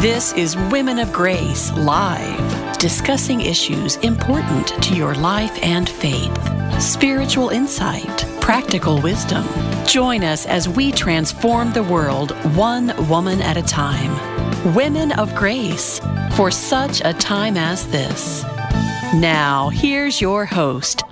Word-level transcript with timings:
This 0.00 0.32
is 0.32 0.56
Women 0.56 0.98
of 0.98 1.12
Grace 1.12 1.70
Live, 1.72 2.78
discussing 2.78 3.42
issues 3.42 3.96
important 3.96 4.68
to 4.82 4.94
your 4.94 5.14
life 5.14 5.52
and 5.62 5.86
faith, 5.86 6.80
spiritual 6.80 7.50
insight, 7.50 8.24
practical 8.40 9.02
wisdom. 9.02 9.44
Join 9.84 10.24
us 10.24 10.46
as 10.46 10.70
we 10.70 10.90
transform 10.90 11.70
the 11.72 11.82
world 11.82 12.30
one 12.56 12.94
woman 13.10 13.42
at 13.42 13.58
a 13.58 13.62
time. 13.62 14.74
Women 14.74 15.12
of 15.12 15.34
Grace, 15.34 16.00
for 16.32 16.50
such 16.50 17.02
a 17.04 17.12
time 17.12 17.58
as 17.58 17.86
this. 17.88 18.42
Now, 19.12 19.68
here's 19.68 20.18
your 20.18 20.46
host, 20.46 21.02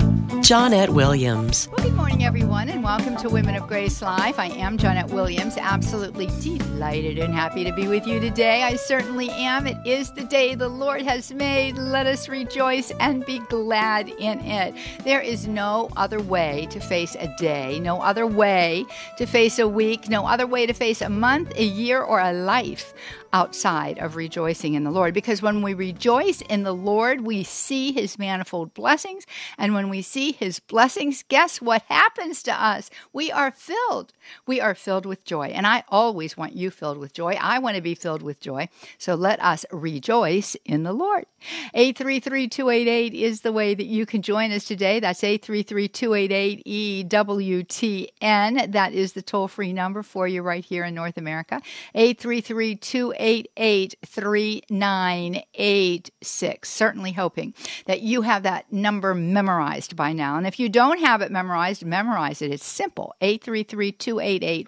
Johnnette 0.48 0.88
Williams. 0.88 1.68
Well, 1.68 1.84
good 1.84 1.94
morning, 1.94 2.24
everyone, 2.24 2.70
and 2.70 2.82
welcome 2.82 3.18
to 3.18 3.28
Women 3.28 3.54
of 3.54 3.66
Grace 3.66 4.00
Live. 4.00 4.38
I 4.38 4.46
am 4.46 4.78
Johnnette 4.78 5.10
Williams, 5.10 5.58
absolutely 5.58 6.24
delighted 6.40 7.18
and 7.18 7.34
happy 7.34 7.64
to 7.64 7.72
be 7.74 7.86
with 7.86 8.06
you 8.06 8.18
today. 8.18 8.62
I 8.62 8.76
certainly 8.76 9.28
am. 9.28 9.66
It 9.66 9.76
is 9.86 10.10
the 10.10 10.24
day 10.24 10.54
the 10.54 10.70
Lord 10.70 11.02
has 11.02 11.30
made. 11.34 11.76
Let 11.76 12.06
us 12.06 12.30
rejoice 12.30 12.90
and 12.98 13.26
be 13.26 13.40
glad 13.50 14.08
in 14.08 14.40
it. 14.40 14.74
There 15.04 15.20
is 15.20 15.46
no 15.46 15.90
other 15.98 16.18
way 16.18 16.66
to 16.70 16.80
face 16.80 17.14
a 17.20 17.28
day, 17.36 17.78
no 17.78 18.00
other 18.00 18.26
way 18.26 18.86
to 19.18 19.26
face 19.26 19.58
a 19.58 19.68
week, 19.68 20.08
no 20.08 20.26
other 20.26 20.46
way 20.46 20.64
to 20.64 20.72
face 20.72 21.02
a 21.02 21.10
month, 21.10 21.52
a 21.56 21.64
year, 21.64 22.00
or 22.00 22.20
a 22.20 22.32
life 22.32 22.94
outside 23.32 23.98
of 23.98 24.16
rejoicing 24.16 24.74
in 24.74 24.84
the 24.84 24.90
Lord. 24.90 25.14
Because 25.14 25.42
when 25.42 25.62
we 25.62 25.74
rejoice 25.74 26.40
in 26.42 26.62
the 26.62 26.74
Lord, 26.74 27.22
we 27.22 27.44
see 27.44 27.92
his 27.92 28.18
manifold 28.18 28.74
blessings. 28.74 29.26
And 29.56 29.74
when 29.74 29.88
we 29.88 30.02
see 30.02 30.32
his 30.32 30.60
blessings, 30.60 31.24
guess 31.28 31.60
what 31.60 31.82
happens 31.88 32.42
to 32.44 32.52
us? 32.52 32.90
We 33.12 33.30
are 33.30 33.50
filled. 33.50 34.12
We 34.46 34.60
are 34.60 34.74
filled 34.74 35.06
with 35.06 35.24
joy. 35.24 35.48
And 35.48 35.66
I 35.66 35.84
always 35.88 36.36
want 36.36 36.54
you 36.54 36.70
filled 36.70 36.98
with 36.98 37.12
joy. 37.12 37.36
I 37.40 37.58
want 37.58 37.76
to 37.76 37.82
be 37.82 37.94
filled 37.94 38.22
with 38.22 38.40
joy. 38.40 38.68
So 38.98 39.14
let 39.14 39.42
us 39.42 39.64
rejoice 39.72 40.56
in 40.64 40.82
the 40.82 40.92
Lord. 40.92 41.26
833 41.74 42.48
288 42.48 43.14
is 43.14 43.42
the 43.42 43.52
way 43.52 43.74
that 43.74 43.86
you 43.86 44.06
can 44.06 44.22
join 44.22 44.52
us 44.52 44.64
today. 44.64 45.00
That's 45.00 45.22
833 45.22 45.88
288 45.88 47.08
EWTN. 47.08 48.72
That 48.72 48.92
is 48.92 49.12
the 49.12 49.22
toll 49.22 49.46
free 49.48 49.72
number 49.72 50.02
for 50.02 50.26
you 50.26 50.42
right 50.42 50.64
here 50.64 50.84
in 50.84 50.94
North 50.94 51.16
America. 51.16 51.62
833 51.94 52.76
288 52.76 53.94
3986. 54.04 56.68
Certainly 56.68 57.12
hoping 57.12 57.54
that 57.86 58.02
you 58.02 58.22
have 58.22 58.42
that 58.42 58.72
number 58.72 59.14
memorized 59.14 59.94
by 59.96 60.12
now. 60.12 60.36
And 60.36 60.46
if 60.46 60.58
you 60.58 60.68
don't 60.68 60.98
have 61.00 61.22
it 61.22 61.30
memorized, 61.30 61.84
memorize 61.84 62.42
it. 62.42 62.50
It's 62.50 62.64
simple 62.64 63.14
833 63.20 63.92
288 63.92 64.17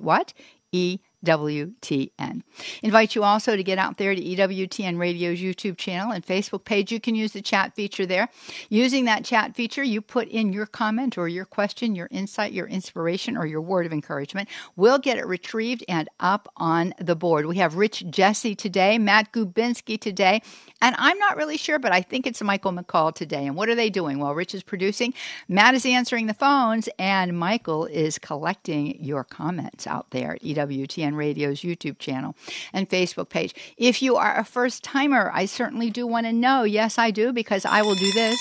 what? 0.01 0.33
E 0.73 1.01
EWTN. 1.25 2.43
Invite 2.83 3.15
you 3.15 3.23
also 3.23 3.57
to 3.57 3.63
get 3.63 3.79
out 3.79 3.99
there 3.99 4.15
to 4.15 4.23
EWTN 4.23 4.99
Radio's 4.99 5.39
YouTube 5.39 5.77
channel 5.77 6.13
and 6.13 6.25
Facebook 6.25 6.65
page. 6.65 6.93
You 6.93 7.01
can 7.01 7.15
use 7.15 7.33
the 7.33 7.43
chat 7.43 7.75
feature 7.75 8.07
there. 8.07 8.29
Using 8.69 9.05
that 9.05 9.25
chat 9.25 9.55
feature, 9.55 9.83
you 9.83 10.01
put 10.01 10.29
in 10.29 10.53
your 10.53 10.67
comment 10.67 11.19
or 11.19 11.29
your 11.29 11.45
question, 11.45 11.95
your 11.95 12.09
insight, 12.11 12.53
your 12.53 12.67
inspiration, 12.67 13.37
or 13.37 13.47
your 13.47 13.61
word 13.61 13.87
of 13.87 13.93
encouragement. 13.93 14.49
We'll 14.77 14.99
get 14.99 15.19
it 15.19 15.27
retrieved 15.27 15.85
and 15.89 16.09
up 16.21 16.49
on 16.57 16.95
the 16.99 17.17
board. 17.17 17.47
We 17.47 17.59
have 17.59 17.77
Rich 17.77 18.05
Jesse 18.11 18.55
today, 18.55 18.99
Matt 18.99 19.33
Gubinski 19.33 20.01
today, 20.01 20.43
and 20.81 20.95
I'm 20.99 21.19
not 21.19 21.37
really 21.37 21.57
sure, 21.57 21.79
but 21.79 21.93
I 21.93 22.01
think 22.03 22.27
it's 22.27 22.43
Michael 22.43 22.73
McCall 22.73 23.15
today. 23.15 23.47
And 23.47 23.57
what 23.57 23.69
are 23.69 23.75
they 23.75 23.91
doing? 23.91 24.19
Well, 24.19 24.35
Rich 24.35 24.55
is 24.55 24.63
producing, 24.63 25.15
Matt 25.49 25.75
is 25.75 25.85
answering 25.85 26.27
the 26.27 26.35
phones, 26.35 26.89
and 26.99 27.39
Michael 27.39 27.87
is 27.87 28.19
collecting 28.19 29.03
your 29.03 29.25
comments 29.25 29.87
out 29.87 30.11
there 30.11 30.35
at 30.35 30.43
EWTN 30.43 31.10
Radio's 31.17 31.61
YouTube 31.61 31.99
channel 31.99 32.35
and 32.73 32.89
Facebook 32.89 33.29
page. 33.29 33.55
If 33.77 34.03
you 34.03 34.17
are 34.17 34.39
a 34.39 34.45
first 34.45 34.83
timer, 34.83 35.31
I 35.35 35.47
certainly 35.47 35.91
do 35.91 36.07
want 36.07 36.27
to 36.27 36.33
know. 36.33 36.65
Yes, 36.65 36.99
I 36.99 37.11
do, 37.11 37.33
because 37.33 37.65
I 37.65 37.83
will 37.83 37.95
do 37.95 38.13
this. 38.13 38.39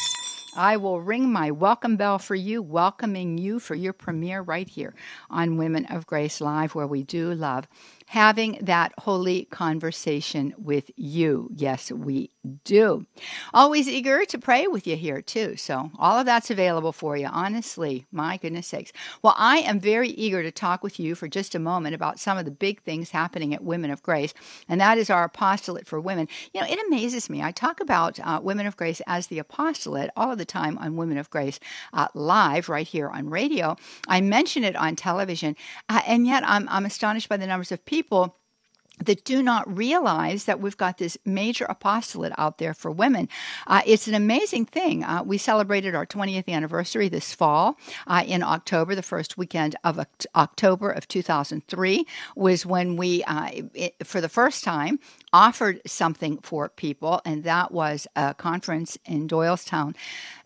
I 0.56 0.78
will 0.78 1.00
ring 1.00 1.31
my 1.31 1.52
welcome 1.52 1.95
bell 1.95 2.17
for 2.17 2.36
you, 2.36 2.61
welcoming 2.61 3.38
you 3.38 3.60
for 3.60 3.76
your 3.76 3.94
premiere 3.94 4.42
right 4.42 4.67
here 4.67 4.95
on 5.30 5.58
Women 5.58 5.86
of 5.86 6.08
Grace 6.08 6.42
Live, 6.42 6.73
where 6.73 6.88
we 6.88 7.04
do 7.04 7.33
love 7.33 7.67
having 8.08 8.58
that 8.61 8.92
holy 8.98 9.45
conversation 9.45 10.54
with 10.58 10.89
you. 10.95 11.49
Yes, 11.54 11.92
we 11.92 12.32
do. 12.64 13.05
Always 13.54 13.87
eager 13.87 14.26
to 14.26 14.37
pray 14.37 14.67
with 14.67 14.86
you 14.86 14.95
here, 14.95 15.21
too. 15.21 15.55
So, 15.55 15.92
all 15.98 16.20
of 16.20 16.26
that's 16.26 16.52
available 16.52 16.92
for 16.92 17.15
you, 17.15 17.27
honestly. 17.27 18.05
My 18.11 18.37
goodness 18.37 18.67
sakes. 18.67 18.92
Well, 19.21 19.36
I 19.37 19.60
am 19.60 19.80
very 19.80 20.10
eager 20.10 20.43
to 20.43 20.52
talk 20.52 20.83
with 20.83 20.99
you 20.99 21.15
for 21.15 21.27
just 21.27 21.55
a 21.55 21.59
moment 21.59 21.95
about 21.95 22.20
some 22.20 22.38
of 22.38 22.45
the 22.45 22.52
big 22.52 22.82
things 22.82 23.11
happening 23.11 23.54
at 23.54 23.64
Women 23.64 23.92
of 23.92 24.04
Grace, 24.04 24.33
and 24.67 24.82
that 24.82 24.98
is 24.98 25.09
our 25.09 25.23
apostolate 25.23 25.88
for 25.88 25.99
women. 25.99 26.27
You 26.54 26.61
know, 26.61 26.67
it 26.67 26.80
amazes 26.88 27.30
me. 27.30 27.42
I 27.42 27.52
talk 27.52 27.80
about 27.80 28.20
uh, 28.20 28.39
Women 28.43 28.67
of 28.67 28.76
Grace 28.76 29.02
as 29.08 29.27
the 29.27 29.39
apostolate 29.39 30.09
all 30.15 30.32
of 30.32 30.38
the 30.38 30.45
time 30.45 30.77
on 30.77 30.98
Women 30.98 31.17
of 31.17 31.30
Grace 31.30 31.59
uh, 31.93 32.08
live 32.14 32.70
right 32.70 32.88
here 32.88 33.09
on 33.09 33.30
radio. 33.30 33.77
I 34.08 34.21
mention 34.21 34.64
it 34.64 34.76
on 34.76 34.95
television, 34.95 35.55
uh, 35.88 36.02
and 36.05 36.27
yet 36.27 36.43
I'm, 36.45 36.67
I'm 36.70 36.86
astonished 36.86 37.30
by 37.30 37.38
the 37.38 37.48
numbers 37.48 37.71
of 37.71 37.86
people 37.86 37.99
people 37.99 38.36
that 38.99 39.23
do 39.23 39.42
not 39.42 39.65
realize 39.76 40.45
that 40.45 40.60
we've 40.60 40.77
got 40.77 40.98
this 40.98 41.17
major 41.26 41.65
apostolate 41.65 42.33
out 42.37 42.58
there 42.58 42.73
for 42.73 42.92
women. 42.92 43.30
Uh, 43.67 43.82
it's 43.86 44.08
an 44.08 44.14
amazing 44.14 44.65
thing. 44.65 45.04
Uh, 45.04 45.23
we 45.23 45.37
celebrated 45.37 45.95
our 45.95 46.05
20th 46.05 46.48
anniversary 46.48 47.09
this 47.09 47.33
fall 47.33 47.77
uh, 48.08 48.23
in 48.26 48.43
October. 48.43 48.95
The 48.95 49.02
first 49.02 49.38
weekend 49.38 49.76
of 49.83 49.99
October 50.36 50.92
of 50.92 51.08
2003 51.08 52.05
was 52.36 52.65
when 52.65 52.95
we, 52.95 53.23
uh, 53.23 53.49
it, 53.73 53.95
for 54.04 54.21
the 54.21 54.30
first 54.30 54.64
time, 54.64 54.99
offered 55.32 55.82
something 55.86 56.39
for 56.39 56.70
people, 56.70 57.21
and 57.23 57.43
that 57.43 57.71
was 57.71 58.08
a 58.15 58.33
conference 58.33 58.98
in 59.05 59.27
Doylestown. 59.27 59.95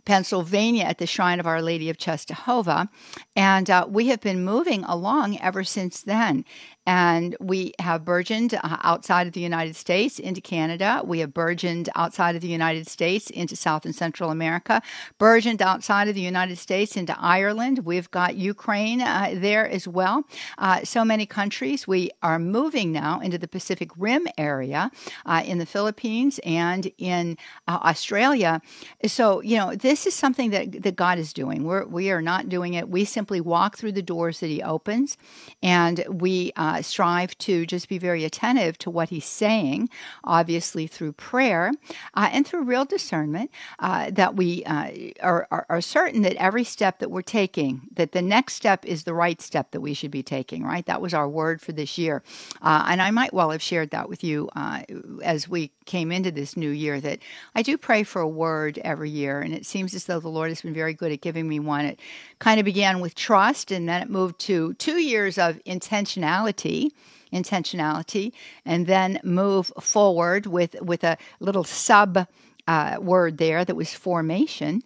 Pennsylvania 0.05 0.83
at 0.83 0.97
the 0.97 1.07
Shrine 1.07 1.39
of 1.39 1.47
Our 1.47 1.61
Lady 1.61 1.89
of 1.89 1.97
Czestochowa. 1.97 2.89
And 3.35 3.69
uh, 3.69 3.85
we 3.89 4.07
have 4.07 4.21
been 4.21 4.43
moving 4.43 4.83
along 4.83 5.39
ever 5.39 5.63
since 5.63 6.01
then. 6.01 6.45
And 6.85 7.35
we 7.39 7.73
have 7.79 8.03
burgeoned 8.03 8.53
uh, 8.55 8.77
outside 8.83 9.25
of 9.27 9.33
the 9.33 9.39
United 9.39 9.75
States 9.75 10.19
into 10.19 10.41
Canada. 10.41 11.01
We 11.05 11.19
have 11.19 11.33
burgeoned 11.33 11.89
outside 11.95 12.35
of 12.35 12.41
the 12.41 12.49
United 12.49 12.87
States 12.87 13.29
into 13.29 13.55
South 13.55 13.85
and 13.85 13.95
Central 13.95 14.31
America, 14.31 14.81
burgeoned 15.17 15.61
outside 15.61 16.09
of 16.09 16.15
the 16.15 16.21
United 16.21 16.57
States 16.57 16.97
into 16.97 17.15
Ireland. 17.17 17.79
We've 17.79 18.11
got 18.11 18.35
Ukraine 18.35 19.01
uh, 19.01 19.31
there 19.35 19.67
as 19.67 19.87
well. 19.87 20.25
Uh, 20.57 20.83
so 20.83 21.05
many 21.05 21.25
countries. 21.25 21.87
We 21.87 22.11
are 22.21 22.37
moving 22.37 22.91
now 22.91 23.21
into 23.21 23.37
the 23.37 23.47
Pacific 23.47 23.89
Rim 23.97 24.27
area 24.37 24.91
uh, 25.25 25.41
in 25.45 25.59
the 25.59 25.65
Philippines 25.65 26.39
and 26.43 26.91
in 26.97 27.37
uh, 27.67 27.79
Australia. 27.83 28.61
So, 29.05 29.41
you 29.41 29.57
know, 29.57 29.73
this 29.75 30.05
is 30.05 30.13
something 30.13 30.49
that, 30.49 30.83
that 30.83 30.97
God 30.97 31.17
is 31.17 31.31
doing. 31.31 31.63
We're, 31.63 31.85
we 31.85 32.11
are 32.11 32.21
not 32.21 32.49
doing 32.49 32.73
it. 32.73 32.89
We 32.89 33.05
simply 33.05 33.39
walk 33.39 33.77
through 33.77 33.93
the 33.93 34.01
doors 34.01 34.41
that 34.41 34.47
He 34.47 34.61
opens 34.61 35.17
and 35.61 36.03
we 36.09 36.51
uh, 36.57 36.72
uh, 36.73 36.81
strive 36.81 37.37
to 37.37 37.65
just 37.65 37.87
be 37.87 37.97
very 37.97 38.23
attentive 38.23 38.77
to 38.79 38.89
what 38.89 39.09
he's 39.09 39.25
saying, 39.25 39.89
obviously 40.23 40.87
through 40.87 41.13
prayer 41.13 41.71
uh, 42.15 42.29
and 42.31 42.47
through 42.47 42.63
real 42.63 42.85
discernment, 42.85 43.51
uh, 43.79 44.09
that 44.11 44.35
we 44.35 44.63
uh, 44.65 44.89
are, 45.21 45.47
are, 45.51 45.65
are, 45.69 45.81
certain 45.81 46.21
that 46.23 46.35
every 46.37 46.63
step 46.63 46.99
that 46.99 47.11
we're 47.11 47.21
taking, 47.21 47.81
that 47.93 48.13
the 48.13 48.21
next 48.21 48.55
step 48.55 48.85
is 48.85 49.03
the 49.03 49.13
right 49.13 49.41
step 49.41 49.71
that 49.71 49.81
we 49.81 49.93
should 49.93 50.11
be 50.11 50.23
taking, 50.23 50.63
right? 50.63 50.85
That 50.85 51.01
was 51.01 51.13
our 51.13 51.29
word 51.29 51.61
for 51.61 51.73
this 51.73 51.97
year. 51.97 52.23
Uh, 52.61 52.85
and 52.87 53.01
I 53.01 53.11
might 53.11 53.33
well 53.33 53.51
have 53.51 53.61
shared 53.61 53.91
that 53.91 54.09
with 54.09 54.23
you 54.23 54.49
as 55.23 55.47
we 55.47 55.71
came 55.85 56.11
into 56.11 56.31
this 56.31 56.55
new 56.55 56.69
year 56.69 56.99
that 57.01 57.19
I 57.55 57.61
do 57.61 57.77
pray 57.77 58.03
for 58.03 58.21
a 58.21 58.27
word 58.27 58.79
every 58.79 59.09
year. 59.09 59.41
And 59.41 59.53
it 59.53 59.65
seems 59.65 59.93
as 59.93 60.05
though 60.05 60.19
the 60.19 60.29
Lord 60.29 60.49
has 60.49 60.61
been 60.61 60.73
very 60.73 60.93
good 60.93 61.11
at 61.11 61.21
giving 61.21 61.47
me 61.47 61.59
one. 61.59 61.85
It 61.85 61.99
kind 62.39 62.59
of 62.59 62.65
began 62.65 62.99
with 62.99 63.15
trust 63.15 63.71
and 63.71 63.87
then 63.87 64.01
it 64.01 64.09
moved 64.09 64.39
to 64.41 64.73
two 64.75 64.97
years 65.01 65.37
of 65.37 65.61
intentionality 65.65 66.62
intentionality, 67.31 68.31
and 68.65 68.87
then 68.87 69.19
move 69.23 69.71
forward 69.79 70.45
with 70.45 70.75
with 70.81 71.03
a 71.03 71.17
little 71.39 71.63
sub. 71.63 72.27
Uh, 72.65 72.95
word 73.01 73.39
there 73.39 73.65
that 73.65 73.75
was 73.75 73.93
formation. 73.93 74.81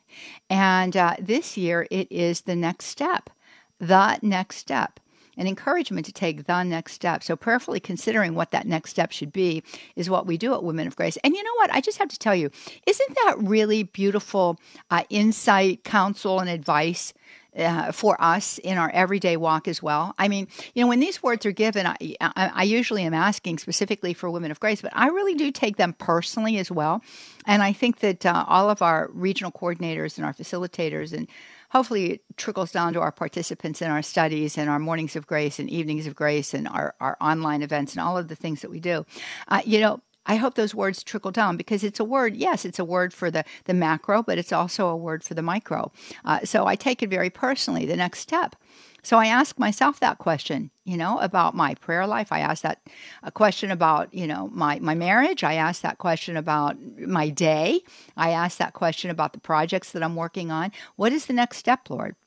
And 0.50 0.98
uh, 0.98 1.14
this 1.20 1.58
year 1.58 1.86
it 1.92 2.12
is 2.12 2.42
the 2.42 2.56
next 2.56 2.86
step, 2.86 3.30
the 3.78 4.18
next 4.24 4.56
step 4.58 5.00
an 5.38 5.48
encouragement 5.48 6.06
to 6.08 6.12
take 6.12 6.46
the 6.46 6.64
next 6.64 6.94
step. 6.94 7.24
So, 7.24 7.36
prayerfully 7.36 7.80
considering 7.80 8.34
what 8.34 8.52
that 8.52 8.66
next 8.66 8.90
step 8.90 9.12
should 9.12 9.32
be 9.32 9.64
is 9.96 10.10
what 10.10 10.26
we 10.26 10.38
do 10.38 10.54
at 10.54 10.64
Women 10.64 10.88
of 10.88 10.96
Grace. 10.96 11.18
And 11.24 11.36
you 11.36 11.44
know 11.44 11.54
what? 11.58 11.72
I 11.72 11.80
just 11.80 12.00
have 12.00 12.10
to 12.10 12.20
tell 12.20 12.36
you, 12.36 12.50
isn't 12.86 13.18
that 13.24 13.36
really 13.40 13.84
beautiful 13.84 14.60
uh, 14.90 15.04
insight, 15.10 15.84
counsel, 15.84 16.40
and 16.40 16.50
advice 16.50 17.14
uh, 17.58 17.92
for 17.92 18.22
us 18.22 18.58
in 18.60 18.78
our 18.78 18.90
everyday 18.92 19.38
walk 19.38 19.68
as 19.68 19.82
well. 19.82 20.14
I 20.18 20.28
mean, 20.28 20.48
you 20.74 20.84
know, 20.84 20.88
when 20.88 21.00
these 21.00 21.24
words 21.24 21.46
are 21.46 21.52
given, 21.52 21.88
I, 21.88 21.96
I, 22.22 22.52
I, 22.54 22.64
usually 22.64 23.04
am 23.04 23.14
asking 23.14 23.58
specifically 23.58 24.14
for 24.14 24.30
women 24.30 24.52
of 24.52 24.60
grace, 24.60 24.82
but 24.82 24.92
I 24.96 25.08
really 25.08 25.34
do 25.34 25.52
take 25.52 25.78
them 25.78 25.94
personally 25.94 26.58
as 26.58 26.70
well. 26.70 27.02
And 27.46 27.64
I 27.64 27.74
think 27.74 28.00
that 28.00 28.26
uh, 28.26 28.46
all 28.48 28.70
of 28.70 28.82
our 28.82 29.10
regional 29.14 29.52
coordinators 29.52 30.18
and 30.18 30.26
our 30.26 30.34
facilitators 30.34 31.14
and 31.14 31.28
hopefully 31.70 32.12
it 32.12 32.22
trickles 32.38 32.72
down 32.72 32.94
to 32.94 33.02
our 33.02 33.12
participants 33.12 33.82
in 33.82 33.90
our 33.90 34.02
studies 34.02 34.58
and 34.58 34.70
our 34.70 34.80
mornings 34.80 35.16
of 35.16 35.28
grace 35.28 35.60
and 35.60 35.70
evenings 35.70 36.08
of 36.08 36.16
grace 36.16 36.54
and 36.54 36.68
our, 36.68 36.96
our 37.02 37.18
online 37.20 37.62
events 37.62 37.94
and 37.94 38.02
all 38.02 38.18
of 38.18 38.28
the 38.28 38.36
things 38.36 38.62
that 38.62 38.72
we 38.72 38.80
do. 38.80 39.06
Uh, 39.48 39.62
you 39.66 39.80
know, 39.80 40.02
I 40.28 40.36
hope 40.36 40.56
those 40.56 40.76
words 40.76 41.04
trickle 41.04 41.32
down 41.32 41.58
because 41.58 41.84
it's 41.84 42.00
a 42.00 42.06
word, 42.06 42.36
yes, 42.36 42.66
it's 42.66 42.80
a 42.80 42.86
word 42.86 43.14
for 43.14 43.32
the, 43.32 43.44
the 43.66 43.74
macro, 43.74 44.22
but 44.22 44.38
it's 44.38 44.52
also 44.52 44.88
a 44.88 44.96
word 44.96 45.24
for 45.24 45.34
the 45.34 45.42
micro. 45.42 45.92
Uh, 46.26 46.42
so 46.44 46.68
I 46.68 46.76
take 46.76 47.02
it 47.02 47.10
very 47.10 47.30
personally, 47.30 47.86
the 47.86 47.96
next 47.96 48.20
step. 48.20 48.56
So 49.04 49.18
I 49.18 49.28
ask 49.28 49.58
myself 49.58 50.02
that 50.02 50.18
question, 50.18 50.70
you 50.84 50.98
know, 50.98 51.18
about 51.20 51.56
my 51.56 51.76
prayer 51.76 52.06
life. 52.06 52.30
I 52.32 52.40
ask 52.40 52.62
that 52.64 52.82
a 53.24 53.32
question 53.32 53.72
about, 53.72 54.14
you 54.14 54.28
know, 54.28 54.50
my, 54.52 54.80
my 54.80 54.96
marriage. 54.96 55.46
I 55.46 55.54
ask 55.54 55.82
that 55.82 55.98
question 55.98 56.36
about 56.36 56.76
my 57.00 57.30
day. 57.30 57.82
I 58.18 58.32
ask 58.32 58.58
that 58.58 58.74
question 58.74 59.10
about 59.10 59.32
the 59.32 59.40
projects 59.40 59.92
that 59.94 60.04
I'm 60.04 60.18
working 60.18 60.52
on. 60.52 60.74
What 60.98 61.14
is 61.14 61.28
the 61.28 61.34
next 61.34 61.58
step, 61.58 61.90
Lord? 61.90 62.18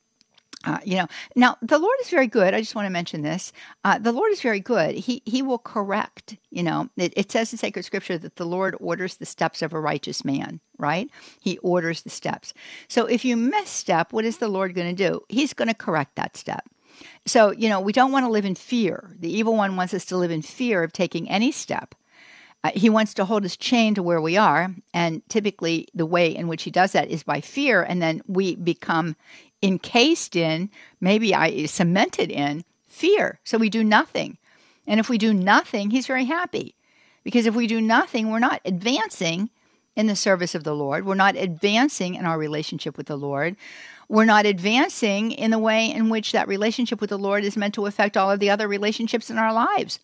Uh, 0.64 0.78
you 0.84 0.96
know, 0.96 1.06
now 1.34 1.56
the 1.62 1.78
Lord 1.78 1.96
is 2.02 2.10
very 2.10 2.26
good. 2.26 2.52
I 2.52 2.60
just 2.60 2.74
want 2.74 2.84
to 2.84 2.90
mention 2.90 3.22
this. 3.22 3.52
Uh, 3.82 3.98
the 3.98 4.12
Lord 4.12 4.30
is 4.30 4.42
very 4.42 4.60
good. 4.60 4.94
He 4.94 5.22
He 5.24 5.40
will 5.40 5.58
correct. 5.58 6.36
You 6.50 6.62
know, 6.62 6.90
it, 6.96 7.14
it 7.16 7.32
says 7.32 7.52
in 7.52 7.58
sacred 7.58 7.84
scripture 7.84 8.18
that 8.18 8.36
the 8.36 8.44
Lord 8.44 8.76
orders 8.78 9.16
the 9.16 9.26
steps 9.26 9.62
of 9.62 9.72
a 9.72 9.80
righteous 9.80 10.24
man. 10.24 10.60
Right? 10.78 11.08
He 11.40 11.58
orders 11.58 12.02
the 12.02 12.10
steps. 12.10 12.52
So 12.88 13.06
if 13.06 13.24
you 13.24 13.36
misstep, 13.36 14.12
what 14.12 14.24
is 14.24 14.38
the 14.38 14.48
Lord 14.48 14.74
going 14.74 14.94
to 14.94 15.10
do? 15.10 15.22
He's 15.28 15.54
going 15.54 15.68
to 15.68 15.74
correct 15.74 16.16
that 16.16 16.36
step. 16.36 16.68
So 17.24 17.52
you 17.52 17.70
know, 17.70 17.80
we 17.80 17.92
don't 17.92 18.12
want 18.12 18.26
to 18.26 18.32
live 18.32 18.44
in 18.44 18.54
fear. 18.54 19.16
The 19.18 19.32
evil 19.32 19.56
one 19.56 19.76
wants 19.76 19.94
us 19.94 20.04
to 20.06 20.18
live 20.18 20.30
in 20.30 20.42
fear 20.42 20.82
of 20.82 20.92
taking 20.92 21.30
any 21.30 21.52
step. 21.52 21.94
Uh, 22.62 22.70
he 22.74 22.90
wants 22.90 23.14
to 23.14 23.24
hold 23.24 23.44
us 23.44 23.56
chained 23.56 23.96
to 23.96 24.02
where 24.02 24.20
we 24.20 24.36
are. 24.36 24.74
And 24.92 25.26
typically, 25.28 25.88
the 25.94 26.04
way 26.04 26.34
in 26.34 26.46
which 26.46 26.64
he 26.64 26.70
does 26.70 26.92
that 26.92 27.08
is 27.08 27.22
by 27.22 27.40
fear. 27.40 27.82
And 27.82 28.02
then 28.02 28.20
we 28.26 28.56
become 28.56 29.16
encased 29.62 30.36
in, 30.36 30.70
maybe 31.00 31.34
I 31.34 31.66
cemented 31.66 32.30
in 32.30 32.64
fear. 32.86 33.40
So 33.44 33.58
we 33.58 33.70
do 33.70 33.84
nothing. 33.84 34.38
And 34.86 35.00
if 35.00 35.08
we 35.08 35.18
do 35.18 35.32
nothing, 35.32 35.90
he's 35.90 36.06
very 36.06 36.24
happy. 36.24 36.74
Because 37.22 37.46
if 37.46 37.54
we 37.54 37.66
do 37.66 37.80
nothing, 37.80 38.30
we're 38.30 38.38
not 38.38 38.60
advancing 38.64 39.50
in 39.94 40.06
the 40.06 40.16
service 40.16 40.54
of 40.54 40.64
the 40.64 40.74
Lord. 40.74 41.04
We're 41.04 41.14
not 41.14 41.36
advancing 41.36 42.14
in 42.14 42.24
our 42.24 42.38
relationship 42.38 42.96
with 42.96 43.06
the 43.06 43.18
Lord. 43.18 43.56
We're 44.08 44.24
not 44.24 44.46
advancing 44.46 45.30
in 45.30 45.50
the 45.50 45.58
way 45.58 45.90
in 45.90 46.08
which 46.08 46.32
that 46.32 46.48
relationship 46.48 47.00
with 47.00 47.10
the 47.10 47.18
Lord 47.18 47.44
is 47.44 47.56
meant 47.56 47.74
to 47.74 47.86
affect 47.86 48.16
all 48.16 48.30
of 48.30 48.40
the 48.40 48.50
other 48.50 48.66
relationships 48.66 49.30
in 49.30 49.38
our 49.38 49.52
lives. 49.52 50.00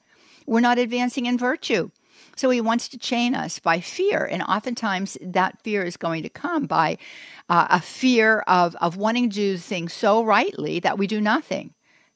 We're 0.46 0.60
not 0.60 0.78
advancing 0.78 1.26
in 1.26 1.38
virtue. 1.38 1.90
So 2.36 2.50
he 2.50 2.60
wants 2.60 2.88
to 2.88 2.98
chain 2.98 3.34
us 3.34 3.58
by 3.58 3.80
fear. 3.80 4.24
And 4.24 4.42
oftentimes 4.42 5.18
that 5.20 5.60
fear 5.62 5.82
is 5.82 5.96
going 5.96 6.22
to 6.22 6.28
come 6.28 6.66
by 6.66 6.98
uh, 7.48 7.66
a 7.70 7.80
fear 7.80 8.40
of, 8.46 8.76
of 8.76 8.96
wanting 8.96 9.30
to 9.30 9.34
do 9.34 9.56
things 9.56 9.92
so 9.92 10.22
rightly 10.22 10.78
that 10.80 10.98
we 10.98 11.06
do 11.06 11.20
nothing. 11.20 11.72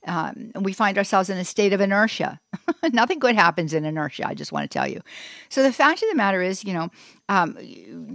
Um, 0.07 0.53
we 0.55 0.73
find 0.73 0.97
ourselves 0.97 1.29
in 1.29 1.37
a 1.37 1.45
state 1.45 1.73
of 1.73 1.81
inertia. 1.81 2.41
Nothing 2.93 3.19
good 3.19 3.35
happens 3.35 3.75
in 3.75 3.85
inertia. 3.85 4.27
I 4.27 4.35
just 4.35 4.51
want 4.51 4.71
to 4.71 4.79
tell 4.79 4.89
you. 4.89 5.03
So 5.51 5.63
the 5.63 5.73
fact 5.73 6.03
of 6.03 6.09
the 6.09 6.17
matter 6.17 6.41
is, 6.41 6.65
you 6.65 6.73
know, 6.73 6.89
um, 7.29 7.57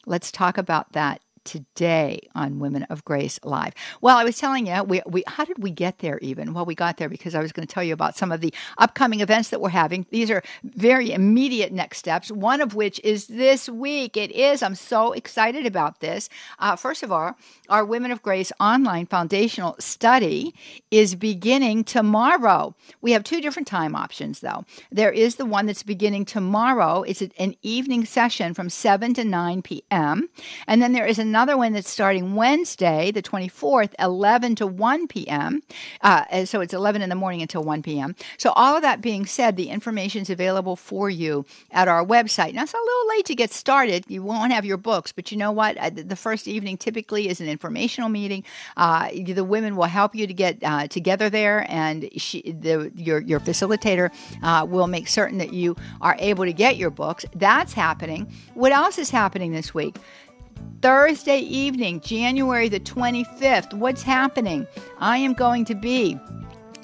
Let's 0.07 0.33
talk 0.33 0.59
about 0.59 0.93
that 0.93 1.21
today 1.45 2.29
on 2.35 2.59
Women 2.59 2.85
of 2.85 3.05
Grace 3.05 3.39
Live. 3.45 3.75
Well, 4.01 4.17
I 4.17 4.25
was 4.25 4.39
telling 4.39 4.67
you, 4.67 4.83
we, 4.85 5.03
we 5.07 5.25
how 5.27 5.45
did 5.45 5.63
we 5.63 5.71
get 5.71 5.99
there 5.99 6.19
even? 6.21 6.55
Well, 6.55 6.65
we 6.65 6.75
got 6.75 6.97
there 6.97 7.09
because 7.09 7.35
I 7.35 7.41
was 7.41 7.53
going 7.53 7.67
to 7.67 7.73
tell 7.73 7.85
you 7.85 7.93
about 7.93 8.17
some 8.17 8.33
of 8.33 8.41
the 8.41 8.53
upcoming 8.79 9.21
events 9.21 9.51
that 9.51 9.61
we're 9.61 9.71
having. 9.71 10.07
These 10.11 10.31
are 10.31 10.43
very 10.63 11.13
immediate 11.13 11.73
next 11.73 11.99
steps, 11.99 12.31
one 12.31 12.61
of 12.61 12.75
which 12.75 13.01
is 13.05 13.27
this 13.27 13.69
week. 13.69 14.17
It 14.17 14.31
is. 14.33 14.63
I'm 14.63 14.75
so 14.75 15.13
excited 15.13 15.67
about 15.67 16.01
this. 16.01 16.29
Uh, 16.59 16.77
first 16.77 17.03
of 17.03 17.13
all, 17.13 17.37
our 17.69 17.85
Women 17.85 18.11
of 18.11 18.23
Grace 18.23 18.53
online 18.61 19.07
foundational 19.07 19.77
study 19.79 20.55
is 20.91 21.15
beginning 21.15 21.85
tomorrow. 21.85 22.75
We 23.01 23.13
have 23.13 23.25
two 23.25 23.41
different 23.41 23.69
time 23.69 23.95
options, 23.95 24.41
though. 24.41 24.65
There 24.91 25.13
is 25.13 25.37
the 25.37 25.47
one 25.47 25.67
that's 25.67 25.83
beginning 25.83 26.25
tomorrow. 26.25 27.03
It's 27.03 27.23
an 27.23 27.55
evening 27.63 28.05
session 28.05 28.55
from 28.55 28.71
7 28.71 29.15
to 29.15 29.25
9 29.25 29.63
p.m. 29.63 30.29
And 30.67 30.83
then 30.83 30.93
there 30.93 31.07
is 31.07 31.19
another 31.33 31.57
one 31.57 31.73
that's 31.73 31.89
starting 31.89 32.35
Wednesday, 32.35 33.11
the 33.11 33.23
24th, 33.23 33.95
11 33.99 34.55
to 34.57 34.67
1 34.67 35.07
p.m. 35.09 35.63
Uh, 36.03 36.45
so 36.45 36.61
it's 36.61 36.75
11 36.75 37.01
in 37.01 37.09
the 37.09 37.15
morning 37.15 37.41
until 37.41 37.63
1 37.63 37.83
p.m. 37.83 38.15
So, 38.37 38.51
all 38.51 38.77
of 38.77 38.83
that 38.83 39.01
being 39.01 39.25
said, 39.25 39.57
the 39.57 39.71
information 39.71 40.21
is 40.21 40.29
available 40.29 40.77
for 40.77 41.09
you 41.09 41.47
at 41.71 41.89
our 41.89 42.05
website. 42.05 42.53
Now, 42.53 42.65
it's 42.65 42.75
a 42.75 42.77
little 42.77 43.09
late 43.09 43.25
to 43.25 43.35
get 43.35 43.51
started. 43.51 44.05
You 44.09 44.23
won't 44.23 44.53
have 44.53 44.67
your 44.67 44.77
books, 44.77 45.11
but 45.11 45.33
you 45.33 45.39
know 45.39 45.53
what? 45.53 45.79
Uh, 45.79 45.89
the 45.89 46.17
first 46.17 46.47
evening 46.47 46.77
typically 46.77 47.31
is 47.31 47.41
an 47.41 47.49
informational 47.49 48.11
meeting. 48.11 48.45
Uh, 48.77 49.09
the 49.11 49.43
women 49.43 49.75
will 49.75 49.85
help 49.85 50.15
you 50.15 50.27
to 50.27 50.35
get 50.35 50.59
uh, 50.63 50.87
together 50.87 51.31
there, 51.31 51.65
and 51.71 52.11
she, 52.21 52.43
the, 52.53 52.93
your, 52.95 53.21
your 53.21 53.41
facilitator 53.41 54.11
uh, 54.43 54.67
will 54.69 54.87
make 54.87 55.09
certain 55.09 55.39
that 55.39 55.55
you 55.55 55.77
are 56.03 56.15
able 56.19 56.45
to 56.45 56.53
get 56.53 56.77
your 56.77 56.91
books. 56.91 57.25
That's 57.35 57.73
happening. 57.73 58.31
What 58.53 58.73
else 58.73 58.99
is 58.99 59.09
happening 59.09 59.53
this 59.53 59.73
week? 59.73 59.97
Thursday 60.81 61.39
evening, 61.39 62.01
January 62.01 62.69
the 62.69 62.81
25th. 62.81 63.73
What's 63.75 64.03
happening? 64.03 64.67
I 64.99 65.19
am 65.19 65.33
going 65.33 65.65
to 65.67 65.75
be 65.75 66.19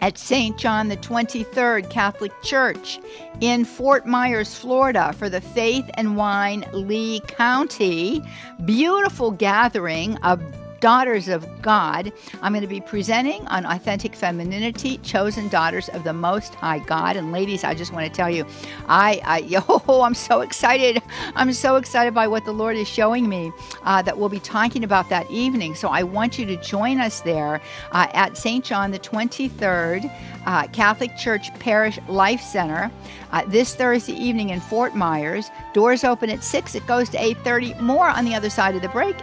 at 0.00 0.18
St. 0.18 0.56
John 0.56 0.88
the 0.88 0.96
23rd 0.96 1.90
Catholic 1.90 2.32
Church 2.42 3.00
in 3.40 3.64
Fort 3.64 4.06
Myers, 4.06 4.54
Florida 4.54 5.12
for 5.12 5.28
the 5.28 5.40
Faith 5.40 5.88
and 5.94 6.16
Wine 6.16 6.64
Lee 6.72 7.20
County. 7.26 8.22
Beautiful 8.64 9.32
gathering 9.32 10.16
of 10.18 10.40
Daughters 10.80 11.28
of 11.28 11.46
God. 11.62 12.12
I'm 12.40 12.52
going 12.52 12.62
to 12.62 12.68
be 12.68 12.80
presenting 12.80 13.46
on 13.48 13.66
authentic 13.66 14.14
femininity, 14.14 14.98
chosen 14.98 15.48
daughters 15.48 15.88
of 15.88 16.04
the 16.04 16.12
Most 16.12 16.54
High 16.54 16.78
God. 16.78 17.16
And 17.16 17.32
ladies, 17.32 17.64
I 17.64 17.74
just 17.74 17.92
want 17.92 18.06
to 18.06 18.12
tell 18.12 18.30
you, 18.30 18.46
I, 18.86 19.20
I 19.24 19.64
oh, 19.88 20.02
I'm 20.02 20.14
so 20.14 20.40
excited. 20.40 21.02
I'm 21.34 21.52
so 21.52 21.76
excited 21.76 22.14
by 22.14 22.28
what 22.28 22.44
the 22.44 22.52
Lord 22.52 22.76
is 22.76 22.88
showing 22.88 23.28
me 23.28 23.52
uh, 23.84 24.02
that 24.02 24.16
we'll 24.16 24.28
be 24.28 24.40
talking 24.40 24.84
about 24.84 25.08
that 25.08 25.30
evening. 25.30 25.74
So 25.74 25.88
I 25.88 26.02
want 26.02 26.38
you 26.38 26.46
to 26.46 26.56
join 26.56 27.00
us 27.00 27.20
there 27.20 27.60
uh, 27.92 28.06
at 28.12 28.36
St. 28.36 28.64
John 28.64 28.90
the 28.90 28.98
23rd 28.98 30.10
uh, 30.46 30.66
Catholic 30.68 31.16
Church 31.16 31.52
Parish 31.58 31.98
Life 32.08 32.40
Center 32.40 32.90
uh, 33.32 33.44
this 33.46 33.74
Thursday 33.74 34.14
evening 34.14 34.50
in 34.50 34.60
Fort 34.60 34.94
Myers. 34.94 35.50
Doors 35.74 36.04
open 36.04 36.30
at 36.30 36.42
6. 36.42 36.74
It 36.74 36.86
goes 36.86 37.08
to 37.10 37.18
8.30. 37.18 37.80
More 37.80 38.08
on 38.08 38.24
the 38.24 38.34
other 38.34 38.50
side 38.50 38.74
of 38.74 38.82
the 38.82 38.88
break. 38.88 39.16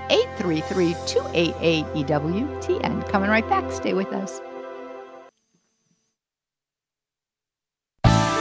833-288-EWTN. 1.53 3.09
Coming 3.09 3.29
right 3.29 3.47
back. 3.49 3.71
Stay 3.71 3.93
with 3.93 4.11
us. 4.13 4.41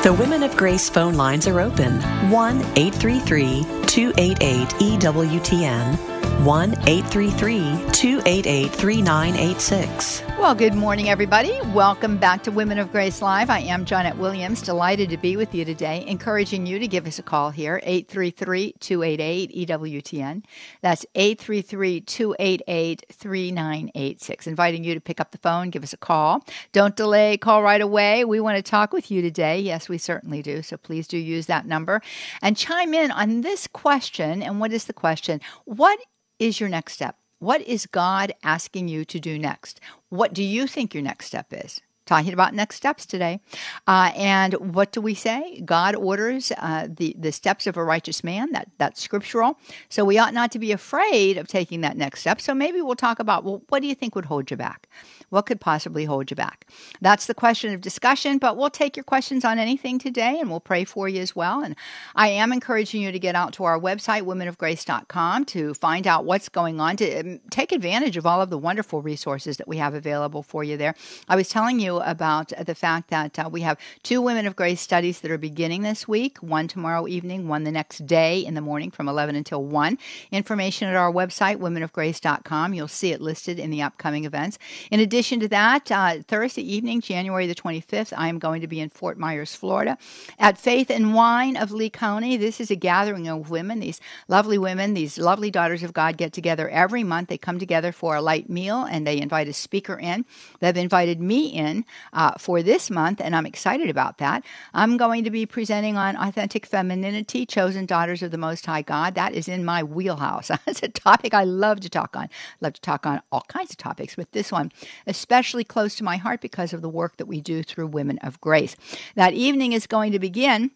The 0.05 0.13
Women 0.13 0.43
of 0.43 0.55
Grace 0.55 0.91
phone 0.91 1.15
lines 1.15 1.47
are 1.47 1.61
open 1.61 2.01
1 2.31 2.61
833 2.77 3.65
288 3.87 4.69
EWTN 4.69 5.97
1 6.45 6.73
833 6.87 7.59
288 7.93 8.71
3986. 8.71 10.23
Well, 10.45 10.55
good 10.55 10.75
morning, 10.75 11.09
everybody. 11.09 11.59
Welcome 11.73 12.19
back 12.19 12.43
to 12.43 12.53
Women 12.53 12.79
of 12.79 12.93
Grace 12.93 13.23
Live. 13.23 13.49
I 13.49 13.61
am 13.61 13.87
Johnnette 13.87 14.19
Williams, 14.19 14.61
delighted 14.61 15.09
to 15.09 15.17
be 15.17 15.39
with 15.39 15.55
you 15.55 15.65
today, 15.65 16.05
encouraging 16.07 16.67
you 16.67 16.79
to 16.79 16.87
give 16.87 17.07
us 17.07 17.19
a 17.19 17.23
call 17.23 17.49
here, 17.49 17.81
833 17.83 18.75
288 18.79 19.69
EWTN. 19.69 20.45
That's 20.83 21.07
833 21.15 22.03
288 22.03 23.07
3986. 23.11 24.47
Inviting 24.47 24.85
you 24.85 24.93
to 24.93 25.01
pick 25.01 25.19
up 25.19 25.31
the 25.31 25.39
phone, 25.39 25.71
give 25.71 25.83
us 25.83 25.95
a 25.95 25.97
call. 25.97 26.45
Don't 26.73 26.95
delay, 26.95 27.39
call 27.39 27.63
right 27.63 27.81
away. 27.81 28.27
We 28.27 28.39
want 28.39 28.59
to 28.59 28.63
talk 28.63 28.93
with 28.93 29.11
you 29.11 29.23
today. 29.23 29.59
Yes, 29.59 29.89
we 29.89 29.97
certainly 29.97 30.43
do. 30.43 30.61
So 30.61 30.77
please 30.77 31.09
do 31.09 31.17
use 31.17 31.47
that 31.47 31.65
number 31.65 32.03
and 32.43 32.55
chime 32.55 32.93
in 32.93 33.11
on 33.11 33.41
this 33.41 33.67
question. 33.67 34.43
And 34.43 34.61
what 34.61 34.75
is 34.75 34.85
the 34.85 34.93
question? 34.93 35.41
What 35.65 35.99
is 36.39 36.61
your 36.61 36.69
next 36.69 36.93
step? 36.93 37.17
What 37.45 37.61
is 37.61 37.85
God 37.85 38.33
asking 38.43 38.89
you 38.89 39.05
to 39.05 39.21
do 39.21 39.39
next? 39.39 39.79
What 40.09 40.33
do 40.33 40.43
you 40.43 40.67
think 40.67 40.95
your 40.95 41.03
next 41.03 41.27
step 41.27 41.49
is? 41.51 41.83
talking 42.07 42.33
about 42.33 42.55
next 42.55 42.77
steps 42.77 43.07
today. 43.07 43.41
Uh, 43.87 44.13
and 44.15 44.53
what 44.75 44.93
do 44.93 45.01
we 45.01 45.15
say? 45.15 45.61
God 45.65 45.95
orders 45.95 46.53
uh, 46.59 46.87
the, 46.91 47.17
the 47.19 47.33
steps 47.33 47.67
of 47.67 47.77
a 47.77 47.85
righteous 47.85 48.23
man. 48.23 48.53
That, 48.53 48.69
that's 48.77 49.03
scriptural. 49.03 49.59
So 49.89 50.05
we 50.05 50.19
ought 50.19 50.35
not 50.35 50.53
to 50.53 50.59
be 50.59 50.73
afraid 50.73 51.39
of 51.39 51.49
taking 51.49 51.81
that 51.81 51.97
next 51.97 52.21
step. 52.21 52.43
So 52.43 52.55
maybe 52.55 52.83
we'll 52.83 52.95
talk 52.95 53.21
about, 53.21 53.45
well, 53.45 53.63
what 53.69 53.81
do 53.81 53.89
you 53.89 53.95
think 53.95 54.15
would 54.15 54.27
hold 54.27 54.51
you 54.51 54.57
back? 54.57 54.89
What 55.35 55.47
could 55.47 55.61
possibly 55.61 56.05
hold 56.05 56.31
you 56.31 56.37
back? 56.37 56.65
That's 57.01 57.27
the 57.27 57.35
question 57.35 57.75
of 57.75 57.81
discussion, 57.81 58.39
but 58.39 58.57
we'll 58.57 58.71
take 58.71 58.97
your 58.97 59.03
questions 59.03 59.45
on 59.45 59.59
anything 59.59 59.99
today 59.99 60.39
and 60.39 60.49
we'll 60.49 60.61
pray 60.61 60.85
for 60.85 61.09
you 61.09 61.21
as 61.21 61.35
well. 61.35 61.61
And 61.61 61.75
I 62.15 62.29
am 62.29 62.53
encouraging 62.53 63.03
you 63.03 63.11
to 63.11 63.19
get 63.19 63.35
out 63.35 63.53
to 63.55 63.65
our 63.65 63.77
website, 63.77 64.23
womenofgrace.com, 64.23 65.45
to 65.47 65.75
find 65.75 66.07
out 66.07 66.25
what's 66.25 66.49
going 66.49 66.79
on, 66.79 66.97
to 66.99 67.19
um, 67.19 67.41
take 67.51 67.73
advantage 67.73 68.17
of 68.17 68.27
all 68.27 68.41
of 68.41 68.49
the 68.49 68.57
wonderful 68.57 69.03
resources 69.03 69.57
that 69.57 69.67
we 69.67 69.77
have 69.79 69.93
available 69.93 70.45
for 70.45 70.63
you 70.63 70.77
there. 70.77 70.95
I 71.29 71.35
was 71.35 71.49
telling 71.49 71.81
you 71.81 71.97
about 71.97 72.53
the 72.65 72.77
fact 72.77 73.11
that 73.11 73.37
uh, 73.37 73.49
we 73.51 73.63
have 73.63 73.77
two 74.05 74.23
Women 74.23 74.47
of 74.47 74.55
Grace 74.55 74.81
studies 74.81 75.19
that 75.23 75.33
are 75.33 75.39
beginning 75.39 75.83
this 75.83 76.07
week 76.07 76.39
one 76.45 76.69
tomorrow 76.69 77.09
evening, 77.09 77.49
one 77.49 77.65
the 77.65 77.73
next 77.73 78.07
day 78.07 78.39
in 78.39 78.55
the 78.55 78.61
morning 78.61 78.93
from 78.93 79.09
11 79.09 79.35
until 79.35 79.65
1. 79.65 79.99
Information 80.31 80.89
at 80.89 80.95
our 80.95 81.11
website, 81.11 81.57
womenofgrace.com. 81.57 82.73
You'll 82.73 82.87
see 82.87 83.11
it 83.11 83.21
listed 83.21 83.59
in 83.59 83.71
the 83.71 83.83
upcoming 83.83 84.27
events. 84.27 84.61
In 84.93 85.01
addition, 85.01 85.24
addition 85.25 85.41
to 85.41 85.49
that, 85.49 85.91
uh, 85.91 86.23
Thursday 86.29 86.61
evening, 86.61 87.01
January 87.01 87.47
the 87.47 87.55
25th, 87.55 88.13
I 88.15 88.29
am 88.29 88.39
going 88.39 88.61
to 88.61 88.67
be 88.67 88.79
in 88.79 88.91
Fort 88.91 89.17
Myers, 89.17 89.55
Florida, 89.55 89.97
at 90.39 90.59
Faith 90.59 90.91
and 90.91 91.15
Wine 91.15 91.57
of 91.57 91.73
Lee 91.73 91.89
County. 91.89 92.37
This 92.37 92.61
is 92.61 92.71
a 92.71 92.77
gathering 92.77 93.27
of 93.27 93.49
women. 93.49 93.81
These 93.81 94.03
lovely 94.29 94.59
women, 94.59 94.93
these 94.93 95.17
lovely 95.17 95.51
daughters 95.51 95.83
of 95.83 95.95
God, 95.95 96.19
get 96.19 96.35
together 96.35 96.69
every 96.69 97.03
month. 97.05 97.31
They 97.31 97.39
come 97.39 97.59
together 97.59 97.91
for 97.91 98.15
a 98.15 98.21
light 98.21 98.51
meal 98.51 98.83
and 98.85 99.07
they 99.07 99.19
invite 99.19 99.49
a 99.49 99.55
speaker 99.55 99.99
in. 99.99 100.27
They've 100.61 100.77
invited 100.77 101.23
me 101.23 101.47
in 101.47 101.87
uh, 102.13 102.33
for 102.39 102.63
this 102.63 102.91
month, 102.91 103.23
and 103.23 103.35
I'm 103.35 103.47
excited 103.47 103.89
about 103.89 104.19
that. 104.19 104.45
I'm 104.75 104.99
going 104.99 105.25
to 105.25 105.31
be 105.31 105.47
presenting 105.47 105.97
on 105.97 106.17
authentic 106.17 106.67
femininity, 106.67 107.47
chosen 107.47 107.87
daughters 107.87 108.23
of 108.23 108.31
the 108.31 108.37
Most 108.37 108.67
High 108.67 108.83
God. 108.83 109.15
That 109.15 109.33
is 109.33 109.49
in 109.49 109.65
my 109.65 109.83
wheelhouse. 109.83 110.51
It's 110.67 110.83
a 110.83 110.89
topic 110.89 111.35
I 111.35 111.45
love 111.45 111.81
to 111.81 111.89
talk 111.89 112.17
on. 112.17 112.25
I 112.25 112.29
love 112.61 112.73
to 112.75 112.81
talk 112.81 113.07
on 113.07 113.23
all 113.31 113.45
kinds 113.49 113.71
of 113.71 113.77
topics, 113.77 114.17
but 114.17 114.33
this 114.33 114.51
one 114.51 114.73
especially 115.07 115.65
close 115.65 115.95
to 115.97 116.05
my 116.05 116.17
heart 116.17 116.41
because 116.41 116.73
of 116.73 116.83
the 116.83 116.89
work 116.89 117.17
that 117.17 117.27
we 117.27 117.41
do 117.41 117.63
through 117.63 117.89
Women 117.89 118.19
of 118.19 118.41
Grace. 118.41 118.77
That 119.15 119.35
evening 119.35 119.73
is 119.73 119.87
going 119.87 120.13
to 120.13 120.19
begin 120.19 120.71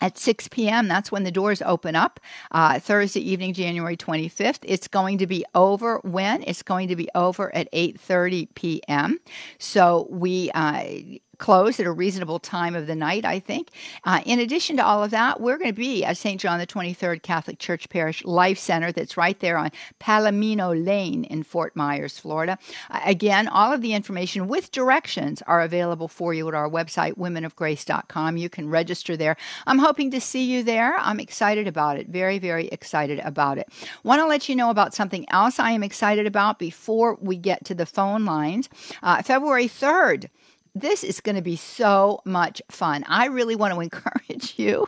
at 0.00 0.18
6 0.18 0.48
p.m. 0.48 0.88
That's 0.88 1.12
when 1.12 1.24
the 1.24 1.30
doors 1.30 1.62
open 1.62 1.94
up. 1.94 2.20
Uh, 2.50 2.78
Thursday 2.78 3.20
evening, 3.20 3.52
January 3.52 3.96
25th. 3.96 4.60
It's 4.62 4.88
going 4.88 5.18
to 5.18 5.26
be 5.26 5.44
over 5.54 5.98
when? 5.98 6.42
It's 6.46 6.62
going 6.62 6.88
to 6.88 6.96
be 6.96 7.08
over 7.14 7.54
at 7.54 7.70
8:30 7.72 8.48
p.m. 8.54 9.20
So 9.58 10.06
we. 10.10 10.50
Uh, 10.52 11.18
closed 11.40 11.80
at 11.80 11.86
a 11.86 11.90
reasonable 11.90 12.38
time 12.38 12.76
of 12.76 12.86
the 12.86 12.94
night, 12.94 13.24
I 13.24 13.40
think. 13.40 13.70
Uh, 14.04 14.20
in 14.24 14.38
addition 14.38 14.76
to 14.76 14.84
all 14.84 15.02
of 15.02 15.10
that, 15.10 15.40
we're 15.40 15.56
going 15.56 15.70
to 15.70 15.76
be 15.76 16.04
at 16.04 16.16
St. 16.16 16.40
John 16.40 16.60
the 16.60 16.66
23rd 16.66 17.22
Catholic 17.22 17.58
Church 17.58 17.88
Parish 17.88 18.24
Life 18.24 18.58
Center 18.58 18.92
that's 18.92 19.16
right 19.16 19.38
there 19.40 19.56
on 19.56 19.72
Palomino 19.98 20.84
Lane 20.84 21.24
in 21.24 21.42
Fort 21.42 21.74
Myers, 21.74 22.18
Florida. 22.18 22.58
Uh, 22.90 23.00
again, 23.04 23.48
all 23.48 23.72
of 23.72 23.80
the 23.80 23.94
information 23.94 24.46
with 24.46 24.70
directions 24.70 25.42
are 25.46 25.62
available 25.62 26.06
for 26.06 26.34
you 26.34 26.46
at 26.46 26.54
our 26.54 26.68
website, 26.68 27.16
womenofgrace.com. 27.16 28.36
You 28.36 28.48
can 28.48 28.68
register 28.68 29.16
there. 29.16 29.36
I'm 29.66 29.78
hoping 29.78 30.10
to 30.10 30.20
see 30.20 30.44
you 30.44 30.62
there. 30.62 30.96
I'm 30.98 31.18
excited 31.18 31.66
about 31.66 31.96
it. 31.98 32.08
Very, 32.08 32.38
very 32.38 32.68
excited 32.68 33.18
about 33.20 33.56
it. 33.56 33.68
Want 34.04 34.20
to 34.20 34.26
let 34.26 34.48
you 34.48 34.54
know 34.54 34.68
about 34.68 34.94
something 34.94 35.24
else 35.30 35.58
I 35.58 35.70
am 35.70 35.82
excited 35.82 36.26
about 36.26 36.58
before 36.58 37.16
we 37.20 37.36
get 37.36 37.64
to 37.64 37.74
the 37.74 37.86
phone 37.86 38.26
lines. 38.26 38.68
Uh, 39.02 39.22
February 39.22 39.66
3rd, 39.66 40.28
this 40.74 41.04
is 41.04 41.20
going 41.20 41.36
to 41.36 41.42
be 41.42 41.56
so 41.56 42.20
much 42.24 42.62
fun. 42.70 43.04
I 43.08 43.26
really 43.26 43.56
want 43.56 43.74
to 43.74 43.80
encourage 43.90 44.54
you 44.56 44.86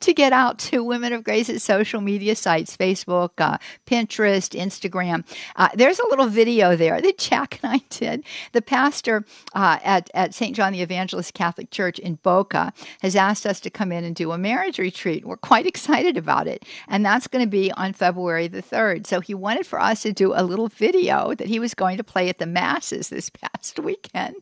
to 0.00 0.14
get 0.14 0.32
out 0.32 0.58
to 0.58 0.82
Women 0.82 1.12
of 1.12 1.24
Grace's 1.24 1.62
social 1.62 2.00
media 2.00 2.34
sites 2.34 2.76
Facebook, 2.76 3.30
uh, 3.38 3.58
Pinterest, 3.86 4.58
Instagram. 4.58 5.24
Uh, 5.56 5.68
there's 5.74 5.98
a 5.98 6.08
little 6.08 6.26
video 6.26 6.76
there 6.76 7.00
that 7.00 7.18
Jack 7.28 7.60
and 7.62 7.72
I 7.72 7.80
did. 7.90 8.24
The 8.52 8.62
pastor 8.62 9.24
uh, 9.54 9.78
at, 9.82 10.10
at 10.14 10.34
St. 10.34 10.54
John 10.54 10.72
the 10.72 10.82
Evangelist 10.82 11.34
Catholic 11.34 11.70
Church 11.70 11.98
in 11.98 12.16
Boca 12.16 12.72
has 13.02 13.16
asked 13.16 13.46
us 13.46 13.60
to 13.60 13.70
come 13.70 13.92
in 13.92 14.04
and 14.04 14.14
do 14.14 14.32
a 14.32 14.38
marriage 14.38 14.78
retreat. 14.78 15.24
We're 15.24 15.36
quite 15.36 15.66
excited 15.78 16.16
about 16.16 16.46
it. 16.46 16.64
And 16.88 17.04
that's 17.04 17.26
going 17.26 17.44
to 17.44 17.50
be 17.50 17.70
on 17.72 17.92
February 17.92 18.48
the 18.48 18.62
3rd. 18.62 19.06
So 19.06 19.20
he 19.20 19.34
wanted 19.34 19.66
for 19.66 19.80
us 19.80 20.02
to 20.02 20.12
do 20.12 20.32
a 20.34 20.42
little 20.42 20.68
video 20.68 21.34
that 21.34 21.48
he 21.48 21.58
was 21.58 21.74
going 21.74 21.96
to 21.98 22.04
play 22.04 22.28
at 22.28 22.38
the 22.38 22.46
masses 22.46 23.08
this 23.08 23.30
past 23.30 23.78
weekend. 23.78 24.36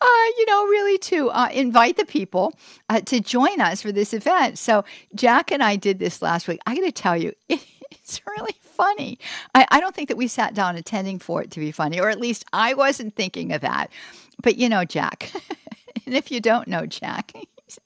Uh, 0.00 0.26
you 0.38 0.46
know, 0.46 0.64
really 0.66 0.98
to 0.98 1.30
uh, 1.30 1.48
invite 1.52 1.96
the 1.96 2.04
people 2.04 2.52
uh, 2.88 3.00
to 3.00 3.20
join 3.20 3.60
us 3.60 3.80
for 3.82 3.92
this 3.92 4.12
event. 4.12 4.58
So, 4.58 4.84
Jack 5.14 5.50
and 5.50 5.62
I 5.62 5.76
did 5.76 5.98
this 5.98 6.20
last 6.20 6.46
week. 6.46 6.60
I 6.66 6.74
got 6.74 6.82
to 6.82 6.92
tell 6.92 7.16
you, 7.16 7.32
it, 7.48 7.64
it's 7.90 8.20
really 8.26 8.54
funny. 8.60 9.18
I, 9.54 9.66
I 9.70 9.80
don't 9.80 9.94
think 9.94 10.08
that 10.08 10.16
we 10.16 10.28
sat 10.28 10.54
down 10.54 10.76
attending 10.76 11.18
for 11.18 11.42
it 11.42 11.50
to 11.52 11.60
be 11.60 11.72
funny, 11.72 12.00
or 12.00 12.10
at 12.10 12.20
least 12.20 12.44
I 12.52 12.74
wasn't 12.74 13.14
thinking 13.16 13.52
of 13.52 13.62
that. 13.62 13.90
But 14.42 14.56
you 14.56 14.68
know, 14.68 14.84
Jack, 14.84 15.32
and 16.06 16.14
if 16.14 16.30
you 16.30 16.40
don't 16.40 16.68
know 16.68 16.86
Jack, 16.86 17.32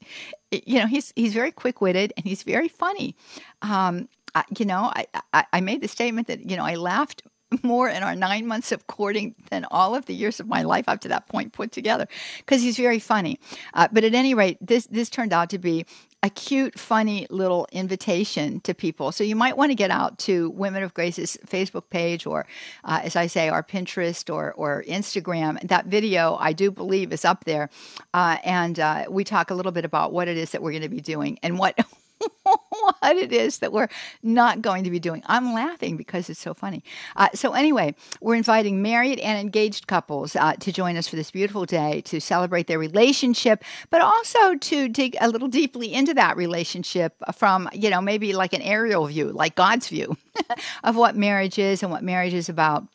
you 0.51 0.81
know 0.81 0.87
he's 0.87 1.13
he's 1.15 1.35
very 1.35 1.53
quick 1.53 1.81
witted 1.81 2.13
and 2.17 2.27
he's 2.27 2.43
very 2.43 2.69
funny. 2.69 3.15
Um, 3.63 4.09
I, 4.35 4.45
you 4.59 4.65
know, 4.65 4.91
I, 4.95 5.07
I 5.33 5.45
I 5.53 5.61
made 5.61 5.83
the 5.83 5.89
statement 5.89 6.27
that 6.29 6.49
you 6.49 6.57
know 6.57 6.65
I 6.65 6.75
laughed 6.77 7.23
more 7.63 7.89
in 7.89 8.03
our 8.03 8.15
nine 8.15 8.47
months 8.47 8.73
of 8.73 8.87
courting 8.87 9.35
than 9.51 9.65
all 9.71 9.95
of 9.95 10.07
the 10.07 10.15
years 10.15 10.41
of 10.41 10.47
my 10.47 10.63
life 10.63 10.89
up 10.89 11.01
to 11.01 11.09
that 11.09 11.27
point 11.29 11.53
put 11.53 11.73
together 11.73 12.07
because 12.39 12.63
he's 12.63 12.77
very 12.77 12.99
funny. 12.99 13.39
Uh, 13.75 13.89
but 13.91 14.05
at 14.05 14.15
any 14.15 14.35
rate, 14.35 14.59
this 14.61 14.87
this 14.87 15.09
turned 15.09 15.33
out 15.33 15.51
to 15.51 15.59
be 15.59 15.87
a 16.23 16.31
cute, 16.31 16.79
funny 16.79 17.27
little 17.31 17.69
invitation 17.71 18.61
to 18.61 18.75
people. 18.75 19.13
So 19.13 19.23
you 19.23 19.37
might 19.37 19.57
want 19.57 19.71
to 19.71 19.77
get 19.77 19.91
out 19.91 20.19
to 20.21 20.51
Women 20.51 20.83
of 20.83 20.93
Grace's 20.93 21.39
Facebook 21.47 21.91
page, 21.91 22.27
or 22.27 22.47
uh, 22.85 23.01
as 23.05 23.15
I 23.15 23.29
say, 23.29 23.49
our 23.49 23.63
Pinterest 23.63 24.33
or 24.33 24.53
or 24.55 24.85
Instagram. 24.89 25.61
That 25.69 25.87
video, 25.87 26.37
I 26.41 26.53
do 26.53 26.71
believe, 26.71 27.13
is 27.13 27.25
up 27.25 27.45
there, 27.45 27.71
uh, 28.15 28.39
and 28.45 28.79
uh, 28.81 29.05
we 29.09 29.25
talk 29.25 29.51
a 29.51 29.55
little 29.55 29.73
bit 29.73 29.85
about 29.85 30.13
what 30.13 30.29
it 30.29 30.37
is 30.37 30.51
that 30.51 30.63
we're 30.63 30.73
going 30.73 30.83
to 30.83 30.89
be 30.89 31.01
doing 31.01 31.39
and 31.43 31.59
what 31.59 31.79
what 32.43 33.17
it 33.17 33.33
is 33.33 33.59
that 33.59 33.73
we're 33.73 33.89
not 34.23 34.63
going 34.63 34.85
to 34.85 34.91
be 34.91 34.99
doing. 34.99 35.23
I'm 35.27 35.53
laughing 35.53 35.97
because 35.97 36.29
it's 36.31 36.41
so 36.41 36.55
funny. 36.55 36.83
Uh, 37.17 37.29
so, 37.35 37.53
anyway, 37.53 37.95
we're 38.21 38.35
inviting 38.35 38.83
married 38.83 39.19
and 39.21 39.39
engaged 39.39 39.87
couples 39.87 40.37
uh, 40.37 40.55
to 40.55 40.73
join 40.73 40.97
us 40.97 41.09
for 41.09 41.17
this 41.17 41.31
beautiful 41.31 41.65
day 41.65 42.01
to 42.03 42.21
celebrate 42.21 42.67
their 42.67 42.79
relationship, 42.79 43.65
but 43.91 44.01
also 44.01 44.57
to 44.57 44.89
dig 44.89 45.17
a 45.21 45.29
little 45.29 45.49
deeply 45.49 45.93
into 45.93 46.15
that 46.15 46.37
relationship 46.37 47.15
from, 47.35 47.69
you 47.73 47.91
know, 47.91 48.01
maybe 48.01 48.33
like 48.33 48.53
an 48.53 48.63
aerial 48.63 49.07
view, 49.07 49.31
like 49.31 49.55
God's 49.55 49.89
view 49.89 50.17
of 50.85 50.97
what 50.97 51.17
marriage 51.17 51.59
is 51.59 51.83
and 51.83 51.93
what 51.93 52.03
marriage 52.03 52.35
is 52.35 52.49
about. 52.49 52.87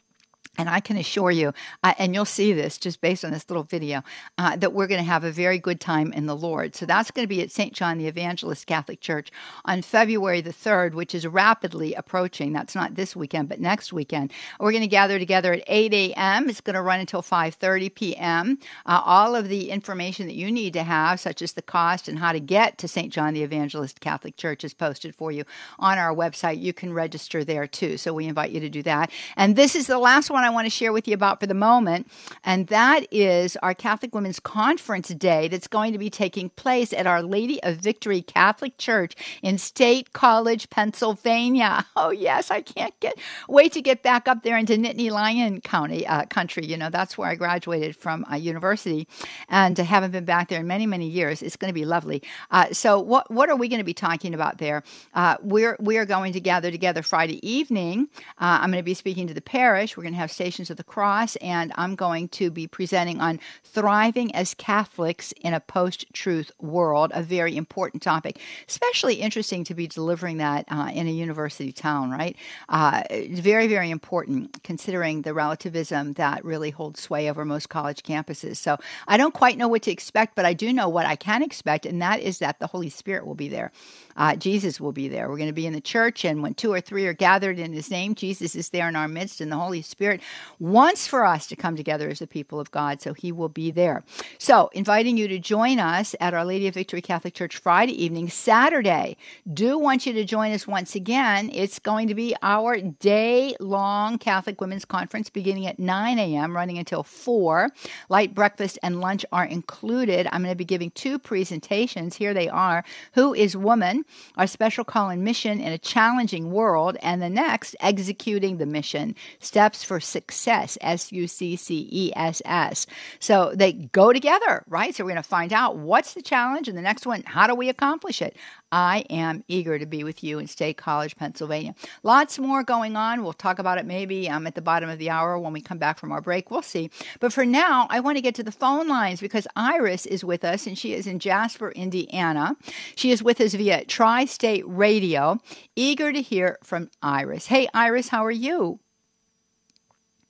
And 0.59 0.69
I 0.69 0.81
can 0.81 0.97
assure 0.97 1.31
you, 1.31 1.51
uh, 1.83 1.95
and 1.97 2.13
you'll 2.13 2.25
see 2.25 2.53
this 2.53 2.77
just 2.77 3.01
based 3.01 3.25
on 3.25 3.31
this 3.31 3.49
little 3.49 3.63
video, 3.63 4.03
uh, 4.37 4.55
that 4.57 4.71
we're 4.71 4.85
going 4.85 4.99
to 4.99 5.09
have 5.09 5.23
a 5.23 5.31
very 5.31 5.57
good 5.57 5.79
time 5.79 6.13
in 6.13 6.27
the 6.27 6.35
Lord. 6.35 6.75
So 6.75 6.85
that's 6.85 7.09
going 7.09 7.23
to 7.23 7.27
be 7.27 7.41
at 7.41 7.49
St. 7.49 7.73
John 7.73 7.97
the 7.97 8.05
Evangelist 8.05 8.67
Catholic 8.67 9.01
Church 9.01 9.31
on 9.65 9.81
February 9.81 10.41
the 10.41 10.53
3rd, 10.53 10.93
which 10.93 11.15
is 11.15 11.25
rapidly 11.25 11.95
approaching. 11.95 12.53
That's 12.53 12.75
not 12.75 12.93
this 12.93 13.15
weekend, 13.15 13.49
but 13.49 13.59
next 13.59 13.91
weekend. 13.91 14.31
We're 14.59 14.71
going 14.71 14.83
to 14.83 14.87
gather 14.87 15.17
together 15.17 15.53
at 15.53 15.63
8 15.65 15.91
a.m. 15.91 16.47
It's 16.47 16.61
going 16.61 16.75
to 16.75 16.83
run 16.83 16.99
until 16.99 17.23
5.30 17.23 17.95
p.m. 17.95 18.59
Uh, 18.85 19.01
all 19.03 19.35
of 19.35 19.49
the 19.49 19.71
information 19.71 20.27
that 20.27 20.35
you 20.35 20.51
need 20.51 20.73
to 20.73 20.83
have, 20.83 21.19
such 21.19 21.41
as 21.41 21.53
the 21.53 21.63
cost 21.63 22.07
and 22.07 22.19
how 22.19 22.31
to 22.31 22.39
get 22.39 22.77
to 22.77 22.87
St. 22.87 23.11
John 23.11 23.33
the 23.33 23.41
Evangelist 23.41 24.01
Catholic 24.01 24.37
Church, 24.37 24.63
is 24.63 24.75
posted 24.75 25.15
for 25.15 25.31
you 25.31 25.45
on 25.79 25.97
our 25.97 26.13
website. 26.13 26.61
You 26.61 26.73
can 26.73 26.93
register 26.93 27.43
there 27.43 27.65
too. 27.65 27.97
So 27.97 28.13
we 28.13 28.27
invite 28.27 28.51
you 28.51 28.59
to 28.59 28.69
do 28.69 28.83
that. 28.83 29.09
And 29.35 29.55
this 29.55 29.75
is 29.75 29.87
the 29.87 29.97
last 29.97 30.29
one 30.29 30.42
I 30.43 30.49
want 30.49 30.65
to 30.65 30.69
share 30.69 30.93
with 30.93 31.07
you 31.07 31.13
about 31.13 31.39
for 31.39 31.47
the 31.47 31.53
moment, 31.53 32.07
and 32.43 32.67
that 32.67 33.07
is 33.11 33.57
our 33.57 33.73
Catholic 33.73 34.13
Women's 34.13 34.39
Conference 34.39 35.09
Day 35.09 35.47
that's 35.47 35.67
going 35.67 35.93
to 35.93 35.99
be 35.99 36.09
taking 36.09 36.49
place 36.49 36.93
at 36.93 37.07
Our 37.07 37.21
Lady 37.21 37.61
of 37.63 37.77
Victory 37.77 38.21
Catholic 38.21 38.77
Church 38.77 39.15
in 39.41 39.57
State 39.57 40.13
College, 40.13 40.69
Pennsylvania. 40.69 41.85
Oh 41.95 42.09
yes, 42.09 42.51
I 42.51 42.61
can't 42.61 42.97
get 42.99 43.17
wait 43.47 43.71
to 43.73 43.81
get 43.81 44.03
back 44.03 44.27
up 44.27 44.43
there 44.43 44.57
into 44.57 44.73
Nittany 44.73 45.09
Lion 45.11 45.61
County 45.61 46.05
uh, 46.05 46.25
country. 46.25 46.65
You 46.65 46.75
know 46.75 46.89
that's 46.89 47.17
where 47.17 47.29
I 47.29 47.35
graduated 47.35 47.95
from 47.95 48.25
a 48.29 48.37
university, 48.37 49.07
and 49.47 49.79
uh, 49.79 49.83
haven't 49.83 50.11
been 50.11 50.25
back 50.25 50.49
there 50.49 50.59
in 50.59 50.67
many 50.67 50.85
many 50.85 51.07
years. 51.07 51.41
It's 51.41 51.55
going 51.55 51.69
to 51.69 51.73
be 51.73 51.85
lovely. 51.85 52.21
Uh, 52.51 52.73
so 52.73 52.99
what 52.99 53.29
what 53.31 53.49
are 53.49 53.55
we 53.55 53.69
going 53.69 53.79
to 53.79 53.85
be 53.85 53.93
talking 53.93 54.33
about 54.33 54.57
there? 54.57 54.83
Uh, 55.13 55.37
we're 55.41 55.77
we 55.79 55.97
are 55.97 56.05
going 56.05 56.33
to 56.33 56.41
gather 56.41 56.71
together 56.71 57.01
Friday 57.01 57.39
evening. 57.47 58.09
Uh, 58.39 58.59
I'm 58.61 58.71
going 58.71 58.81
to 58.81 58.83
be 58.83 58.93
speaking 58.93 59.27
to 59.27 59.33
the 59.33 59.41
parish. 59.41 59.95
We're 59.95 60.03
going 60.03 60.13
to 60.13 60.19
have 60.19 60.31
Stations 60.33 60.69
of 60.69 60.77
the 60.77 60.83
Cross, 60.83 61.35
and 61.37 61.71
I'm 61.75 61.95
going 61.95 62.27
to 62.29 62.51
be 62.51 62.67
presenting 62.67 63.21
on 63.21 63.39
thriving 63.63 64.33
as 64.35 64.53
Catholics 64.53 65.31
in 65.41 65.53
a 65.53 65.59
post 65.59 66.05
truth 66.13 66.51
world, 66.59 67.11
a 67.13 67.23
very 67.23 67.55
important 67.55 68.03
topic, 68.03 68.39
especially 68.67 69.15
interesting 69.15 69.63
to 69.63 69.73
be 69.73 69.87
delivering 69.87 70.37
that 70.37 70.65
uh, 70.69 70.91
in 70.93 71.07
a 71.07 71.11
university 71.11 71.71
town, 71.71 72.11
right? 72.11 72.35
Uh, 72.69 73.03
very, 73.29 73.67
very 73.67 73.89
important 73.89 74.63
considering 74.63 75.21
the 75.21 75.33
relativism 75.33 76.13
that 76.13 76.43
really 76.43 76.71
holds 76.71 77.01
sway 77.01 77.29
over 77.29 77.45
most 77.45 77.69
college 77.69 78.03
campuses. 78.03 78.57
So 78.57 78.77
I 79.07 79.17
don't 79.17 79.33
quite 79.33 79.57
know 79.57 79.67
what 79.67 79.83
to 79.83 79.91
expect, 79.91 80.35
but 80.35 80.45
I 80.45 80.53
do 80.53 80.73
know 80.73 80.89
what 80.89 81.05
I 81.05 81.15
can 81.15 81.43
expect, 81.43 81.85
and 81.85 82.01
that 82.01 82.19
is 82.19 82.39
that 82.39 82.59
the 82.59 82.67
Holy 82.67 82.89
Spirit 82.89 83.25
will 83.25 83.35
be 83.35 83.47
there. 83.47 83.71
Uh, 84.15 84.35
Jesus 84.35 84.79
will 84.79 84.91
be 84.91 85.07
there. 85.07 85.29
We're 85.29 85.37
going 85.37 85.47
to 85.47 85.53
be 85.53 85.67
in 85.67 85.73
the 85.73 85.81
church, 85.81 86.25
and 86.25 86.41
when 86.41 86.53
two 86.53 86.71
or 86.71 86.81
three 86.81 87.07
are 87.07 87.13
gathered 87.13 87.59
in 87.59 87.73
His 87.73 87.89
name, 87.89 88.15
Jesus 88.15 88.55
is 88.55 88.69
there 88.69 88.87
in 88.87 88.95
our 88.95 89.07
midst, 89.07 89.41
and 89.41 89.51
the 89.51 89.57
Holy 89.57 89.81
Spirit 89.81 90.21
wants 90.59 91.07
for 91.07 91.25
us 91.25 91.47
to 91.47 91.55
come 91.55 91.75
together 91.75 92.09
as 92.09 92.19
the 92.19 92.27
people 92.27 92.59
of 92.59 92.71
God, 92.71 93.01
so 93.01 93.13
He 93.13 93.31
will 93.31 93.49
be 93.49 93.71
there. 93.71 94.03
So, 94.37 94.69
inviting 94.73 95.17
you 95.17 95.27
to 95.27 95.39
join 95.39 95.79
us 95.79 96.15
at 96.19 96.33
Our 96.33 96.45
Lady 96.45 96.67
of 96.67 96.73
Victory 96.73 97.01
Catholic 97.01 97.33
Church 97.33 97.57
Friday 97.57 98.01
evening, 98.03 98.29
Saturday. 98.29 99.17
Do 99.51 99.77
want 99.77 100.05
you 100.05 100.13
to 100.13 100.23
join 100.23 100.51
us 100.51 100.67
once 100.67 100.95
again. 100.95 101.49
It's 101.53 101.79
going 101.79 102.07
to 102.07 102.15
be 102.15 102.35
our 102.41 102.79
day 102.79 103.55
long 103.59 104.17
Catholic 104.17 104.61
Women's 104.61 104.85
Conference 104.85 105.29
beginning 105.29 105.67
at 105.67 105.79
9 105.79 106.19
a.m., 106.19 106.55
running 106.55 106.77
until 106.77 107.03
4. 107.03 107.69
Light 108.09 108.33
breakfast 108.33 108.79
and 108.83 109.01
lunch 109.01 109.25
are 109.31 109.45
included. 109.45 110.27
I'm 110.31 110.41
going 110.43 110.51
to 110.51 110.55
be 110.55 110.65
giving 110.65 110.91
two 110.91 111.19
presentations. 111.19 112.15
Here 112.15 112.33
they 112.33 112.49
are 112.49 112.83
Who 113.13 113.33
is 113.33 113.55
Woman? 113.55 114.05
Our 114.37 114.47
special 114.47 114.83
call 114.83 115.09
and 115.09 115.23
mission 115.23 115.59
in 115.59 115.71
a 115.71 115.77
challenging 115.77 116.51
world. 116.51 116.97
And 117.01 117.21
the 117.21 117.29
next, 117.29 117.75
Executing 117.79 118.57
the 118.57 118.65
Mission 118.65 119.15
Steps 119.39 119.83
for 119.83 119.99
Success, 120.13 120.77
S 120.79 121.11
U 121.11 121.27
C 121.27 121.55
C 121.55 121.89
E 121.91 122.13
S 122.15 122.41
S. 122.45 122.85
So 123.19 123.51
they 123.53 123.73
go 123.73 124.13
together, 124.13 124.63
right? 124.67 124.95
So 124.95 125.03
we're 125.03 125.11
going 125.11 125.23
to 125.23 125.27
find 125.27 125.51
out 125.51 125.77
what's 125.77 126.13
the 126.13 126.21
challenge, 126.21 126.67
and 126.69 126.77
the 126.77 126.81
next 126.81 127.05
one, 127.05 127.23
how 127.25 127.47
do 127.47 127.55
we 127.55 127.67
accomplish 127.67 128.21
it? 128.21 128.37
I 128.73 129.05
am 129.11 129.43
eager 129.47 129.77
to 129.77 129.85
be 129.85 130.03
with 130.03 130.23
you 130.23 130.39
in 130.39 130.47
State 130.47 130.77
College, 130.77 131.15
Pennsylvania. 131.15 131.75
Lots 132.01 132.39
more 132.39 132.63
going 132.63 132.95
on. 132.95 133.23
We'll 133.23 133.33
talk 133.33 133.59
about 133.59 133.77
it 133.77 133.85
maybe 133.85 134.27
um, 134.27 134.47
at 134.47 134.55
the 134.55 134.63
bottom 134.63 134.89
of 134.89 134.97
the 134.97 135.11
hour 135.11 135.37
when 135.37 135.53
we 135.53 135.61
come 135.61 135.77
back 135.77 135.99
from 135.99 136.11
our 136.11 136.21
break. 136.21 136.49
We'll 136.49 136.63
see. 136.63 136.89
But 137.19 137.31
for 137.31 137.45
now, 137.45 137.85
I 137.91 137.99
want 137.99 138.17
to 138.17 138.21
get 138.21 138.33
to 138.35 138.43
the 138.43 138.51
phone 138.51 138.87
lines 138.87 139.21
because 139.21 139.47
Iris 139.55 140.07
is 140.07 140.23
with 140.23 140.43
us 140.43 140.65
and 140.65 140.75
she 140.75 140.93
is 140.93 141.05
in 141.05 141.19
Jasper, 141.19 141.69
Indiana. 141.71 142.55
She 142.95 143.11
is 143.11 143.21
with 143.21 143.39
us 143.39 143.53
via 143.53 143.85
Tri 143.85 144.25
State 144.25 144.63
Radio. 144.65 145.39
Eager 145.75 146.11
to 146.11 146.21
hear 146.21 146.57
from 146.63 146.89
Iris. 147.03 147.45
Hey, 147.47 147.67
Iris, 147.75 148.09
how 148.09 148.25
are 148.25 148.31
you? 148.31 148.79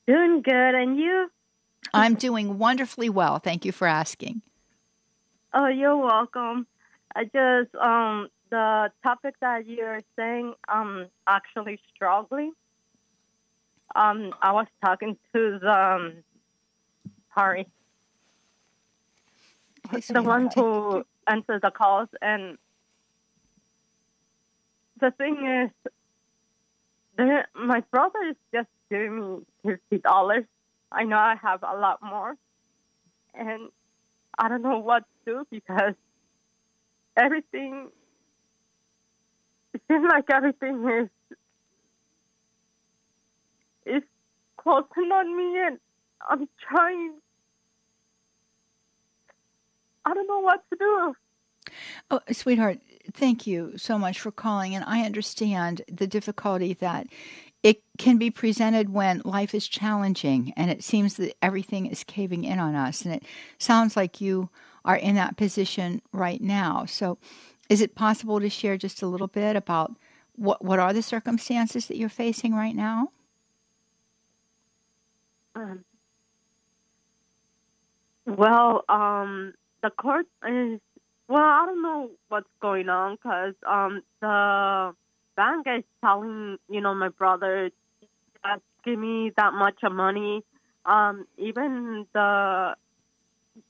Doing 0.07 0.41
good. 0.41 0.75
And 0.75 0.97
you? 0.97 1.31
I'm 1.93 2.15
doing 2.15 2.57
wonderfully 2.57 3.09
well. 3.09 3.39
Thank 3.39 3.65
you 3.65 3.71
for 3.71 3.87
asking. 3.87 4.41
Oh, 5.53 5.67
you're 5.67 5.97
welcome. 5.97 6.65
I 7.15 7.25
just 7.25 7.75
um 7.75 8.29
the 8.49 8.91
topic 9.03 9.35
that 9.41 9.67
you're 9.67 10.01
saying 10.15 10.53
um 10.67 11.07
actually 11.27 11.79
struggling. 11.93 12.53
Um, 13.95 14.33
I 14.41 14.51
was 14.53 14.65
talking 14.83 15.17
to 15.33 15.59
the 15.59 15.71
um, 15.71 16.13
sorry, 17.35 17.67
the 20.09 20.23
one 20.23 20.49
who 20.55 21.03
answers 21.27 21.61
the 21.61 21.69
calls, 21.69 22.09
and 22.21 22.57
the 24.99 25.11
thing 25.11 25.45
is, 25.45 27.29
my 27.53 27.83
brother 27.91 28.19
is 28.29 28.35
just 28.51 28.69
giving 28.93 29.19
me 29.19 29.37
fifty 29.65 29.97
dollars. 29.97 30.45
I 30.91 31.03
know 31.03 31.17
I 31.17 31.35
have 31.41 31.63
a 31.63 31.75
lot 31.75 31.99
more, 32.03 32.35
and 33.33 33.69
I 34.37 34.49
don't 34.49 34.61
know 34.61 34.77
what 34.77 35.03
to 35.25 35.31
do 35.31 35.47
because 35.49 35.95
everything 37.17 37.89
it 39.73 39.81
seems 39.87 40.05
like 40.07 40.25
everything 40.31 40.87
is 40.87 41.09
is 43.85 44.03
closing 44.57 45.11
on 45.11 45.37
me 45.37 45.59
and 45.67 45.79
I'm 46.29 46.47
trying 46.69 47.15
I 50.05 50.13
don't 50.13 50.27
know 50.27 50.39
what 50.39 50.63
to 50.69 50.77
do. 50.77 51.15
Oh, 52.11 52.19
sweetheart, 52.31 52.79
thank 53.13 53.47
you 53.47 53.77
so 53.77 53.97
much 53.97 54.19
for 54.19 54.31
calling 54.31 54.75
and 54.75 54.83
I 54.85 55.01
understand 55.01 55.81
the 55.91 56.07
difficulty 56.07 56.73
that 56.75 57.07
it 57.63 57.81
can 57.97 58.17
be 58.17 58.29
presented 58.29 58.89
when 58.89 59.21
life 59.23 59.55
is 59.55 59.67
challenging 59.67 60.53
and 60.57 60.69
it 60.69 60.83
seems 60.83 61.15
that 61.15 61.33
everything 61.41 61.85
is 61.85 62.03
caving 62.03 62.43
in 62.43 62.59
on 62.59 62.75
us 62.75 63.03
and 63.03 63.15
it 63.15 63.23
sounds 63.57 63.95
like 63.95 64.19
you 64.19 64.49
are 64.83 64.97
in 64.97 65.15
that 65.15 65.37
position 65.37 66.01
right 66.11 66.41
now. 66.41 66.85
So, 66.85 67.17
is 67.69 67.79
it 67.79 67.95
possible 67.95 68.41
to 68.41 68.49
share 68.49 68.77
just 68.77 69.01
a 69.01 69.07
little 69.07 69.27
bit 69.27 69.55
about 69.55 69.95
what 70.35 70.63
what 70.63 70.77
are 70.77 70.91
the 70.91 71.01
circumstances 71.01 71.87
that 71.87 71.95
you're 71.95 72.09
facing 72.09 72.53
right 72.53 72.75
now? 72.75 73.09
Um, 75.55 75.85
well, 78.25 78.83
um, 78.89 79.53
the 79.81 79.89
court 79.91 80.25
is 80.45 80.81
well. 81.29 81.43
I 81.43 81.65
don't 81.65 81.81
know 81.81 82.11
what's 82.27 82.49
going 82.61 82.89
on 82.89 83.15
because 83.15 83.53
um, 83.65 84.01
the 84.21 84.93
bank 85.35 85.67
is 85.67 85.83
telling 86.03 86.57
you 86.69 86.81
know 86.81 86.93
my 86.93 87.09
brother 87.09 87.69
just 88.45 88.61
give 88.85 88.99
me 88.99 89.31
that 89.37 89.53
much 89.53 89.79
of 89.83 89.93
money. 89.93 90.43
Um, 90.85 91.25
even 91.37 92.05
the 92.13 92.75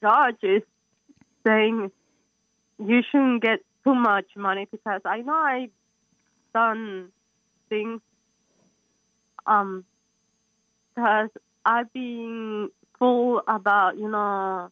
judge 0.02 0.44
is 0.44 0.64
saying 1.46 1.92
you 2.80 3.02
shouldn't 3.12 3.44
get 3.44 3.60
too 3.84 3.96
much 3.96 4.26
money 4.36 4.68
because 4.72 5.02
I 5.06 5.22
know 5.22 5.34
I've 5.36 5.70
done 6.54 7.10
things 7.70 8.02
um 9.46 9.84
because 10.96 11.30
I've 11.66 11.92
been 11.94 12.70
full 13.00 13.42
about 13.48 13.98
you 13.98 14.10
know 14.10 14.70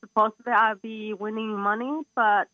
supposedly 0.00 0.52
I'd 0.52 0.80
be 0.82 1.14
winning 1.14 1.56
money 1.58 2.02
but 2.14 2.48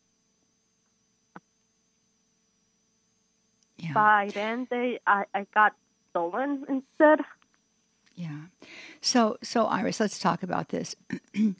Yeah. 3.77 3.93
by 3.93 4.31
then 4.33 4.67
they 4.69 4.99
I, 5.05 5.25
I 5.33 5.45
got 5.53 5.73
stolen 6.09 6.65
instead. 6.67 7.19
Yeah. 8.15 8.45
So 9.01 9.37
so 9.43 9.65
Iris, 9.65 9.99
let's 9.99 10.19
talk 10.19 10.43
about 10.43 10.69
this. 10.69 10.95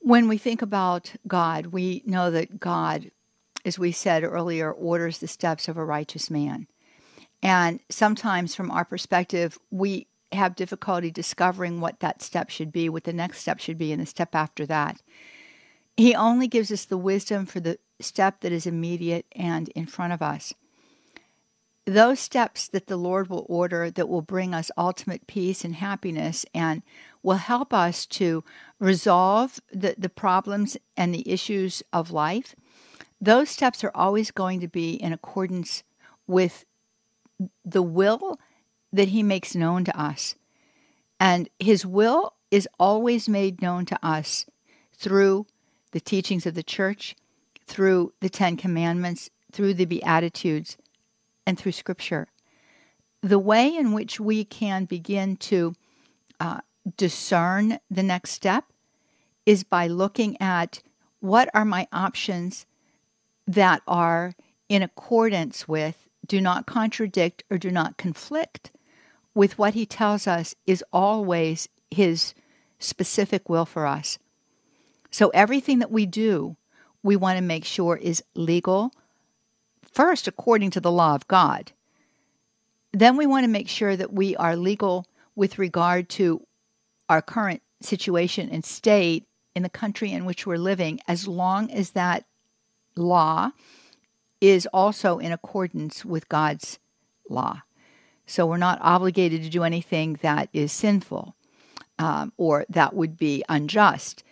when 0.00 0.28
we 0.28 0.38
think 0.38 0.62
about 0.62 1.14
God, 1.26 1.66
we 1.66 2.02
know 2.06 2.30
that 2.30 2.60
God, 2.60 3.10
as 3.64 3.78
we 3.78 3.92
said 3.92 4.22
earlier, 4.22 4.70
orders 4.70 5.18
the 5.18 5.28
steps 5.28 5.68
of 5.68 5.76
a 5.76 5.84
righteous 5.84 6.30
man. 6.30 6.68
And 7.42 7.80
sometimes, 7.88 8.54
from 8.54 8.70
our 8.70 8.84
perspective, 8.84 9.58
we 9.70 10.06
have 10.32 10.56
difficulty 10.56 11.10
discovering 11.10 11.80
what 11.80 12.00
that 12.00 12.22
step 12.22 12.50
should 12.50 12.72
be, 12.72 12.88
what 12.88 13.04
the 13.04 13.12
next 13.12 13.40
step 13.40 13.60
should 13.60 13.78
be, 13.78 13.92
and 13.92 14.00
the 14.00 14.06
step 14.06 14.34
after 14.34 14.66
that. 14.66 15.02
He 15.96 16.14
only 16.14 16.46
gives 16.46 16.70
us 16.70 16.84
the 16.84 16.98
wisdom 16.98 17.46
for 17.46 17.60
the 17.60 17.78
step 18.00 18.40
that 18.40 18.52
is 18.52 18.66
immediate 18.66 19.26
and 19.32 19.68
in 19.70 19.86
front 19.86 20.12
of 20.12 20.22
us. 20.22 20.54
Those 21.84 22.18
steps 22.18 22.66
that 22.68 22.88
the 22.88 22.96
Lord 22.96 23.30
will 23.30 23.46
order 23.48 23.90
that 23.90 24.08
will 24.08 24.22
bring 24.22 24.52
us 24.52 24.72
ultimate 24.76 25.26
peace 25.28 25.64
and 25.64 25.76
happiness 25.76 26.44
and 26.52 26.82
will 27.22 27.36
help 27.36 27.72
us 27.72 28.06
to 28.06 28.42
resolve 28.80 29.60
the, 29.72 29.94
the 29.96 30.08
problems 30.08 30.76
and 30.96 31.14
the 31.14 31.28
issues 31.30 31.82
of 31.92 32.10
life, 32.10 32.56
those 33.20 33.50
steps 33.50 33.82
are 33.84 33.92
always 33.94 34.30
going 34.30 34.60
to 34.60 34.68
be 34.68 34.94
in 34.94 35.12
accordance 35.12 35.82
with 36.26 36.64
the 37.64 37.82
will 37.82 38.38
that 38.92 39.08
He 39.08 39.22
makes 39.22 39.54
known 39.54 39.84
to 39.84 40.00
us. 40.00 40.34
And 41.18 41.48
His 41.58 41.86
will 41.86 42.34
is 42.50 42.68
always 42.78 43.28
made 43.28 43.62
known 43.62 43.86
to 43.86 43.98
us 44.06 44.46
through 44.92 45.46
the 45.92 46.00
teachings 46.00 46.46
of 46.46 46.54
the 46.54 46.62
church, 46.62 47.16
through 47.66 48.12
the 48.20 48.28
Ten 48.28 48.56
Commandments, 48.56 49.30
through 49.52 49.74
the 49.74 49.84
Beatitudes, 49.84 50.76
and 51.46 51.58
through 51.58 51.72
Scripture. 51.72 52.28
The 53.22 53.38
way 53.38 53.74
in 53.74 53.92
which 53.92 54.20
we 54.20 54.44
can 54.44 54.84
begin 54.84 55.36
to 55.36 55.74
uh, 56.38 56.60
discern 56.96 57.78
the 57.90 58.02
next 58.02 58.30
step 58.30 58.64
is 59.44 59.64
by 59.64 59.86
looking 59.86 60.40
at 60.40 60.82
what 61.20 61.48
are 61.54 61.64
my 61.64 61.88
options 61.92 62.66
that 63.46 63.82
are 63.86 64.32
in 64.68 64.82
accordance 64.82 65.66
with, 65.66 66.08
do 66.26 66.40
not 66.40 66.66
contradict, 66.66 67.44
or 67.50 67.58
do 67.58 67.70
not 67.70 67.96
conflict 67.96 68.70
with 69.34 69.58
what 69.58 69.74
he 69.74 69.86
tells 69.86 70.26
us 70.26 70.54
is 70.66 70.82
always 70.92 71.68
his 71.90 72.34
specific 72.78 73.48
will 73.48 73.66
for 73.66 73.86
us. 73.86 74.18
So 75.10 75.28
everything 75.28 75.78
that 75.78 75.90
we 75.90 76.06
do, 76.06 76.56
we 77.06 77.16
want 77.16 77.38
to 77.38 77.42
make 77.42 77.64
sure 77.64 77.96
is 77.96 78.22
legal, 78.34 78.90
first 79.92 80.26
according 80.26 80.70
to 80.72 80.80
the 80.80 80.90
law 80.90 81.14
of 81.14 81.28
God. 81.28 81.72
Then 82.92 83.16
we 83.16 83.26
want 83.26 83.44
to 83.44 83.48
make 83.48 83.68
sure 83.68 83.96
that 83.96 84.12
we 84.12 84.34
are 84.36 84.56
legal 84.56 85.06
with 85.34 85.58
regard 85.58 86.08
to 86.08 86.44
our 87.08 87.22
current 87.22 87.62
situation 87.80 88.48
and 88.50 88.64
state 88.64 89.24
in 89.54 89.62
the 89.62 89.68
country 89.68 90.12
in 90.12 90.24
which 90.24 90.46
we're 90.46 90.58
living, 90.58 90.98
as 91.06 91.28
long 91.28 91.70
as 91.70 91.92
that 91.92 92.24
law 92.96 93.52
is 94.40 94.66
also 94.72 95.18
in 95.18 95.30
accordance 95.30 96.04
with 96.04 96.28
God's 96.28 96.78
law. 97.30 97.62
So 98.26 98.46
we're 98.46 98.56
not 98.56 98.80
obligated 98.82 99.42
to 99.44 99.48
do 99.48 99.62
anything 99.62 100.18
that 100.22 100.48
is 100.52 100.72
sinful 100.72 101.36
um, 101.98 102.32
or 102.36 102.66
that 102.68 102.94
would 102.94 103.16
be 103.16 103.44
unjust, 103.48 104.24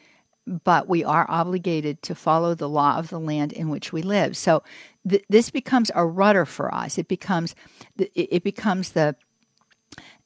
but 0.46 0.88
we 0.88 1.02
are 1.04 1.26
obligated 1.28 2.02
to 2.02 2.14
follow 2.14 2.54
the 2.54 2.68
law 2.68 2.96
of 2.96 3.08
the 3.08 3.20
land 3.20 3.52
in 3.52 3.68
which 3.68 3.92
we 3.92 4.02
live. 4.02 4.36
So 4.36 4.62
th- 5.08 5.24
this 5.28 5.50
becomes 5.50 5.90
a 5.94 6.06
rudder 6.06 6.44
for 6.44 6.74
us. 6.74 6.98
It 6.98 7.08
becomes 7.08 7.54
it, 7.98 8.10
it 8.14 8.44
becomes 8.44 8.92
the 8.92 9.16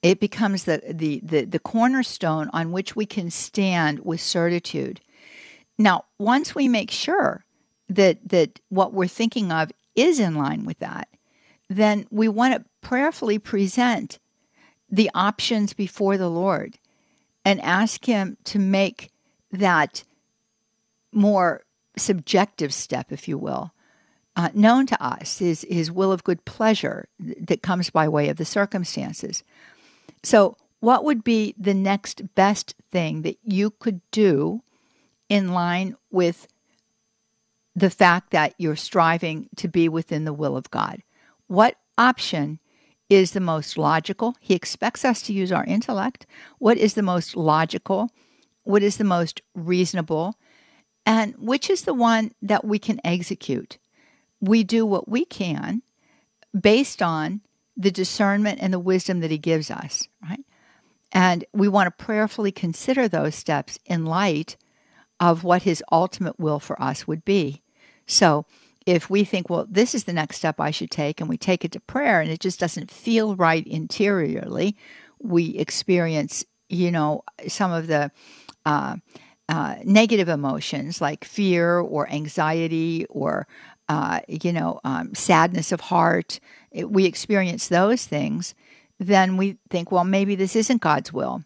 it 0.03 0.21
becomes 0.21 0.65
the, 0.65 0.81
the, 0.89 1.21
the, 1.25 1.45
the 1.45 1.59
cornerstone 1.59 2.49
on 2.53 2.71
which 2.71 2.95
we 2.95 3.05
can 3.05 3.31
stand 3.31 4.05
with 4.05 4.21
certitude. 4.21 5.01
Now, 5.77 6.05
once 6.19 6.55
we 6.55 6.69
make 6.69 6.91
sure 6.91 7.45
that 7.89 8.19
that 8.29 8.61
what 8.69 8.93
we're 8.93 9.09
thinking 9.09 9.51
of 9.51 9.73
is 9.97 10.21
in 10.21 10.35
line 10.35 10.65
with 10.65 10.79
that, 10.81 11.09
then 11.69 12.07
we 12.11 12.29
want 12.29 12.55
to 12.55 12.65
prayerfully 12.81 13.39
present 13.39 14.19
the 14.91 15.11
options 15.15 15.73
before 15.73 16.17
the 16.17 16.31
Lord 16.31 16.79
and 17.45 17.61
ask 17.61 18.05
Him 18.05 18.37
to 18.45 18.59
make 18.59 19.11
that 19.53 20.05
more 21.13 21.63
subjective 21.97 22.73
step, 22.73 23.13
if 23.13 23.29
you 23.29 23.39
will, 23.39 23.73
uh, 24.37 24.51
known 24.55 24.87
to 24.87 25.03
us, 25.03 25.41
is 25.41 25.67
his 25.69 25.91
will 25.91 26.13
of 26.13 26.25
good 26.25 26.45
pleasure 26.45 27.09
that 27.19 27.63
comes 27.63 27.91
by 27.91 28.09
way 28.09 28.29
of 28.29 28.37
the 28.37 28.45
circumstances. 28.45 29.43
So, 30.23 30.57
what 30.81 31.05
would 31.05 31.25
be 31.25 31.55
the 31.59 31.75
next 31.75 32.35
best 32.37 32.75
thing 32.93 33.23
that 33.23 33.39
you 33.43 33.71
could 33.71 34.01
do 34.13 34.63
in 35.29 35.53
line 35.53 35.97
with 36.11 36.47
the 37.75 37.91
fact 37.91 38.31
that 38.31 38.55
you're 38.59 38.77
striving 38.77 39.49
to 39.57 39.67
be 39.67 39.89
within 39.89 40.25
the 40.25 40.33
will 40.33 40.57
of 40.57 40.71
God? 40.71 41.03
What 41.49 41.77
option 41.97 42.61
is 43.11 43.33
the 43.33 43.41
most 43.41 43.77
logical? 43.77 44.37
He 44.39 44.55
expects 44.55 45.05
us 45.05 45.21
to 45.23 45.33
use 45.33 45.51
our 45.51 45.65
intellect. 45.65 46.27
What 46.59 46.77
is 46.79 46.95
the 46.95 47.03
most 47.03 47.37
logical? 47.37 48.11
What 48.63 48.83
is 48.83 48.99
the 48.99 49.05
most 49.05 49.41
reasonable? 49.55 50.38
And 51.09 51.35
which 51.39 51.71
is 51.71 51.83
the 51.83 51.95
one 51.95 52.33
that 52.43 52.67
we 52.67 52.79
can 52.79 53.01
execute? 53.03 53.79
We 54.43 54.63
do 54.63 54.85
what 54.85 55.09
we 55.09 55.25
can 55.25 55.81
based 56.59 57.01
on 57.01 57.41
the 57.79 57.91
discernment 57.91 58.59
and 58.61 58.75
the 58.75 58.79
wisdom 58.79 59.21
that 59.21 59.31
He 59.31 59.39
gives 59.39 59.71
us, 59.71 60.07
right? 60.23 60.45
And 61.11 61.47
we 61.55 61.67
want 61.67 61.87
to 61.87 62.05
prayerfully 62.05 62.53
consider 62.53 63.09
those 63.09 63.35
steps 63.35 63.79
in 63.87 64.05
light 64.05 64.59
of 65.19 65.45
what 65.45 65.63
His 65.63 65.83
ultimate 65.91 66.39
will 66.39 66.61
for 66.61 66.81
us 66.81 67.07
would 67.09 67.25
be. 67.25 67.63
So, 68.07 68.45
if 68.85 69.09
we 69.09 69.25
think, 69.25 69.49
well, 69.49 69.67
this 69.69 69.95
is 69.95 70.05
the 70.05 70.13
next 70.13 70.37
step 70.37 70.61
I 70.61 70.71
should 70.71 70.91
take, 70.91 71.21
and 71.21 71.29
we 71.29 71.39
take 71.39 71.65
it 71.65 71.73
to 71.73 71.81
prayer 71.81 72.21
and 72.21 72.31
it 72.31 72.41
just 72.41 72.61
doesn't 72.61 72.91
feel 72.91 73.35
right 73.35 73.67
interiorly, 73.67 74.77
we 75.19 75.57
experience, 75.57 76.45
you 76.69 76.91
know, 76.91 77.25
some 77.47 77.73
of 77.73 77.87
the 77.87 78.11
uh, 78.67 78.97
uh, 79.49 79.77
negative 79.85 80.29
emotions 80.29 81.01
like 81.01 81.25
fear 81.25 81.79
or 81.79 82.09
anxiety 82.11 83.07
or, 83.09 83.47
uh, 83.89 84.21
you 84.29 84.53
know, 84.53 84.81
um, 84.85 85.15
sadness 85.15 85.73
of 85.73 85.81
heart. 85.81 86.41
It, 86.71 86.91
we 86.91 87.07
experience 87.07 87.69
those 87.69 88.05
things, 88.05 88.55
then 88.99 89.37
we 89.37 89.57
think, 89.71 89.91
well, 89.91 90.05
maybe 90.05 90.35
this 90.35 90.57
isn't 90.57 90.83
God's 90.83 91.13
will. 91.13 91.45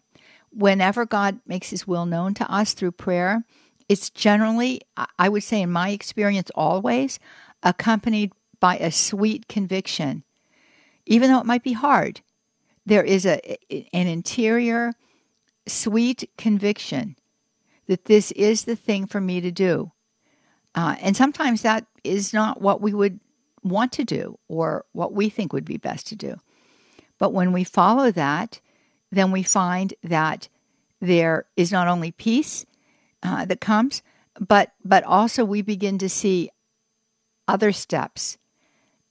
Whenever 0.51 1.05
God 1.05 1.39
makes 1.47 1.69
his 1.69 1.87
will 1.87 2.05
known 2.05 2.33
to 2.35 2.51
us 2.51 2.73
through 2.73 2.91
prayer, 2.91 3.43
it's 3.89 4.09
generally, 4.09 4.81
I 5.17 5.29
would 5.29 5.43
say, 5.43 5.61
in 5.61 5.71
my 5.71 5.89
experience, 5.89 6.51
always 6.55 7.19
accompanied 7.61 8.31
by 8.59 8.77
a 8.77 8.91
sweet 8.91 9.47
conviction. 9.47 10.23
Even 11.05 11.29
though 11.29 11.39
it 11.39 11.45
might 11.45 11.63
be 11.63 11.73
hard, 11.73 12.21
there 12.85 13.03
is 13.03 13.25
a, 13.25 13.39
an 13.95 14.07
interior 14.07 14.93
sweet 15.67 16.29
conviction 16.37 17.15
that 17.87 18.05
this 18.05 18.31
is 18.31 18.63
the 18.63 18.75
thing 18.75 19.05
for 19.05 19.21
me 19.21 19.41
to 19.41 19.51
do. 19.51 19.91
Uh, 20.75 20.95
and 21.01 21.15
sometimes 21.15 21.61
that 21.61 21.85
is 22.03 22.33
not 22.33 22.61
what 22.61 22.81
we 22.81 22.93
would 22.93 23.19
want 23.63 23.91
to 23.93 24.03
do 24.03 24.37
or 24.47 24.85
what 24.91 25.13
we 25.13 25.29
think 25.29 25.53
would 25.53 25.65
be 25.65 25.77
best 25.77 26.07
to 26.07 26.15
do. 26.15 26.35
But 27.17 27.33
when 27.33 27.53
we 27.53 27.63
follow 27.63 28.11
that, 28.11 28.59
then 29.11 29.31
we 29.31 29.43
find 29.43 29.93
that 30.03 30.49
there 30.99 31.45
is 31.55 31.71
not 31.71 31.87
only 31.87 32.11
peace 32.11 32.65
uh, 33.21 33.45
that 33.45 33.61
comes, 33.61 34.01
but 34.39 34.71
but 34.83 35.03
also 35.03 35.45
we 35.45 35.61
begin 35.61 35.97
to 35.99 36.09
see 36.09 36.49
other 37.47 37.71
steps 37.71 38.37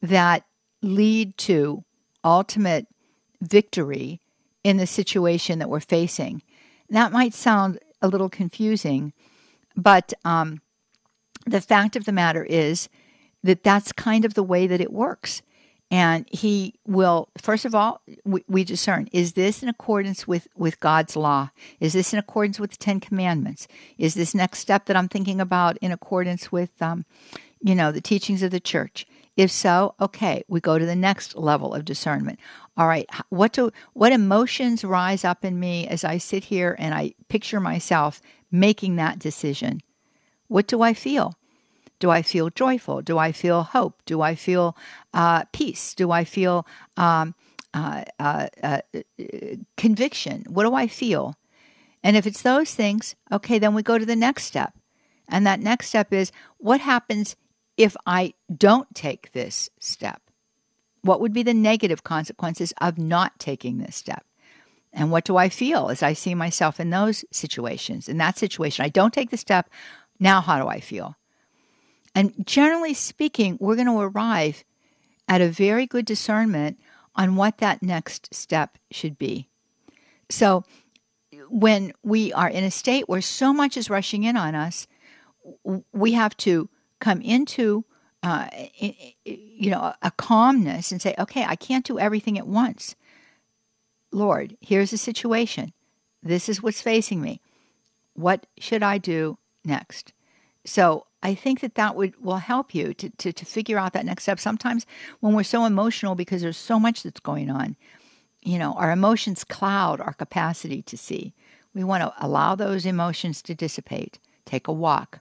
that 0.01 0.45
lead 0.83 1.37
to 1.39 1.85
ultimate 2.25 2.87
victory 3.41 4.21
in 4.65 4.77
the 4.77 4.87
situation 4.87 5.59
that 5.59 5.69
we're 5.69 5.81
facing. 5.81 6.43
That 6.91 7.13
might 7.13 7.35
sound 7.35 7.79
a 8.03 8.09
little 8.09 8.29
confusing, 8.29 9.13
but 9.77 10.13
um, 10.25 10.61
the 11.47 11.61
fact 11.61 11.97
of 11.97 12.05
the 12.05 12.13
matter 12.13 12.45
is 12.45 12.89
that 13.43 13.63
that's 13.63 13.93
kind 13.93 14.25
of 14.25 14.35
the 14.35 14.43
way 14.43 14.67
that 14.67 14.81
it 14.81 14.93
works. 14.93 15.43
And 15.91 16.27
he 16.31 16.75
will, 16.87 17.29
first 17.37 17.67
of 17.67 17.75
all, 17.75 18.01
we, 18.25 18.43
we, 18.49 18.65
discern 18.65 19.11
is 19.13 19.35
this 19.35 19.63
in 19.63 19.69
accordance 19.69 20.27
with, 20.27 20.49
with 20.57 20.81
God's 20.81 21.17
law? 21.17 21.51
Is 21.81 21.93
this 21.93 22.15
in 22.15 22.19
accordance 22.19 22.59
with 22.59 22.71
the 22.71 22.79
Ten 22.79 22.99
Commandments? 22.99 23.69
Is 23.99 24.15
this 24.15 24.35
next 24.35 24.61
step 24.61 24.87
that 24.87 24.97
I'm 24.97 25.09
thinking 25.09 25.39
about 25.39 25.77
in 25.79 25.93
accordance 25.93 26.51
with, 26.51 26.81
um, 26.81 27.05
you 27.61 27.75
know, 27.75 27.93
the 27.93 28.01
teachings 28.01 28.43
of 28.43 28.51
the 28.53 28.61
church? 28.61 29.07
If 29.37 29.51
so, 29.51 29.95
okay, 29.99 30.45
we 30.47 30.61
go 30.61 30.79
to 30.79 30.85
the 30.85 30.97
next 30.97 31.37
level 31.37 31.75
of 31.75 31.85
discernment. 31.85 32.39
All 32.77 32.87
right, 32.87 33.09
what 33.31 33.53
do 33.53 33.71
what 33.95 34.13
emotions 34.13 34.85
rise 34.85 35.25
up 35.25 35.45
in 35.45 35.59
me 35.59 35.87
as 35.89 36.05
I 36.05 36.19
sit 36.19 36.45
here 36.45 36.77
and 36.79 36.95
I 36.95 37.15
picture 37.29 37.61
myself 37.61 38.21
making 38.51 38.97
that 38.97 39.19
decision? 39.19 39.81
What 40.49 40.67
do 40.67 40.83
I 40.83 40.93
feel? 40.93 41.35
Do 41.99 42.11
I 42.11 42.21
feel 42.21 42.51
joyful? 42.51 43.01
Do 43.01 43.17
I 43.17 43.33
feel 43.33 43.63
hope? 43.63 44.03
Do 44.05 44.21
I 44.21 44.35
feel 44.35 44.77
uh, 45.15 45.45
peace? 45.53 45.95
Do 45.95 46.11
I 46.11 46.25
feel 46.25 46.67
um, 46.97 47.35
uh, 47.73 48.05
uh, 48.19 48.49
uh, 48.63 48.81
conviction? 49.77 50.45
What 50.49 50.65
do 50.65 50.75
I 50.75 50.89
feel? 50.89 51.37
And 52.03 52.17
if 52.17 52.27
it's 52.27 52.43
those 52.43 52.75
things, 52.75 53.15
okay, 53.31 53.59
then 53.59 53.75
we 53.75 53.83
go 53.83 53.99
to 53.99 54.05
the 54.05 54.17
next 54.17 54.45
step. 54.45 54.75
And 55.29 55.47
that 55.47 55.61
next 55.61 55.89
step 55.89 56.13
is 56.13 56.33
what 56.59 56.81
happens 56.81 57.37
if 57.77 57.97
I 58.07 58.35
don't 58.55 58.93
take 58.95 59.33
this 59.33 59.71
step? 59.79 60.23
What 61.03 61.21
would 61.21 61.33
be 61.33 61.43
the 61.43 61.55
negative 61.55 62.05
consequences 62.05 62.73
of 62.81 62.99
not 62.99 63.39
taking 63.39 63.79
this 63.79 63.97
step? 63.97 64.25
And 64.93 65.11
what 65.11 65.25
do 65.25 65.37
I 65.37 65.49
feel 65.49 65.89
as 65.89 66.03
I 66.03 66.13
see 66.13 66.35
myself 66.35 66.79
in 66.79 66.91
those 66.91 67.25
situations? 67.31 68.09
In 68.09 68.19
that 68.19 68.39
situation, 68.39 68.85
I 68.85 68.89
don't 68.89 69.13
take 69.13 69.31
the 69.31 69.37
step. 69.37 69.71
Now, 70.21 70.41
how 70.41 70.61
do 70.61 70.69
I 70.69 70.81
feel? 70.81 71.17
And 72.15 72.35
generally 72.47 72.95
speaking, 72.95 73.57
we're 73.59 73.75
going 73.75 73.87
to 73.87 73.99
arrive 73.99 74.65
at 75.29 75.41
a 75.41 75.49
very 75.49 75.87
good 75.87 76.05
discernment 76.05 76.79
on 77.15 77.37
what 77.37 77.59
that 77.59 77.83
next 77.83 78.35
step 78.35 78.77
should 78.91 79.19
be. 79.19 79.49
So, 80.29 80.65
when 81.49 81.93
we 82.03 82.33
are 82.33 82.49
in 82.49 82.65
a 82.65 82.71
state 82.71 83.09
where 83.09 83.21
so 83.21 83.53
much 83.53 83.77
is 83.77 83.91
rushing 83.91 84.25
in 84.25 84.37
on 84.37 84.55
us, 84.55 84.87
we 85.93 86.13
have 86.13 86.37
to 86.39 86.69
come 87.03 87.21
into 87.21 87.85
uh, 88.23 88.49
you 89.25 89.71
know 89.71 89.93
a 90.01 90.11
calmness 90.13 90.93
and 90.93 91.03
say, 91.03 91.15
okay, 91.19 91.45
I 91.45 91.57
can't 91.57 91.85
do 91.85 91.99
everything 91.99 92.39
at 92.39 92.47
once. 92.47 92.95
Lord, 94.13 94.57
here's 94.61 94.93
the 94.93 94.99
situation. 94.99 95.73
This 96.23 96.49
is 96.49 96.63
what's 96.63 96.81
facing 96.81 97.21
me. 97.21 97.41
What 98.15 98.47
should 98.59 98.83
I 98.83 98.99
do 98.99 99.39
next? 99.65 100.13
So 100.65 101.07
I 101.23 101.35
think 101.35 101.61
that 101.61 101.75
that 101.75 101.97
would 101.97 102.15
will 102.23 102.37
help 102.37 102.75
you 102.75 102.95
to, 102.95 103.11
to, 103.11 103.33
to 103.33 103.45
figure 103.45 103.79
out 103.79 103.93
that 103.95 104.07
next 104.07 104.25
step. 104.25 104.39
Sometimes 104.39 104.87
when 105.21 105.35
we're 105.35 105.43
so 105.43 105.65
emotional 105.65 106.15
because 106.15 106.43
there's 106.43 106.57
so 106.57 106.79
much 106.79 107.03
that's 107.03 107.21
going 107.21 107.51
on, 107.51 107.77
you 108.43 108.59
know, 108.59 108.75
our 108.75 108.93
emotions 108.93 109.45
cloud 109.45 110.01
our 110.01 110.13
capacity 110.13 110.83
to 110.83 110.97
see. 110.97 111.35
We 111.75 111.83
want 111.85 112.03
to 112.03 112.13
allow 112.25 112.55
those 112.55 112.87
emotions 112.87 113.43
to 113.43 113.55
dissipate. 113.55 114.19
Take 114.45 114.69
a 114.69 114.73
walk. 114.73 115.21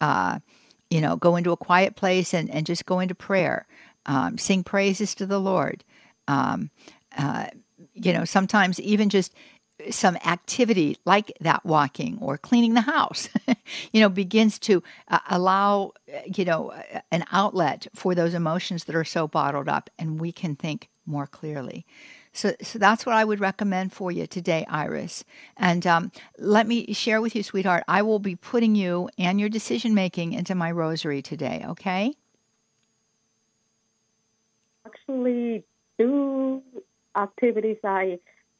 Uh, 0.00 0.40
you 0.94 1.00
know, 1.00 1.16
go 1.16 1.34
into 1.34 1.50
a 1.50 1.56
quiet 1.56 1.96
place 1.96 2.32
and, 2.32 2.48
and 2.48 2.66
just 2.66 2.86
go 2.86 3.00
into 3.00 3.16
prayer. 3.16 3.66
Um, 4.06 4.38
sing 4.38 4.62
praises 4.62 5.12
to 5.16 5.26
the 5.26 5.40
Lord. 5.40 5.82
Um, 6.28 6.70
uh, 7.18 7.46
you 7.94 8.12
know, 8.12 8.24
sometimes 8.24 8.78
even 8.78 9.08
just 9.08 9.34
some 9.90 10.16
activity 10.24 10.96
like 11.04 11.32
that 11.40 11.66
walking 11.66 12.16
or 12.20 12.38
cleaning 12.38 12.74
the 12.74 12.80
house 12.80 13.28
you 13.92 14.00
know 14.00 14.08
begins 14.08 14.56
to 14.56 14.80
uh, 15.08 15.18
allow 15.30 15.90
you 16.32 16.44
know 16.44 16.72
an 17.10 17.24
outlet 17.32 17.88
for 17.92 18.14
those 18.14 18.34
emotions 18.34 18.84
that 18.84 18.94
are 18.94 19.04
so 19.04 19.26
bottled 19.26 19.68
up 19.68 19.90
and 19.98 20.20
we 20.20 20.30
can 20.30 20.54
think 20.54 20.88
more 21.06 21.26
clearly 21.26 21.84
So, 22.34 22.52
so 22.60 22.80
that's 22.80 23.06
what 23.06 23.14
I 23.14 23.24
would 23.24 23.38
recommend 23.38 23.92
for 23.92 24.10
you 24.10 24.26
today, 24.26 24.66
Iris. 24.68 25.24
And 25.56 25.86
um, 25.86 26.12
let 26.36 26.66
me 26.66 26.92
share 26.92 27.22
with 27.22 27.36
you, 27.36 27.44
sweetheart, 27.44 27.84
I 27.86 28.02
will 28.02 28.18
be 28.18 28.34
putting 28.34 28.74
you 28.74 29.08
and 29.16 29.38
your 29.38 29.48
decision 29.48 29.94
making 29.94 30.32
into 30.32 30.56
my 30.56 30.72
rosary 30.72 31.22
today, 31.22 31.64
okay? 31.68 32.12
Actually, 34.84 35.64
do 35.96 36.60
activities 37.16 37.78
I 37.84 38.18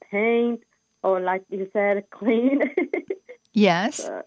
paint 0.09 0.63
or, 1.03 1.21
like 1.21 1.43
you 1.51 1.69
said, 1.73 2.05
clean. 2.11 2.63
Yes. 3.53 4.01
Uh, 4.05 4.23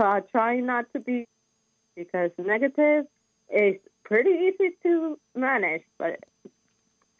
so 0.00 0.06
I 0.06 0.20
try 0.32 0.58
not 0.58 0.92
to 0.94 1.00
be 1.00 1.28
because 1.94 2.32
negative 2.38 3.06
is 3.50 3.76
pretty 4.04 4.30
easy 4.30 4.70
to 4.82 5.18
manage, 5.36 5.82
but 5.96 6.24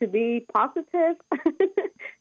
to 0.03 0.09
be 0.09 0.47
positive, 0.53 1.17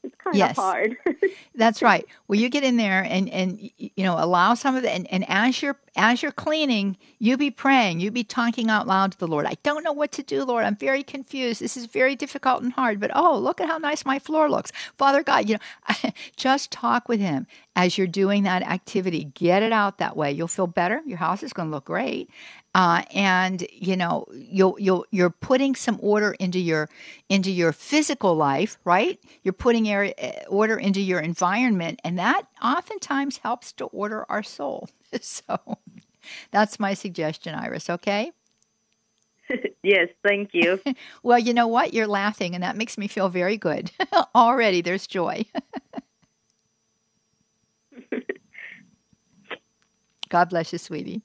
it's 0.04 0.16
kind 0.24 0.38
Yes. 0.38 0.52
of 0.52 0.64
hard. 0.64 0.98
That's 1.56 1.82
right. 1.82 2.06
Well, 2.28 2.40
you 2.40 2.50
get 2.50 2.64
in 2.64 2.78
there 2.78 3.04
and 3.04 3.30
and 3.30 3.60
you 3.78 3.92
know 4.06 4.16
allow 4.18 4.54
some 4.56 4.76
of 4.78 4.84
the 4.84 4.92
and, 4.92 5.08
and 5.12 5.26
as 5.30 5.62
you're 5.62 5.78
as 5.98 6.24
you're 6.24 6.32
cleaning, 6.32 6.98
you 7.20 7.38
be 7.38 7.52
praying, 7.52 8.00
you 8.00 8.12
be 8.12 8.24
talking 8.24 8.70
out 8.70 8.88
loud 8.88 9.14
to 9.14 9.20
the 9.20 9.28
Lord. 9.28 9.46
I 9.48 9.56
don't 9.64 9.84
know 9.84 9.94
what 9.94 10.12
to 10.14 10.24
do, 10.24 10.44
Lord. 10.46 10.66
I'm 10.66 10.78
very 10.78 11.04
confused. 11.04 11.62
This 11.62 11.78
is 11.78 11.88
very 11.88 12.16
difficult 12.16 12.64
and 12.64 12.74
hard. 12.74 13.00
But 13.02 13.12
oh, 13.16 13.38
look 13.38 13.62
at 13.62 13.68
how 13.70 13.78
nice 13.80 14.06
my 14.06 14.20
floor 14.20 14.50
looks, 14.50 14.72
Father 14.98 15.24
God. 15.24 15.50
You 15.50 15.58
know, 15.58 16.12
just 16.38 16.72
talk 16.72 17.10
with 17.10 17.20
Him 17.20 17.48
as 17.76 17.98
you're 17.98 18.08
doing 18.08 18.44
that 18.44 18.64
activity. 18.64 19.26
Get 19.36 19.64
it 19.64 19.74
out 19.74 19.98
that 20.00 20.18
way. 20.18 20.32
You'll 20.32 20.48
feel 20.48 20.68
better. 20.68 21.02
Your 21.06 21.18
house 21.20 21.44
is 21.44 21.54
going 21.54 21.70
to 21.70 21.76
look 21.76 21.86
great. 21.86 22.30
Uh, 22.74 23.04
and 23.14 23.68
you 23.74 23.98
know 23.98 24.26
you'll 24.34 24.78
you'll 24.80 25.06
you're 25.12 25.30
putting 25.30 25.76
some 25.76 26.00
order 26.02 26.32
into 26.40 26.60
your 26.60 26.90
into 27.30 27.52
your 27.52 27.74
physical 27.74 28.34
life, 28.36 28.78
right? 28.86 29.20
You're 29.44 29.54
putting 29.54 29.90
area, 29.90 30.14
order 30.48 30.78
into 30.78 31.02
your 31.02 31.20
environment, 31.20 32.00
and 32.06 32.18
that 32.18 32.44
oftentimes 32.64 33.38
helps 33.38 33.74
to 33.74 33.86
order 33.86 34.26
our 34.30 34.44
soul. 34.44 34.90
So 35.22 35.78
that's 36.52 36.80
my 36.80 36.94
suggestion, 36.94 37.54
Iris. 37.54 37.90
Okay. 37.90 38.32
yes, 39.84 40.08
thank 40.24 40.52
you. 40.54 40.80
Well, 41.24 41.38
you 41.40 41.54
know 41.54 41.68
what? 41.68 41.94
You're 41.94 42.08
laughing, 42.08 42.56
and 42.56 42.64
that 42.64 42.78
makes 42.78 42.98
me 42.98 43.08
feel 43.08 43.28
very 43.30 43.58
good. 43.58 43.92
Already, 44.36 44.82
there's 44.82 45.06
joy. 45.08 45.46
God 50.30 50.50
bless 50.50 50.72
you, 50.72 50.80
sweetie. 50.80 51.22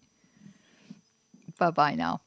Bye 1.59 1.71
bye 1.71 1.95
now. 1.95 2.21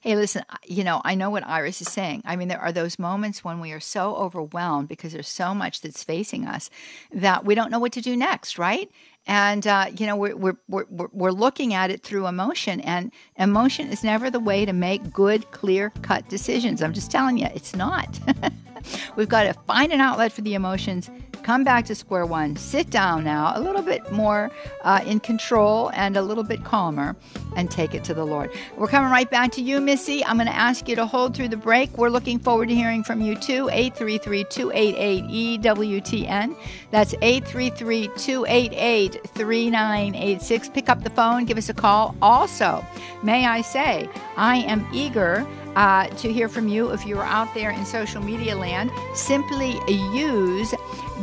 Hey, 0.00 0.16
listen, 0.16 0.42
you 0.66 0.82
know, 0.82 1.00
I 1.04 1.14
know 1.14 1.28
what 1.30 1.46
Iris 1.46 1.80
is 1.82 1.88
saying. 1.92 2.22
I 2.24 2.34
mean, 2.34 2.48
there 2.48 2.58
are 2.60 2.72
those 2.72 2.98
moments 2.98 3.44
when 3.44 3.60
we 3.60 3.70
are 3.72 3.80
so 3.80 4.16
overwhelmed 4.16 4.88
because 4.88 5.12
there's 5.12 5.28
so 5.28 5.54
much 5.54 5.82
that's 5.82 6.02
facing 6.02 6.46
us 6.46 6.70
that 7.12 7.44
we 7.44 7.54
don't 7.54 7.70
know 7.70 7.78
what 7.78 7.92
to 7.92 8.00
do 8.00 8.16
next, 8.16 8.58
right? 8.58 8.90
And, 9.26 9.66
uh, 9.66 9.86
you 9.96 10.06
know, 10.06 10.16
we're, 10.16 10.34
we're, 10.34 10.56
we're, 10.68 10.86
we're- 10.88 11.10
we're 11.12 11.30
looking 11.30 11.74
at 11.74 11.90
it 11.90 12.02
through 12.02 12.26
emotion, 12.26 12.80
and 12.80 13.12
emotion 13.36 13.88
is 13.88 14.02
never 14.02 14.30
the 14.30 14.40
way 14.40 14.64
to 14.64 14.72
make 14.72 15.12
good, 15.12 15.48
clear 15.50 15.90
cut 16.02 16.28
decisions. 16.30 16.82
I'm 16.82 16.94
just 16.94 17.10
telling 17.10 17.36
you, 17.36 17.46
it's 17.54 17.76
not. 17.76 18.18
We've 19.16 19.28
got 19.28 19.42
to 19.44 19.52
find 19.66 19.92
an 19.92 20.00
outlet 20.00 20.32
for 20.32 20.40
the 20.40 20.54
emotions, 20.54 21.10
come 21.42 21.64
back 21.64 21.84
to 21.86 21.94
square 21.94 22.26
one, 22.26 22.56
sit 22.56 22.90
down 22.90 23.24
now, 23.24 23.52
a 23.54 23.60
little 23.60 23.82
bit 23.82 24.10
more 24.12 24.50
uh, 24.82 25.00
in 25.06 25.20
control 25.20 25.90
and 25.94 26.16
a 26.16 26.22
little 26.22 26.44
bit 26.44 26.64
calmer, 26.64 27.16
and 27.56 27.70
take 27.70 27.94
it 27.94 28.04
to 28.04 28.14
the 28.14 28.24
Lord. 28.24 28.50
We're 28.76 28.88
coming 28.88 29.10
right 29.10 29.30
back 29.30 29.52
to 29.52 29.62
you, 29.62 29.80
Missy. 29.80 30.24
I'm 30.24 30.36
going 30.36 30.46
to 30.46 30.54
ask 30.54 30.88
you 30.88 30.96
to 30.96 31.06
hold 31.06 31.34
through 31.34 31.48
the 31.48 31.56
break. 31.56 31.96
We're 31.98 32.10
looking 32.10 32.38
forward 32.38 32.68
to 32.68 32.74
hearing 32.74 33.02
from 33.02 33.20
you 33.20 33.34
too. 33.34 33.68
833 33.70 34.44
288 34.44 35.60
EWTN. 35.60 36.56
That's 36.90 37.14
833 37.22 38.08
288 38.16 39.28
3986. 39.34 40.68
Pick 40.70 40.88
up 40.88 41.02
the 41.02 41.10
phone, 41.10 41.44
give 41.44 41.58
us 41.58 41.68
a 41.68 41.74
call. 41.74 42.14
Also, 42.22 42.84
may 43.22 43.46
I 43.46 43.60
say, 43.62 44.08
I 44.36 44.58
am 44.58 44.86
eager 44.92 45.46
uh, 45.76 46.08
to 46.08 46.32
hear 46.32 46.48
from 46.48 46.68
you 46.68 46.90
if 46.90 47.06
you're 47.06 47.24
out 47.24 47.52
there 47.54 47.70
in 47.70 47.84
social 47.84 48.22
media 48.22 48.56
land. 48.56 48.90
Simply 49.14 49.78
use 49.88 50.74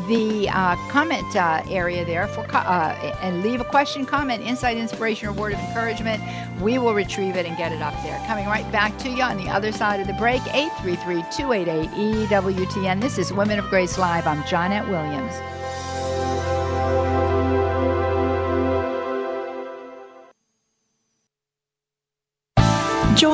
the 0.08 0.48
uh, 0.50 0.76
comment 0.90 1.36
uh, 1.36 1.64
area 1.68 2.06
there 2.06 2.28
for 2.28 2.44
co- 2.46 2.60
uh, 2.60 3.18
and 3.22 3.44
leave 3.44 3.62
a 3.62 3.66
question, 3.66 4.06
comment, 4.06 4.44
insight, 4.44 4.78
inspiration, 4.78 5.28
or 5.28 5.34
word 5.34 5.54
of 5.54 5.60
encouragement. 5.60 6.22
We 6.62 6.78
will 6.78 6.94
retrieve 6.94 7.36
it 7.36 7.46
and 7.46 7.58
get 7.58 7.72
it 7.72 7.82
up 7.82 7.96
there. 8.04 8.22
Coming 8.28 8.46
right 8.46 8.70
back 8.72 8.98
to 9.00 9.10
you 9.10 9.24
on 9.24 9.38
the 9.38 9.50
other 9.50 9.72
side 9.72 10.00
of 10.00 10.06
the 10.08 10.14
break, 10.14 10.42
833-288-EWTN. 10.44 13.02
This 13.02 13.18
is 13.18 13.34
Women 13.34 13.58
of 13.60 13.68
Grace 13.70 13.98
Live. 13.98 14.28
I'm 14.28 14.44
Johnnette 14.44 14.88
Williams. 14.88 15.34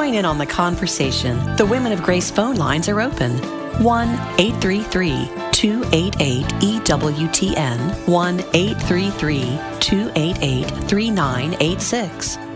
Join 0.04 0.16
in 0.16 0.26
on 0.26 0.38
the 0.38 0.46
conversation. 0.46 1.38
The 1.56 1.66
Women 1.66 1.94
of 1.94 2.04
Grace 2.04 2.30
phone 2.30 2.58
lines 2.58 2.90
are 2.90 3.00
open. 3.00 3.32
1 3.82 4.10
833 4.38 5.30
288 5.54 6.46
EWTN. 6.46 8.06
1 8.10 8.40
833 8.54 9.44
288 9.80 10.68
3986. 10.90 12.53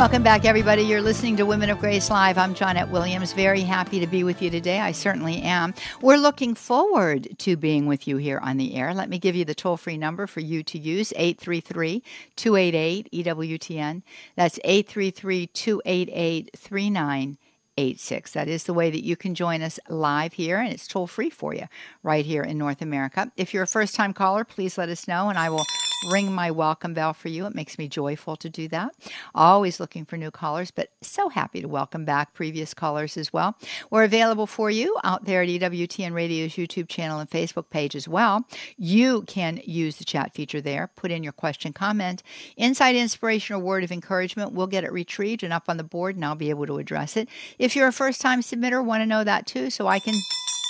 Welcome 0.00 0.22
back, 0.22 0.46
everybody. 0.46 0.80
You're 0.80 1.02
listening 1.02 1.36
to 1.36 1.44
Women 1.44 1.68
of 1.68 1.78
Grace 1.78 2.08
Live. 2.08 2.38
I'm 2.38 2.54
Johnnette 2.54 2.88
Williams. 2.88 3.34
Very 3.34 3.60
happy 3.60 4.00
to 4.00 4.06
be 4.06 4.24
with 4.24 4.40
you 4.40 4.48
today. 4.48 4.80
I 4.80 4.92
certainly 4.92 5.42
am. 5.42 5.74
We're 6.00 6.16
looking 6.16 6.54
forward 6.54 7.28
to 7.40 7.54
being 7.54 7.84
with 7.84 8.08
you 8.08 8.16
here 8.16 8.38
on 8.38 8.56
the 8.56 8.76
air. 8.76 8.94
Let 8.94 9.10
me 9.10 9.18
give 9.18 9.36
you 9.36 9.44
the 9.44 9.54
toll 9.54 9.76
free 9.76 9.98
number 9.98 10.26
for 10.26 10.40
you 10.40 10.62
to 10.62 10.78
use 10.78 11.12
833 11.16 12.02
288 12.34 13.10
EWTN. 13.12 14.02
That's 14.36 14.58
833 14.64 15.46
288 15.48 16.50
3986. 16.56 18.32
That 18.32 18.48
is 18.48 18.64
the 18.64 18.72
way 18.72 18.90
that 18.90 19.04
you 19.04 19.16
can 19.16 19.34
join 19.34 19.60
us 19.60 19.78
live 19.90 20.32
here, 20.32 20.56
and 20.56 20.72
it's 20.72 20.88
toll 20.88 21.08
free 21.08 21.28
for 21.28 21.52
you 21.52 21.66
right 22.02 22.24
here 22.24 22.42
in 22.42 22.56
North 22.56 22.80
America. 22.80 23.30
If 23.36 23.52
you're 23.52 23.64
a 23.64 23.66
first 23.66 23.94
time 23.94 24.14
caller, 24.14 24.44
please 24.44 24.78
let 24.78 24.88
us 24.88 25.06
know, 25.06 25.28
and 25.28 25.38
I 25.38 25.50
will 25.50 25.66
ring 26.08 26.32
my 26.32 26.50
welcome 26.50 26.94
bell 26.94 27.12
for 27.12 27.28
you. 27.28 27.46
It 27.46 27.54
makes 27.54 27.78
me 27.78 27.88
joyful 27.88 28.36
to 28.36 28.48
do 28.48 28.68
that. 28.68 28.94
Always 29.34 29.80
looking 29.80 30.04
for 30.04 30.16
new 30.16 30.30
callers, 30.30 30.70
but 30.70 30.90
so 31.02 31.28
happy 31.28 31.60
to 31.60 31.68
welcome 31.68 32.04
back 32.04 32.32
previous 32.32 32.74
callers 32.74 33.16
as 33.16 33.32
well. 33.32 33.56
We're 33.90 34.04
available 34.04 34.46
for 34.46 34.70
you 34.70 34.96
out 35.04 35.24
there 35.24 35.42
at 35.42 35.48
EWTN 35.48 36.12
Radio's 36.12 36.52
YouTube 36.52 36.88
channel 36.88 37.20
and 37.20 37.28
Facebook 37.28 37.70
page 37.70 37.94
as 37.94 38.08
well. 38.08 38.46
You 38.76 39.22
can 39.22 39.60
use 39.64 39.96
the 39.96 40.04
chat 40.04 40.32
feature 40.34 40.60
there, 40.60 40.90
put 40.96 41.10
in 41.10 41.22
your 41.22 41.32
question, 41.32 41.72
comment, 41.72 42.22
insight, 42.56 42.96
inspiration, 42.96 43.56
or 43.56 43.58
word 43.58 43.84
of 43.84 43.92
encouragement. 43.92 44.52
We'll 44.52 44.66
get 44.66 44.84
it 44.84 44.92
retrieved 44.92 45.42
and 45.42 45.52
up 45.52 45.64
on 45.68 45.76
the 45.76 45.84
board, 45.84 46.16
and 46.16 46.24
I'll 46.24 46.34
be 46.34 46.50
able 46.50 46.66
to 46.66 46.78
address 46.78 47.16
it. 47.16 47.28
If 47.58 47.76
you're 47.76 47.88
a 47.88 47.92
first 47.92 48.20
time 48.20 48.40
submitter, 48.40 48.84
want 48.84 49.02
to 49.02 49.06
know 49.06 49.24
that 49.24 49.46
too, 49.46 49.70
so 49.70 49.86
I 49.86 49.98
can 49.98 50.14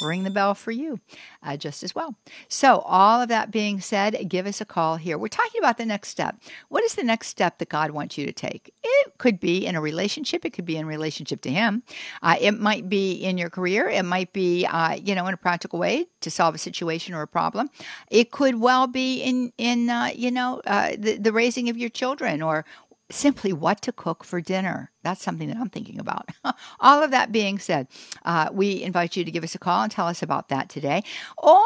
ring 0.01 0.25
the 0.25 0.31
bell 0.31 0.55
for 0.55 0.71
you 0.71 1.01
uh, 1.43 1.57
just 1.57 1.83
as 1.83 1.95
well. 1.95 2.17
So, 2.49 2.81
all 2.81 3.23
of 3.23 3.29
that 3.29 3.51
being 3.51 3.81
said, 3.81 4.29
give 4.29 4.47
us 4.47 4.61
a 4.61 4.65
call 4.65 4.97
here. 4.97 5.19
We're 5.19 5.29
talking 5.29 5.61
about 5.61 5.79
the 5.79 5.87
next 5.87 6.09
step. 6.09 6.37
What 6.69 6.85
is 6.85 6.95
the 6.95 7.03
next 7.03 7.29
step 7.29 7.59
that 7.59 7.69
God 7.69 7.91
wants 7.91 8.19
you 8.19 8.27
to 8.27 8.33
take? 8.33 8.75
It 8.83 9.19
could 9.19 9.41
be 9.41 9.67
in 9.67 9.77
a 9.77 9.81
relationship, 9.81 10.45
it 10.45 10.51
could 10.51 10.65
be 10.65 10.77
in 10.77 10.87
relationship 10.87 11.41
to 11.43 11.51
Him, 11.51 11.83
uh, 12.23 12.37
it 12.41 12.59
might 12.59 12.89
be 12.89 13.13
in 13.13 13.39
your 13.39 13.51
career, 13.51 13.89
it 13.89 14.05
might 14.05 14.33
be, 14.33 14.67
uh, 14.67 14.95
you 14.95 15.15
know, 15.15 15.27
in 15.27 15.35
a 15.35 15.39
practical 15.39 15.79
way 15.79 16.07
to 16.21 16.31
solve 16.31 16.55
a 16.55 16.59
situation 16.59 17.15
or 17.15 17.23
a 17.23 17.29
problem. 17.29 17.71
It 18.11 18.31
could 18.31 18.61
well 18.61 18.87
be 18.87 19.23
in, 19.23 19.53
in 19.59 19.91
uh, 19.91 20.11
you 20.15 20.31
know, 20.31 20.61
uh, 20.67 20.93
the, 20.99 21.17
the 21.17 21.33
raising 21.33 21.69
of 21.69 21.77
your 21.77 21.91
children 21.91 22.43
or 22.43 22.65
simply 23.11 23.53
what 23.53 23.83
to 23.83 23.93
cook 23.93 24.25
for 24.25 24.41
dinner. 24.41 24.91
That's 25.03 25.23
something 25.23 25.49
that 25.49 25.57
I'm 25.57 25.71
thinking 25.71 25.99
about. 25.99 26.29
All 26.81 27.03
of 27.03 27.11
that 27.11 27.33
being 27.33 27.59
said, 27.59 27.89
uh, 28.25 28.51
we 28.53 28.83
invite 28.83 29.17
you 29.17 29.25
to 29.25 29.31
give 29.31 29.45
us 29.45 29.55
a 29.55 29.59
call 29.59 29.83
and 29.83 29.91
tell 29.91 30.07
us 30.07 30.23
about 30.23 30.51
that 30.51 30.69
today. 30.69 31.03
Or 31.39 31.63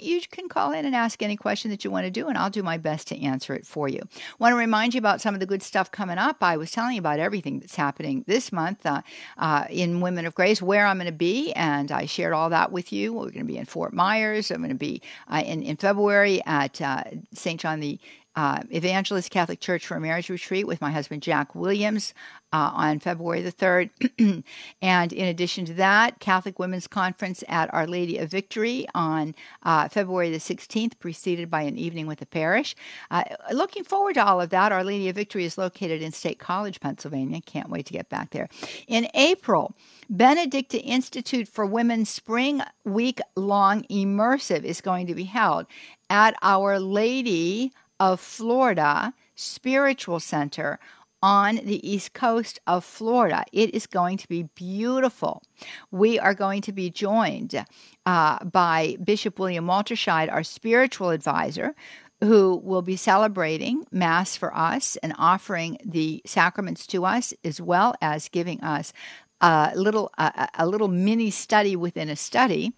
you 0.00 0.20
can 0.30 0.48
call 0.48 0.72
in 0.72 0.84
and 0.84 0.94
ask 0.94 1.20
any 1.22 1.36
question 1.36 1.70
that 1.72 1.84
you 1.84 1.90
want 1.90 2.04
to 2.04 2.10
do, 2.10 2.28
and 2.28 2.38
I'll 2.38 2.50
do 2.50 2.62
my 2.62 2.78
best 2.78 3.08
to 3.08 3.20
answer 3.20 3.54
it 3.54 3.66
for 3.66 3.88
you. 3.88 4.00
want 4.38 4.52
to 4.52 4.56
remind 4.56 4.94
you 4.94 4.98
about 4.98 5.20
some 5.20 5.34
of 5.34 5.40
the 5.40 5.46
good 5.46 5.62
stuff 5.62 5.90
coming 5.90 6.18
up. 6.18 6.36
I 6.42 6.56
was 6.56 6.70
telling 6.70 6.94
you 6.94 7.00
about 7.00 7.18
everything 7.18 7.58
that's 7.58 7.74
happening 7.74 8.24
this 8.28 8.52
month 8.52 8.86
uh, 8.86 9.02
uh, 9.36 9.64
in 9.68 10.00
Women 10.00 10.24
of 10.24 10.34
Grace, 10.34 10.62
where 10.62 10.86
I'm 10.86 10.98
going 10.98 11.06
to 11.06 11.12
be, 11.12 11.52
and 11.54 11.90
I 11.90 12.06
shared 12.06 12.34
all 12.34 12.50
that 12.50 12.70
with 12.70 12.92
you. 12.92 13.12
We're 13.12 13.24
going 13.24 13.38
to 13.38 13.44
be 13.44 13.58
in 13.58 13.66
Fort 13.66 13.94
Myers. 13.94 14.50
I'm 14.50 14.58
going 14.58 14.70
to 14.70 14.74
be 14.76 15.02
uh, 15.28 15.42
in, 15.44 15.62
in 15.62 15.76
February 15.76 16.40
at 16.46 16.80
uh, 16.80 17.02
St. 17.34 17.60
John 17.60 17.80
the 17.80 17.98
uh, 18.36 18.60
Evangelist 18.70 19.30
Catholic 19.30 19.60
Church 19.60 19.86
for 19.86 19.96
a 19.96 20.00
Marriage 20.00 20.28
Retreat 20.28 20.66
with 20.66 20.80
my 20.82 20.90
husband 20.90 21.22
Jack 21.22 21.54
Williams 21.54 22.12
uh, 22.52 22.70
on 22.74 23.00
February 23.00 23.40
the 23.40 23.50
3rd. 23.50 24.44
and 24.82 25.12
in 25.12 25.26
addition 25.26 25.64
to 25.64 25.74
that, 25.74 26.20
Catholic 26.20 26.58
Women's 26.58 26.86
Conference 26.86 27.42
at 27.48 27.72
Our 27.72 27.86
Lady 27.86 28.18
of 28.18 28.30
Victory 28.30 28.86
on 28.94 29.34
uh, 29.62 29.88
February 29.88 30.30
the 30.30 30.38
16th, 30.38 30.98
preceded 30.98 31.50
by 31.50 31.62
an 31.62 31.78
evening 31.78 32.06
with 32.06 32.18
the 32.18 32.26
parish. 32.26 32.76
Uh, 33.10 33.24
looking 33.52 33.84
forward 33.84 34.14
to 34.14 34.24
all 34.24 34.40
of 34.40 34.50
that. 34.50 34.70
Our 34.70 34.84
Lady 34.84 35.08
of 35.08 35.16
Victory 35.16 35.46
is 35.46 35.56
located 35.56 36.02
in 36.02 36.12
State 36.12 36.38
College, 36.38 36.78
Pennsylvania. 36.78 37.40
Can't 37.40 37.70
wait 37.70 37.86
to 37.86 37.94
get 37.94 38.10
back 38.10 38.30
there. 38.30 38.48
In 38.86 39.08
April, 39.14 39.74
Benedicta 40.10 40.78
Institute 40.78 41.48
for 41.48 41.64
Women's 41.64 42.10
Spring 42.10 42.60
Week 42.84 43.20
Long 43.34 43.84
Immersive 43.84 44.62
is 44.62 44.82
going 44.82 45.06
to 45.06 45.14
be 45.14 45.24
held 45.24 45.66
at 46.10 46.36
Our 46.42 46.78
Lady 46.78 47.72
of 47.98 48.20
Florida 48.20 49.14
Spiritual 49.34 50.20
Center 50.20 50.78
on 51.22 51.56
the 51.56 51.88
east 51.88 52.12
coast 52.12 52.60
of 52.66 52.84
Florida. 52.84 53.44
It 53.52 53.74
is 53.74 53.86
going 53.86 54.18
to 54.18 54.28
be 54.28 54.44
beautiful. 54.54 55.42
We 55.90 56.18
are 56.18 56.34
going 56.34 56.62
to 56.62 56.72
be 56.72 56.90
joined 56.90 57.64
uh, 58.04 58.44
by 58.44 58.96
Bishop 59.02 59.38
William 59.38 59.66
Waltersheid, 59.66 60.30
our 60.30 60.42
spiritual 60.42 61.10
advisor, 61.10 61.74
who 62.22 62.60
will 62.62 62.82
be 62.82 62.96
celebrating 62.96 63.86
Mass 63.90 64.36
for 64.36 64.54
us 64.56 64.96
and 64.96 65.14
offering 65.18 65.78
the 65.84 66.22
sacraments 66.24 66.86
to 66.88 67.04
us, 67.04 67.34
as 67.44 67.60
well 67.60 67.94
as 68.00 68.28
giving 68.28 68.62
us 68.62 68.92
a 69.40 69.72
little 69.74 70.10
a, 70.16 70.48
a 70.58 70.66
little 70.66 70.88
mini 70.88 71.30
study 71.30 71.76
within 71.76 72.08
a 72.08 72.16
study. 72.16 72.72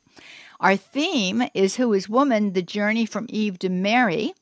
Our 0.60 0.76
theme 0.76 1.44
is 1.54 1.76
Who 1.76 1.92
is 1.92 2.08
Woman? 2.08 2.52
The 2.52 2.62
Journey 2.62 3.06
from 3.06 3.26
Eve 3.28 3.60
to 3.60 3.68
Mary 3.68 4.34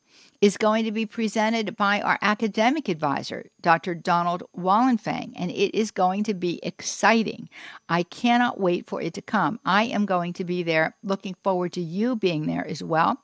is 0.47 0.57
going 0.57 0.85
to 0.85 0.93
be 0.93 1.05
presented 1.05 1.77
by 1.77 2.01
our 2.01 2.21
academic 2.23 2.89
advisor, 2.89 3.47
Dr. 3.63 3.97
Donald 3.97 4.45
Wallenfang, 4.57 5.33
and 5.35 5.51
it 5.51 5.77
is 5.77 5.91
going 5.91 6.23
to 6.23 6.35
be 6.35 6.61
exciting. 6.63 7.49
I 7.89 8.05
cannot 8.05 8.61
wait 8.61 8.87
for 8.87 9.03
it 9.03 9.13
to 9.15 9.23
come. 9.23 9.59
I 9.65 9.87
am 9.87 10.07
going 10.07 10.33
to 10.35 10.45
be 10.45 10.63
there, 10.63 10.95
looking 11.03 11.35
forward 11.43 11.73
to 11.73 11.81
you 11.81 12.15
being 12.15 12.47
there 12.47 12.65
as 12.65 12.81
well. 12.81 13.21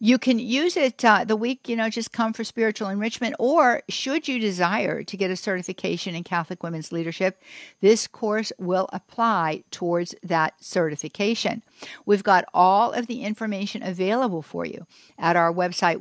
You 0.00 0.18
can 0.18 0.40
use 0.40 0.76
it 0.76 1.04
uh, 1.04 1.24
the 1.24 1.36
week, 1.36 1.68
you 1.68 1.76
know, 1.76 1.88
just 1.88 2.10
come 2.10 2.32
for 2.32 2.42
spiritual 2.42 2.88
enrichment, 2.88 3.36
or 3.38 3.82
should 3.88 4.26
you 4.26 4.40
desire 4.40 5.04
to 5.04 5.16
get 5.16 5.30
a 5.30 5.36
certification 5.36 6.16
in 6.16 6.24
Catholic 6.24 6.64
women's 6.64 6.90
leadership, 6.90 7.40
this 7.80 8.08
course 8.08 8.52
will 8.58 8.88
apply 8.92 9.62
towards 9.70 10.16
that 10.24 10.54
certification. 10.60 11.62
We've 12.04 12.24
got 12.24 12.44
all 12.52 12.90
of 12.90 13.06
the 13.06 13.22
information 13.22 13.84
available 13.84 14.42
for 14.42 14.64
you 14.66 14.84
at 15.16 15.36
our 15.36 15.52
website, 15.52 15.98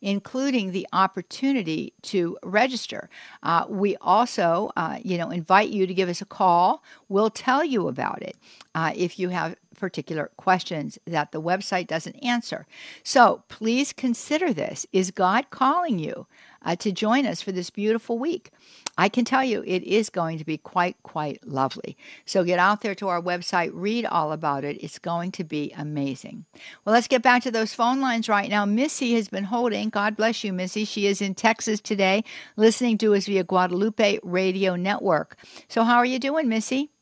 including 0.00 0.72
the 0.72 0.86
opportunity 0.92 1.92
to 2.02 2.38
register. 2.42 3.08
Uh, 3.42 3.66
we 3.68 3.96
also, 4.00 4.70
uh, 4.76 4.98
you 5.02 5.18
know, 5.18 5.30
invite 5.30 5.68
you 5.68 5.86
to 5.86 5.94
give 5.94 6.08
us 6.08 6.20
a 6.20 6.26
call. 6.26 6.82
We'll 7.08 7.30
tell 7.30 7.64
you 7.64 7.88
about 7.88 8.22
it 8.22 8.36
uh, 8.74 8.92
if 8.94 9.18
you 9.18 9.28
have 9.30 9.56
particular 9.82 10.30
questions 10.36 10.96
that 11.08 11.32
the 11.32 11.42
website 11.42 11.88
doesn't 11.88 12.14
answer. 12.24 12.68
So 13.02 13.42
please 13.48 13.92
consider 13.92 14.52
this. 14.52 14.86
Is 14.92 15.10
God 15.10 15.50
calling 15.50 15.98
you 15.98 16.28
uh, 16.64 16.76
to 16.76 16.92
join 16.92 17.26
us 17.26 17.42
for 17.42 17.50
this 17.50 17.68
beautiful 17.68 18.16
week? 18.16 18.52
I 18.96 19.08
can 19.08 19.24
tell 19.24 19.42
you 19.42 19.64
it 19.66 19.82
is 19.82 20.08
going 20.08 20.38
to 20.38 20.44
be 20.44 20.56
quite, 20.56 20.94
quite 21.02 21.44
lovely. 21.44 21.96
So 22.24 22.44
get 22.44 22.60
out 22.60 22.82
there 22.82 22.94
to 22.94 23.08
our 23.08 23.20
website, 23.20 23.70
read 23.72 24.06
all 24.06 24.30
about 24.30 24.62
it. 24.62 24.80
It's 24.80 25.00
going 25.00 25.32
to 25.32 25.42
be 25.42 25.72
amazing. 25.76 26.44
Well, 26.84 26.92
let's 26.92 27.08
get 27.08 27.20
back 27.22 27.42
to 27.42 27.50
those 27.50 27.74
phone 27.74 28.00
lines 28.00 28.28
right 28.28 28.48
now. 28.48 28.64
Missy 28.64 29.14
has 29.14 29.26
been 29.26 29.42
holding. 29.42 29.88
God 29.88 30.16
bless 30.16 30.44
you, 30.44 30.52
Missy. 30.52 30.84
She 30.84 31.08
is 31.08 31.20
in 31.20 31.34
Texas 31.34 31.80
today, 31.80 32.22
listening 32.54 32.98
to 32.98 33.16
us 33.16 33.26
via 33.26 33.42
Guadalupe 33.42 34.20
Radio 34.22 34.76
Network. 34.76 35.36
So, 35.66 35.82
how 35.82 35.96
are 35.96 36.06
you 36.06 36.20
doing, 36.20 36.48
Missy? 36.48 36.92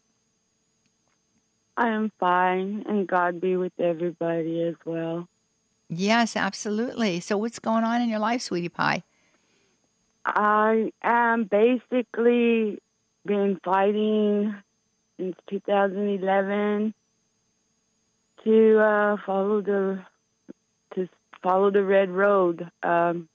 I 1.80 1.88
am 1.88 2.12
fine, 2.20 2.84
and 2.86 3.08
God 3.08 3.40
be 3.40 3.56
with 3.56 3.72
everybody 3.80 4.62
as 4.64 4.74
well. 4.84 5.26
Yes, 5.88 6.36
absolutely. 6.36 7.20
So, 7.20 7.38
what's 7.38 7.58
going 7.58 7.84
on 7.84 8.02
in 8.02 8.10
your 8.10 8.18
life, 8.18 8.42
sweetie 8.42 8.68
pie? 8.68 9.02
I 10.26 10.92
am 11.02 11.44
basically 11.44 12.78
been 13.24 13.58
fighting 13.64 14.54
since 15.16 15.36
2011 15.48 16.92
to 18.44 18.78
uh, 18.78 19.16
follow 19.24 19.62
the 19.62 20.02
to 20.96 21.08
follow 21.42 21.70
the 21.70 21.82
red 21.82 22.10
road 22.10 22.70
um, 22.82 23.26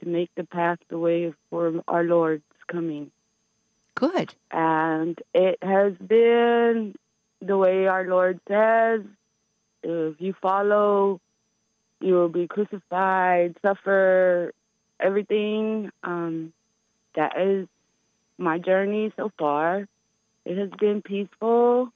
to 0.00 0.06
make 0.06 0.28
the 0.34 0.44
path 0.44 0.78
the 0.90 0.98
way 0.98 1.32
for 1.48 1.72
our 1.88 2.04
Lord's 2.04 2.44
coming. 2.70 3.10
Good. 3.94 4.34
And 4.50 5.18
it 5.32 5.58
has 5.62 5.94
been 5.94 6.94
the 7.44 7.56
way 7.56 7.86
our 7.86 8.06
Lord 8.06 8.40
says, 8.48 9.02
if 9.82 10.20
you 10.20 10.34
follow, 10.40 11.20
you 12.00 12.14
will 12.14 12.28
be 12.28 12.46
crucified, 12.46 13.56
suffer 13.62 14.52
everything. 14.98 15.90
Um, 16.02 16.52
that 17.14 17.38
is 17.38 17.68
my 18.38 18.58
journey 18.58 19.12
so 19.16 19.30
far. 19.38 19.86
It 20.44 20.58
has 20.58 20.70
been 20.78 21.02
peaceful 21.02 21.92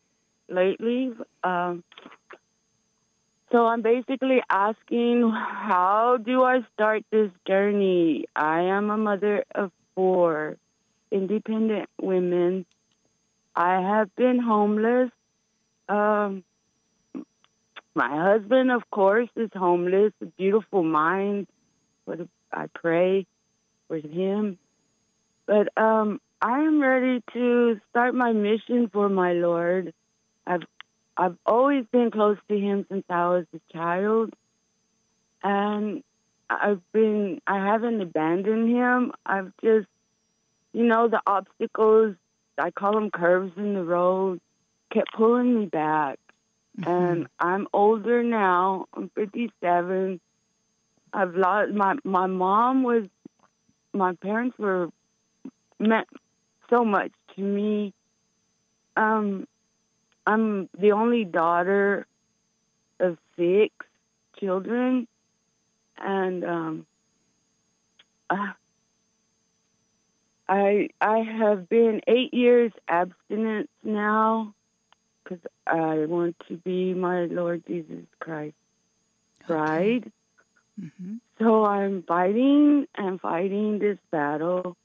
lately. 0.48 1.12
Um, 1.42 1.82
so 3.50 3.66
I'm 3.66 3.82
basically 3.82 4.42
asking, 4.50 5.30
how 5.30 6.18
do 6.22 6.42
I 6.42 6.61
start 6.74 7.04
this 7.11 7.30
journey? 7.46 8.26
I 8.37 8.62
am 8.62 8.90
a 8.90 8.96
mother 8.96 9.44
of 9.54 9.72
four 9.94 10.56
independent 11.11 11.88
women. 12.00 12.66
I 13.56 13.80
have 13.80 14.14
been 14.16 14.38
homeless 14.38 15.11
um, 15.88 16.44
my 17.94 18.09
husband, 18.09 18.70
of 18.70 18.83
course, 18.90 19.29
is 19.37 19.51
homeless. 19.55 20.12
A 20.22 20.27
beautiful 20.27 20.83
mind. 20.83 21.46
What 22.05 22.20
I 22.53 22.66
pray 22.74 23.27
for 23.88 23.96
him. 23.96 24.59
But 25.46 25.77
um, 25.77 26.20
I 26.40 26.61
am 26.61 26.81
ready 26.81 27.22
to 27.33 27.81
start 27.90 28.14
my 28.14 28.33
mission 28.33 28.88
for 28.92 29.09
my 29.09 29.33
Lord. 29.33 29.92
I've 30.46 30.62
I've 31.16 31.37
always 31.44 31.85
been 31.90 32.11
close 32.12 32.38
to 32.48 32.57
Him 32.57 32.87
since 32.88 33.05
I 33.11 33.29
was 33.29 33.46
a 33.55 33.72
child, 33.72 34.33
and 35.42 36.05
I've 36.48 36.81
been 36.92 37.40
I 37.46 37.57
haven't 37.57 38.01
abandoned 38.01 38.70
Him. 38.70 39.12
I've 39.27 39.53
just, 39.64 39.88
you 40.72 40.85
know, 40.85 41.09
the 41.09 41.20
obstacles 41.27 42.14
I 42.57 42.70
call 42.70 42.92
them 42.92 43.11
curves 43.11 43.53
in 43.57 43.74
the 43.74 43.85
road 43.85 44.40
kept 44.92 45.12
pulling 45.14 45.59
me 45.59 45.66
back. 45.66 46.18
Mm-hmm. 46.79 46.90
And 46.90 47.27
I'm 47.38 47.66
older 47.72 48.22
now. 48.22 48.87
I'm 48.94 49.11
57. 49.14 50.20
I've 51.12 51.35
lost 51.35 51.72
my 51.72 51.96
my 52.05 52.27
mom 52.27 52.83
was 52.83 53.05
my 53.92 54.14
parents 54.14 54.59
were 54.59 54.90
meant 55.79 56.07
so 56.70 56.85
much 56.85 57.12
to 57.35 57.42
me. 57.42 57.94
Um, 58.96 59.46
I'm 60.27 60.68
the 60.79 60.92
only 60.92 61.24
daughter 61.24 62.07
of 63.01 63.16
six 63.37 63.74
children, 64.38 65.09
and 65.96 66.44
um, 66.44 66.87
uh, 68.29 68.53
I 70.48 70.88
I 71.01 71.18
have 71.20 71.68
been 71.68 72.03
eight 72.07 72.35
years 72.35 72.72
abstinent 72.88 73.70
now 73.83 74.55
because 75.29 75.45
I 75.67 76.07
want 76.07 76.37
to 76.49 76.57
be 76.57 76.95
my 76.95 77.27
Lord 77.27 77.64
Jesus 77.67 78.05
Christ 78.21 78.55
bride. 79.47 80.05
Okay. 80.07 80.12
Mm-hmm. 80.81 81.14
So 81.38 81.64
I'm 81.64 82.03
fighting 82.03 82.87
and 82.97 83.21
fighting 83.21 83.79
this 83.79 83.99
battle. 84.11 84.77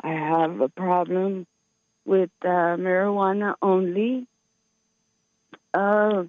I 0.00 0.10
have 0.10 0.60
a 0.60 0.68
problem 0.68 1.46
with 2.04 2.30
uh, 2.42 2.76
marijuana 2.76 3.54
only. 3.62 4.26
Uh, 5.72 6.24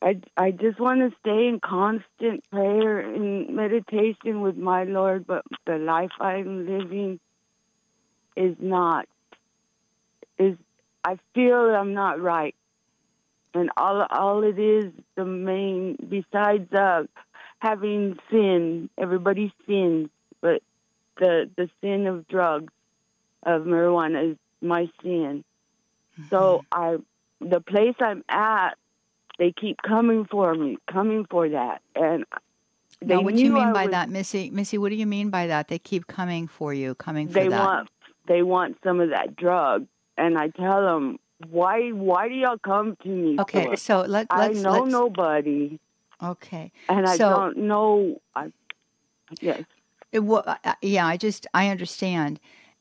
I, 0.00 0.20
I 0.36 0.50
just 0.50 0.80
want 0.80 1.00
to 1.00 1.16
stay 1.20 1.46
in 1.46 1.60
constant 1.60 2.42
prayer 2.50 2.98
and 2.98 3.54
meditation 3.54 4.40
with 4.40 4.56
my 4.56 4.84
Lord, 4.84 5.26
but 5.26 5.44
the 5.64 5.78
life 5.78 6.10
I'm 6.20 6.66
living 6.66 7.20
is 8.34 8.56
not 8.58 9.06
is 10.38 10.56
I 11.04 11.18
feel 11.34 11.56
I'm 11.74 11.94
not 11.94 12.20
right, 12.20 12.54
and 13.54 13.70
all 13.76 14.06
all 14.10 14.42
it 14.44 14.58
is 14.58 14.92
the 15.16 15.24
main 15.24 15.96
besides 16.08 16.72
uh, 16.72 17.04
having 17.58 18.18
sin. 18.30 18.88
Everybody 18.98 19.52
sins, 19.66 20.10
but 20.40 20.62
the 21.18 21.50
the 21.56 21.68
sin 21.80 22.06
of 22.06 22.26
drugs, 22.28 22.72
of 23.42 23.62
marijuana 23.62 24.32
is 24.32 24.36
my 24.60 24.88
sin. 25.02 25.44
Mm-hmm. 26.18 26.28
So 26.30 26.64
I, 26.70 26.98
the 27.40 27.60
place 27.60 27.94
I'm 28.00 28.22
at, 28.28 28.76
they 29.38 29.52
keep 29.52 29.78
coming 29.82 30.24
for 30.26 30.54
me, 30.54 30.78
coming 30.90 31.26
for 31.28 31.48
that, 31.48 31.80
and 31.96 32.24
they 33.00 33.16
now, 33.16 33.22
what 33.22 33.34
do 33.34 33.42
you 33.42 33.52
mean 33.52 33.68
I 33.68 33.72
by 33.72 33.84
was- 33.86 33.90
that, 33.92 34.08
Missy? 34.10 34.50
Missy, 34.50 34.78
what 34.78 34.90
do 34.90 34.94
you 34.94 35.06
mean 35.06 35.30
by 35.30 35.48
that? 35.48 35.68
They 35.68 35.78
keep 35.78 36.06
coming 36.06 36.46
for 36.46 36.72
you, 36.72 36.94
coming 36.94 37.26
for 37.26 37.34
they 37.34 37.48
that. 37.48 37.66
want 37.66 37.88
they 38.28 38.42
want 38.42 38.78
some 38.84 39.00
of 39.00 39.10
that 39.10 39.34
drug, 39.34 39.86
and 40.16 40.38
I 40.38 40.48
tell 40.48 40.82
them 40.82 41.18
why 41.50 41.90
why 41.90 42.28
do 42.28 42.34
y'all 42.34 42.58
come 42.58 42.96
to 43.02 43.08
me? 43.08 43.36
okay, 43.40 43.64
for? 43.66 43.76
so 43.76 44.00
let, 44.00 44.26
let's. 44.36 44.58
I 44.58 44.62
know 44.62 44.80
let's 44.80 44.92
nobody, 44.92 45.78
okay. 46.22 46.72
and 46.88 47.06
I 47.06 47.16
So- 47.16 47.30
don't 47.30 47.56
know. 47.58 48.20
I, 48.34 48.52
yes, 49.40 49.62
It, 50.12 50.20
uh, 50.20 50.56
yeah, 50.82 51.06
I 51.06 51.16
just 51.16 51.46
I 51.54 51.68
understand, 51.68 52.38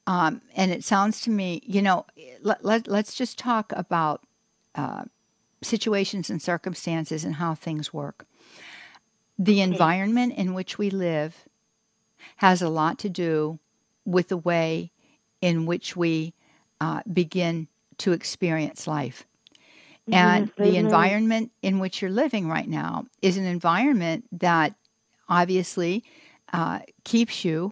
um, 0.07 0.41
and 0.55 0.71
it 0.71 0.83
sounds 0.83 1.21
to 1.21 1.29
me, 1.29 1.61
you 1.65 1.81
know, 1.81 2.05
let, 2.41 2.63
let 2.63 2.87
let's 2.87 3.15
just 3.15 3.39
talk 3.39 3.73
about 3.75 4.21
uh, 4.75 5.05
situations 5.63 6.29
and 6.29 6.41
circumstances 6.41 7.23
and 7.23 7.35
how 7.35 7.55
things 7.55 7.93
work. 7.93 8.25
The 9.39 9.61
environment 9.61 10.33
in 10.35 10.53
which 10.53 10.77
we 10.77 10.91
live 10.91 11.47
has 12.37 12.61
a 12.61 12.69
lot 12.69 12.99
to 12.99 13.09
do 13.09 13.57
with 14.05 14.27
the 14.27 14.37
way 14.37 14.91
in 15.41 15.65
which 15.65 15.95
we 15.95 16.33
uh, 16.81 17.01
begin 17.13 17.67
to 17.99 18.11
experience 18.11 18.87
life. 18.87 19.25
And 20.11 20.47
Yes, 20.57 20.67
the 20.67 20.77
environment 20.77 21.51
in 21.61 21.77
which 21.77 22.01
you're 22.01 22.11
living 22.11 22.49
right 22.49 22.67
now 22.67 23.05
is 23.21 23.37
an 23.37 23.45
environment 23.45 24.25
that 24.31 24.73
obviously 25.29 26.03
uh, 26.51 26.79
keeps 27.03 27.45
you 27.45 27.71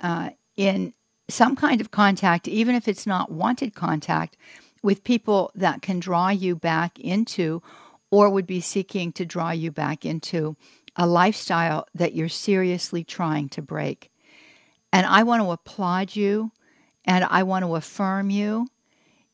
uh, 0.00 0.30
in 0.56 0.92
some 1.30 1.56
kind 1.56 1.80
of 1.80 1.90
contact, 1.90 2.46
even 2.48 2.74
if 2.74 2.86
it's 2.86 3.06
not 3.06 3.32
wanted 3.32 3.74
contact, 3.74 4.36
with 4.82 5.04
people 5.04 5.50
that 5.54 5.80
can 5.80 5.98
draw 5.98 6.28
you 6.28 6.54
back 6.54 7.00
into 7.00 7.62
or 8.10 8.28
would 8.28 8.46
be 8.46 8.60
seeking 8.60 9.10
to 9.12 9.24
draw 9.24 9.50
you 9.50 9.70
back 9.70 10.04
into 10.04 10.54
a 10.96 11.06
lifestyle 11.06 11.86
that 11.94 12.14
you're 12.14 12.28
seriously 12.28 13.04
trying 13.04 13.48
to 13.48 13.62
break. 13.62 14.10
And 14.92 15.06
I 15.06 15.22
want 15.22 15.42
to 15.42 15.50
applaud 15.50 16.14
you 16.14 16.52
and 17.04 17.24
I 17.24 17.42
want 17.42 17.64
to 17.64 17.76
affirm 17.76 18.30
you 18.30 18.68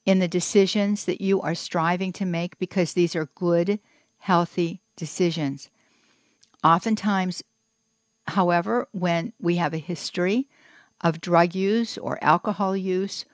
in 0.05 0.21
the 0.21 0.29
decisions 0.29 1.05
that 1.05 1.21
you 1.21 1.41
are 1.41 1.55
striving 1.55 2.13
to 2.13 2.25
make 2.25 2.59
because 2.59 2.93
these 2.93 3.17
are 3.17 3.29
good, 3.35 3.81
healthy 4.19 4.81
decisions. 4.97 5.69
Oftentimes, 6.63 7.43
however, 8.29 8.89
when 8.93 9.33
we 9.41 9.57
have 9.57 9.75
a 9.75 9.79
history 9.79 10.49
of 11.01 11.21
drug 11.21 11.55
use 11.55 11.99
or 11.99 12.23
alcohol 12.23 12.77
use, 12.77 13.25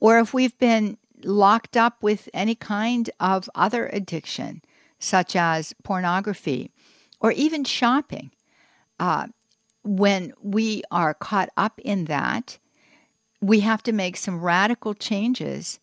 or 0.00 0.18
if 0.18 0.32
we've 0.32 0.56
been 0.58 0.98
locked 1.24 1.76
up 1.76 2.02
with 2.02 2.28
any 2.32 2.54
kind 2.54 3.10
of 3.18 3.50
other 3.54 3.88
addiction, 3.92 4.62
such 4.98 5.34
as 5.34 5.74
pornography 5.82 6.70
or 7.20 7.32
even 7.32 7.64
shopping, 7.64 8.30
uh, 9.00 9.26
when 9.84 10.32
we 10.42 10.82
are 10.90 11.14
caught 11.14 11.48
up 11.56 11.80
in 11.80 12.04
that, 12.06 12.58
we 13.40 13.60
have 13.60 13.82
to 13.84 13.92
make 13.92 14.16
some 14.16 14.40
radical 14.40 14.94
changes 14.94 15.78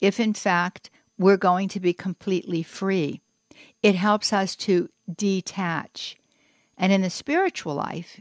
if, 0.00 0.20
in 0.20 0.34
fact, 0.34 0.90
we're 1.18 1.36
going 1.36 1.68
to 1.68 1.80
be 1.80 1.92
completely 1.92 2.62
free. 2.62 3.20
It 3.82 3.94
helps 3.94 4.32
us 4.32 4.54
to 4.56 4.88
detach. 5.12 6.16
And 6.76 6.92
in 6.92 7.02
the 7.02 7.10
spiritual 7.10 7.74
life, 7.74 8.20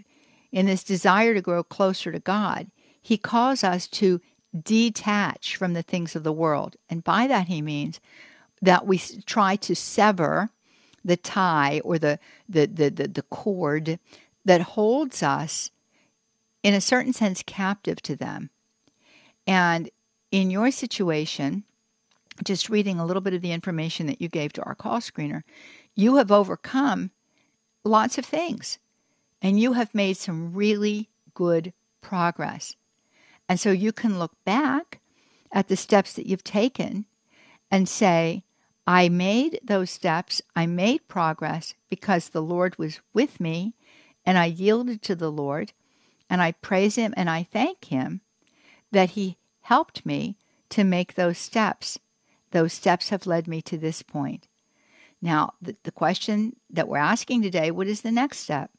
in 0.51 0.65
this 0.65 0.83
desire 0.83 1.33
to 1.33 1.41
grow 1.41 1.63
closer 1.63 2.11
to 2.11 2.19
God, 2.19 2.71
He 3.01 3.17
calls 3.17 3.63
us 3.63 3.87
to 3.89 4.21
detach 4.63 5.55
from 5.55 5.73
the 5.73 5.83
things 5.83 6.15
of 6.15 6.23
the 6.23 6.31
world. 6.31 6.75
And 6.89 7.03
by 7.03 7.27
that, 7.27 7.47
He 7.47 7.61
means 7.61 7.99
that 8.61 8.87
we 8.87 8.97
try 9.25 9.55
to 9.57 9.75
sever 9.75 10.49
the 11.03 11.17
tie 11.17 11.81
or 11.83 11.99
the, 11.99 12.19
the, 12.49 12.65
the, 12.65 12.89
the, 12.89 13.07
the 13.07 13.21
cord 13.23 13.99
that 14.45 14.61
holds 14.61 15.21
us, 15.21 15.69
in 16.63 16.73
a 16.73 16.81
certain 16.81 17.13
sense, 17.13 17.43
captive 17.45 18.01
to 18.01 18.15
them. 18.15 18.49
And 19.47 19.89
in 20.29 20.51
your 20.51 20.69
situation, 20.71 21.63
just 22.43 22.69
reading 22.69 22.99
a 22.99 23.05
little 23.05 23.21
bit 23.21 23.33
of 23.33 23.41
the 23.41 23.53
information 23.53 24.05
that 24.07 24.21
you 24.21 24.27
gave 24.27 24.53
to 24.53 24.63
our 24.63 24.75
call 24.75 24.99
screener, 24.99 25.43
you 25.95 26.17
have 26.17 26.31
overcome 26.31 27.11
lots 27.83 28.17
of 28.17 28.25
things 28.25 28.77
and 29.41 29.59
you 29.59 29.73
have 29.73 29.95
made 29.95 30.17
some 30.17 30.53
really 30.53 31.09
good 31.33 31.73
progress. 32.01 32.75
And 33.47 33.59
so 33.59 33.71
you 33.71 33.93
can 33.93 34.19
look 34.19 34.33
back 34.43 34.99
at 35.51 35.69
the 35.69 35.77
steps 35.77 36.13
that 36.13 36.27
you've 36.27 36.43
taken 36.43 37.05
and 37.71 37.87
say, 37.87 38.43
I 38.85 39.09
made 39.09 39.59
those 39.63 39.89
steps, 39.89 40.41
I 40.55 40.65
made 40.65 41.07
progress 41.07 41.75
because 41.89 42.29
the 42.29 42.41
Lord 42.41 42.77
was 42.77 42.99
with 43.13 43.39
me 43.39 43.73
and 44.25 44.37
I 44.37 44.45
yielded 44.45 45.01
to 45.03 45.15
the 45.15 45.31
Lord 45.31 45.73
and 46.29 46.41
I 46.41 46.51
praise 46.51 46.95
Him 46.95 47.13
and 47.17 47.29
I 47.29 47.43
thank 47.43 47.85
Him 47.85 48.21
that 48.91 49.11
He 49.11 49.37
helped 49.61 50.05
me 50.05 50.37
to 50.69 50.83
make 50.83 51.13
those 51.13 51.37
steps. 51.37 51.99
Those 52.51 52.73
steps 52.73 53.09
have 53.09 53.27
led 53.27 53.47
me 53.47 53.61
to 53.63 53.77
this 53.77 54.01
point. 54.01 54.47
Now, 55.21 55.53
the, 55.61 55.75
the 55.83 55.91
question 55.91 56.55
that 56.69 56.87
we're 56.87 56.97
asking 56.97 57.41
today 57.41 57.71
what 57.71 57.87
is 57.87 58.01
the 58.01 58.11
next 58.11 58.39
step? 58.39 58.71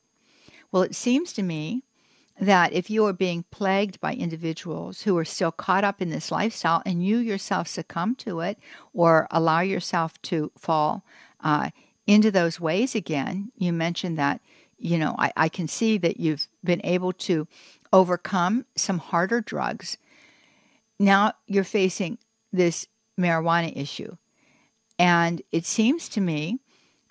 Well, 0.70 0.82
it 0.82 0.94
seems 0.94 1.32
to 1.34 1.42
me 1.42 1.82
that 2.40 2.72
if 2.72 2.88
you 2.88 3.04
are 3.06 3.12
being 3.12 3.44
plagued 3.50 4.00
by 4.00 4.14
individuals 4.14 5.02
who 5.02 5.16
are 5.18 5.24
still 5.24 5.50
caught 5.50 5.84
up 5.84 6.00
in 6.00 6.10
this 6.10 6.30
lifestyle 6.30 6.82
and 6.86 7.04
you 7.04 7.18
yourself 7.18 7.66
succumb 7.66 8.14
to 8.14 8.40
it 8.40 8.58
or 8.92 9.26
allow 9.30 9.60
yourself 9.60 10.20
to 10.22 10.52
fall 10.56 11.04
uh, 11.40 11.70
into 12.06 12.30
those 12.30 12.60
ways 12.60 12.94
again, 12.94 13.50
you 13.56 13.72
mentioned 13.72 14.18
that, 14.18 14.40
you 14.78 14.98
know, 14.98 15.16
I, 15.18 15.32
I 15.36 15.48
can 15.48 15.66
see 15.66 15.98
that 15.98 16.20
you've 16.20 16.46
been 16.62 16.80
able 16.84 17.12
to 17.12 17.48
overcome 17.92 18.66
some 18.76 18.98
harder 18.98 19.40
drugs. 19.40 19.98
Now 20.98 21.32
you're 21.46 21.64
facing 21.64 22.18
this 22.52 22.86
marijuana 23.18 23.76
issue. 23.76 24.16
And 24.98 25.42
it 25.52 25.64
seems 25.64 26.08
to 26.10 26.20
me 26.20 26.58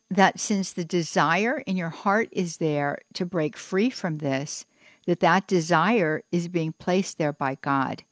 that 0.09 0.39
since 0.39 0.71
the 0.71 0.85
desire 0.85 1.59
in 1.65 1.77
your 1.77 1.89
heart 1.89 2.29
is 2.31 2.57
there 2.57 2.99
to 3.13 3.25
break 3.25 3.57
free 3.57 3.89
from 3.89 4.17
this, 4.17 4.65
that 5.05 5.19
that 5.21 5.47
desire 5.47 6.23
is 6.31 6.47
being 6.47 6.73
placed 6.73 7.17
there 7.17 7.33
by 7.33 7.55
God. 7.61 8.03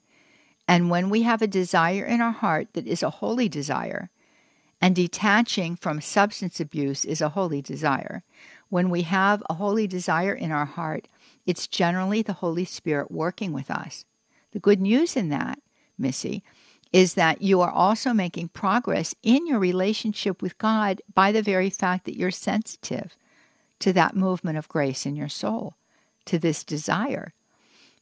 And 0.67 0.89
when 0.89 1.09
we 1.09 1.21
have 1.23 1.41
a 1.41 1.47
desire 1.47 2.03
in 2.03 2.21
our 2.21 2.31
heart 2.31 2.69
that 2.73 2.87
is 2.87 3.03
a 3.03 3.09
holy 3.09 3.49
desire, 3.49 4.09
and 4.81 4.95
detaching 4.95 5.75
from 5.75 6.01
substance 6.01 6.59
abuse 6.59 7.05
is 7.05 7.21
a 7.21 7.29
holy 7.29 7.61
desire, 7.61 8.23
when 8.69 8.89
we 8.89 9.03
have 9.03 9.43
a 9.49 9.55
holy 9.55 9.87
desire 9.87 10.33
in 10.33 10.51
our 10.51 10.65
heart, 10.65 11.07
it's 11.45 11.67
generally 11.67 12.21
the 12.21 12.33
Holy 12.33 12.65
Spirit 12.65 13.11
working 13.11 13.51
with 13.51 13.69
us. 13.69 14.05
The 14.51 14.59
good 14.59 14.81
news 14.81 15.15
in 15.15 15.29
that, 15.29 15.59
Missy, 15.97 16.43
is 16.91 17.15
that 17.15 17.41
you 17.41 17.61
are 17.61 17.71
also 17.71 18.13
making 18.13 18.49
progress 18.49 19.13
in 19.21 19.45
your 19.47 19.59
relationship 19.59 20.41
with 20.41 20.57
God 20.57 21.01
by 21.13 21.31
the 21.31 21.41
very 21.41 21.69
fact 21.69 22.05
that 22.05 22.17
you're 22.17 22.31
sensitive 22.31 23.15
to 23.79 23.91
that 23.93 24.15
movement 24.15 24.57
of 24.57 24.69
grace 24.69 25.05
in 25.05 25.15
your 25.15 25.29
soul, 25.29 25.75
to 26.25 26.39
this 26.39 26.63
desire. 26.63 27.33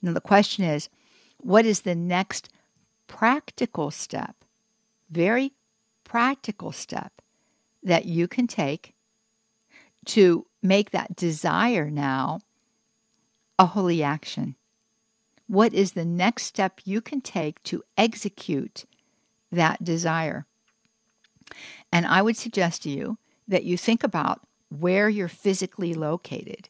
Now, 0.01 0.13
the 0.13 0.21
question 0.21 0.63
is 0.63 0.89
what 1.37 1.65
is 1.65 1.81
the 1.81 1.95
next 1.95 2.49
practical 3.07 3.89
step, 3.89 4.35
very 5.09 5.53
practical 6.03 6.71
step 6.71 7.13
that 7.81 8.05
you 8.05 8.27
can 8.27 8.47
take 8.47 8.93
to 10.05 10.45
make 10.61 10.91
that 10.91 11.15
desire 11.15 11.89
now 11.89 12.39
a 13.57 13.67
holy 13.67 14.03
action? 14.03 14.55
What 15.47 15.73
is 15.73 15.91
the 15.91 16.05
next 16.05 16.43
step 16.43 16.81
you 16.85 17.01
can 17.01 17.21
take 17.21 17.61
to 17.63 17.83
execute 17.97 18.85
that 19.51 19.83
desire? 19.83 20.45
And 21.91 22.05
I 22.05 22.21
would 22.21 22.37
suggest 22.37 22.83
to 22.83 22.89
you 22.89 23.17
that 23.47 23.63
you 23.63 23.77
think 23.77 24.03
about 24.03 24.41
where 24.69 25.09
you're 25.09 25.27
physically 25.27 25.93
located. 25.93 26.69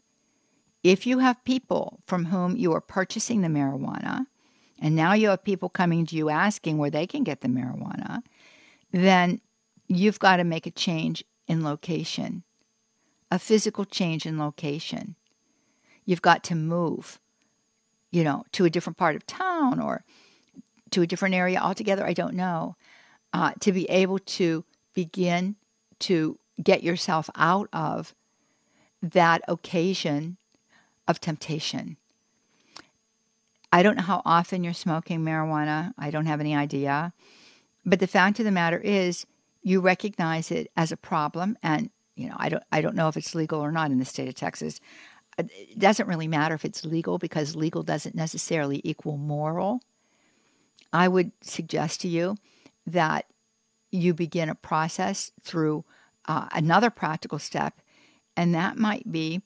If 0.83 1.07
you 1.07 1.19
have 1.19 1.43
people 1.45 2.01
from 2.05 2.25
whom 2.25 2.57
you 2.57 2.73
are 2.73 2.81
purchasing 2.81 3.41
the 3.41 3.47
marijuana, 3.47 4.25
and 4.79 4.95
now 4.95 5.13
you 5.13 5.29
have 5.29 5.43
people 5.43 5.69
coming 5.69 6.05
to 6.07 6.15
you 6.15 6.29
asking 6.29 6.77
where 6.77 6.89
they 6.89 7.07
can 7.07 7.23
get 7.23 7.39
the 7.39 7.47
marijuana, 7.47 8.21
then 8.91 9.39
you've 9.87 10.19
got 10.19 10.37
to 10.37 10.43
make 10.43 10.65
a 10.65 10.71
change 10.71 11.23
in 11.47 11.63
location, 11.63 12.43
a 13.31 13.39
physical 13.39 13.85
change 13.85 14.25
in 14.25 14.37
location. 14.37 15.15
You've 16.05 16.21
got 16.21 16.43
to 16.45 16.55
move, 16.55 17.19
you 18.11 18.23
know, 18.23 18.45
to 18.53 18.65
a 18.65 18.69
different 18.69 18.97
part 18.97 19.15
of 19.15 19.25
town 19.25 19.79
or 19.79 20.03
to 20.91 21.01
a 21.01 21.07
different 21.07 21.35
area 21.35 21.59
altogether. 21.59 22.05
I 22.05 22.13
don't 22.13 22.35
know. 22.35 22.75
Uh, 23.33 23.53
to 23.61 23.71
be 23.71 23.89
able 23.89 24.19
to 24.19 24.63
begin 24.93 25.55
to 25.99 26.37
get 26.61 26.83
yourself 26.83 27.29
out 27.35 27.67
of 27.73 28.13
that 29.01 29.41
occasion 29.47 30.37
of 31.07 31.19
temptation. 31.19 31.97
I 33.71 33.81
don't 33.81 33.97
know 33.97 34.03
how 34.03 34.21
often 34.23 34.63
you're 34.63 34.73
smoking 34.73 35.21
marijuana. 35.21 35.93
I 35.97 36.11
don't 36.11 36.27
have 36.27 36.39
any 36.39 36.55
idea. 36.55 37.11
But 37.85 37.99
the 37.99 38.07
fact 38.07 38.39
of 38.39 38.45
the 38.45 38.51
matter 38.51 38.77
is 38.77 39.25
you 39.63 39.81
recognize 39.81 40.51
it 40.51 40.71
as 40.77 40.91
a 40.91 40.97
problem 40.97 41.57
and 41.63 41.89
you 42.15 42.29
know, 42.29 42.35
I 42.37 42.49
don't 42.49 42.63
I 42.71 42.81
don't 42.81 42.95
know 42.95 43.07
if 43.07 43.17
it's 43.17 43.33
legal 43.33 43.59
or 43.59 43.71
not 43.71 43.89
in 43.89 43.97
the 43.97 44.05
state 44.05 44.27
of 44.27 44.35
Texas. 44.35 44.79
It 45.37 45.79
doesn't 45.79 46.07
really 46.07 46.27
matter 46.27 46.55
if 46.55 46.65
it's 46.65 46.85
legal 46.85 47.17
because 47.17 47.55
legal 47.55 47.83
doesn't 47.83 48.15
necessarily 48.15 48.81
equal 48.83 49.17
moral. 49.17 49.81
I 50.91 51.07
would 51.07 51.31
suggest 51.41 52.01
to 52.01 52.07
you 52.07 52.37
that 52.85 53.25
you 53.91 54.13
begin 54.13 54.49
a 54.49 54.55
process 54.55 55.31
through 55.43 55.85
uh, 56.27 56.47
another 56.51 56.89
practical 56.89 57.39
step, 57.39 57.81
and 58.37 58.53
that 58.53 58.77
might 58.77 59.11
be 59.11 59.41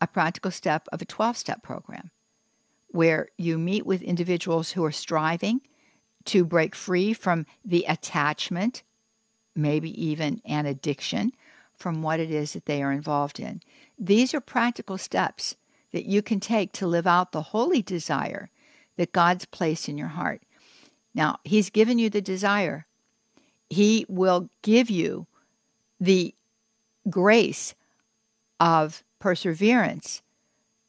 a 0.00 0.06
practical 0.06 0.50
step 0.50 0.88
of 0.92 1.02
a 1.02 1.06
12 1.06 1.36
step 1.36 1.62
program 1.62 2.10
where 2.88 3.28
you 3.38 3.58
meet 3.58 3.86
with 3.86 4.02
individuals 4.02 4.72
who 4.72 4.84
are 4.84 4.92
striving 4.92 5.60
to 6.24 6.44
break 6.44 6.74
free 6.74 7.12
from 7.12 7.46
the 7.64 7.84
attachment, 7.88 8.82
maybe 9.56 9.90
even 10.04 10.40
an 10.44 10.66
addiction, 10.66 11.32
from 11.76 12.02
what 12.02 12.20
it 12.20 12.30
is 12.30 12.52
that 12.52 12.66
they 12.66 12.82
are 12.82 12.92
involved 12.92 13.40
in. 13.40 13.60
These 13.98 14.34
are 14.34 14.40
practical 14.40 14.98
steps 14.98 15.56
that 15.92 16.06
you 16.06 16.22
can 16.22 16.40
take 16.40 16.72
to 16.72 16.86
live 16.86 17.06
out 17.06 17.32
the 17.32 17.42
holy 17.42 17.82
desire 17.82 18.50
that 18.96 19.12
God's 19.12 19.44
placed 19.44 19.88
in 19.88 19.98
your 19.98 20.08
heart. 20.08 20.42
Now, 21.14 21.38
He's 21.44 21.70
given 21.70 21.98
you 21.98 22.08
the 22.10 22.20
desire, 22.20 22.86
He 23.68 24.06
will 24.08 24.48
give 24.62 24.90
you 24.90 25.26
the 26.00 26.34
grace 27.08 27.74
of 28.58 29.02
perseverance, 29.18 30.22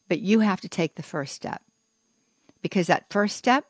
but 0.08 0.20
you 0.20 0.40
have 0.40 0.62
to 0.62 0.70
take 0.70 0.96
the 0.96 1.04
first 1.04 1.34
step. 1.34 1.62
Because 2.62 2.88
that 2.88 3.12
first 3.12 3.36
step 3.36 3.66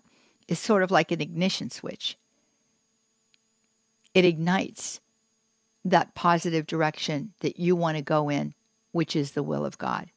is 0.48 0.60
sort 0.60 0.84
of 0.84 0.92
like 0.92 1.12
an 1.12 1.22
ignition 1.22 1.70
switch. 1.70 2.18
It 4.14 4.26
ignites 4.26 5.00
that 5.86 6.16
positive 6.16 6.66
direction 6.66 7.34
that 7.42 7.60
you 7.60 7.76
want 7.76 7.98
to 7.98 8.04
go 8.04 8.30
in, 8.30 8.54
which 8.92 9.16
is 9.16 9.32
the 9.32 9.44
will 9.44 9.66
of 9.66 9.78
God. 9.78 10.10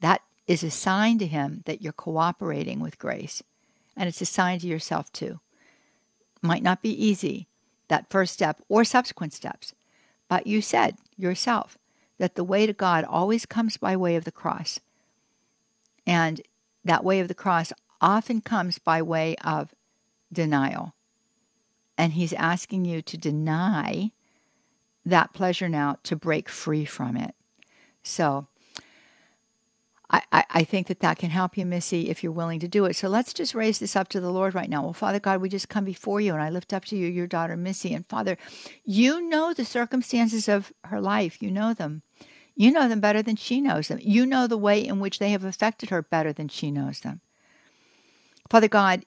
That 0.00 0.22
is 0.46 0.62
a 0.62 0.70
sign 0.70 1.18
to 1.18 1.26
Him 1.26 1.62
that 1.66 1.82
you're 1.82 1.92
cooperating 1.92 2.80
with 2.80 2.98
grace. 2.98 3.42
And 3.96 4.08
it's 4.08 4.20
a 4.20 4.26
sign 4.26 4.60
to 4.60 4.66
yourself 4.66 5.12
too. 5.12 5.40
Might 6.40 6.62
not 6.62 6.82
be 6.82 6.90
easy, 6.90 7.48
that 7.88 8.10
first 8.10 8.32
step 8.32 8.60
or 8.68 8.84
subsequent 8.84 9.32
steps, 9.32 9.74
but 10.28 10.46
you 10.46 10.60
said 10.60 10.96
yourself 11.16 11.76
that 12.18 12.34
the 12.34 12.44
way 12.44 12.66
to 12.66 12.72
God 12.72 13.04
always 13.04 13.46
comes 13.46 13.76
by 13.76 13.96
way 13.96 14.14
of 14.16 14.24
the 14.24 14.32
cross. 14.32 14.78
And 16.06 16.40
that 16.84 17.04
way 17.04 17.20
of 17.20 17.28
the 17.28 17.34
cross 17.34 17.72
often 18.00 18.40
comes 18.40 18.78
by 18.78 19.02
way 19.02 19.36
of 19.44 19.74
denial. 20.32 20.94
And 21.96 22.12
he's 22.12 22.32
asking 22.34 22.84
you 22.84 23.02
to 23.02 23.16
deny 23.16 24.12
that 25.08 25.32
pleasure 25.32 25.68
now 25.68 25.98
to 26.04 26.16
break 26.16 26.48
free 26.48 26.84
from 26.84 27.16
it. 27.16 27.34
So 28.02 28.46
I, 30.10 30.22
I, 30.32 30.64
think 30.64 30.86
that 30.86 31.00
that 31.00 31.18
can 31.18 31.28
help 31.28 31.58
you, 31.58 31.66
Missy, 31.66 32.08
if 32.08 32.22
you're 32.22 32.32
willing 32.32 32.60
to 32.60 32.68
do 32.68 32.86
it. 32.86 32.96
So 32.96 33.08
let's 33.08 33.34
just 33.34 33.54
raise 33.54 33.78
this 33.78 33.94
up 33.94 34.08
to 34.08 34.20
the 34.20 34.30
Lord 34.30 34.54
right 34.54 34.70
now. 34.70 34.82
Well, 34.82 34.94
Father 34.94 35.20
God, 35.20 35.42
we 35.42 35.50
just 35.50 35.68
come 35.68 35.84
before 35.84 36.18
you 36.18 36.32
and 36.32 36.42
I 36.42 36.48
lift 36.48 36.72
up 36.72 36.86
to 36.86 36.96
you 36.96 37.08
your 37.08 37.26
daughter, 37.26 37.58
Missy. 37.58 37.92
And 37.92 38.06
Father, 38.06 38.38
you 38.84 39.28
know 39.28 39.52
the 39.52 39.66
circumstances 39.66 40.48
of 40.48 40.72
her 40.84 41.00
life, 41.00 41.42
you 41.42 41.50
know 41.50 41.74
them. 41.74 42.02
You 42.56 42.72
know 42.72 42.88
them 42.88 43.00
better 43.00 43.22
than 43.22 43.36
she 43.36 43.60
knows 43.60 43.88
them. 43.88 43.98
You 44.00 44.24
know 44.24 44.46
the 44.46 44.56
way 44.56 44.84
in 44.84 44.98
which 44.98 45.18
they 45.18 45.30
have 45.30 45.44
affected 45.44 45.90
her 45.90 46.02
better 46.02 46.32
than 46.32 46.48
she 46.48 46.70
knows 46.70 47.00
them. 47.00 47.20
Father 48.48 48.68
God, 48.68 49.04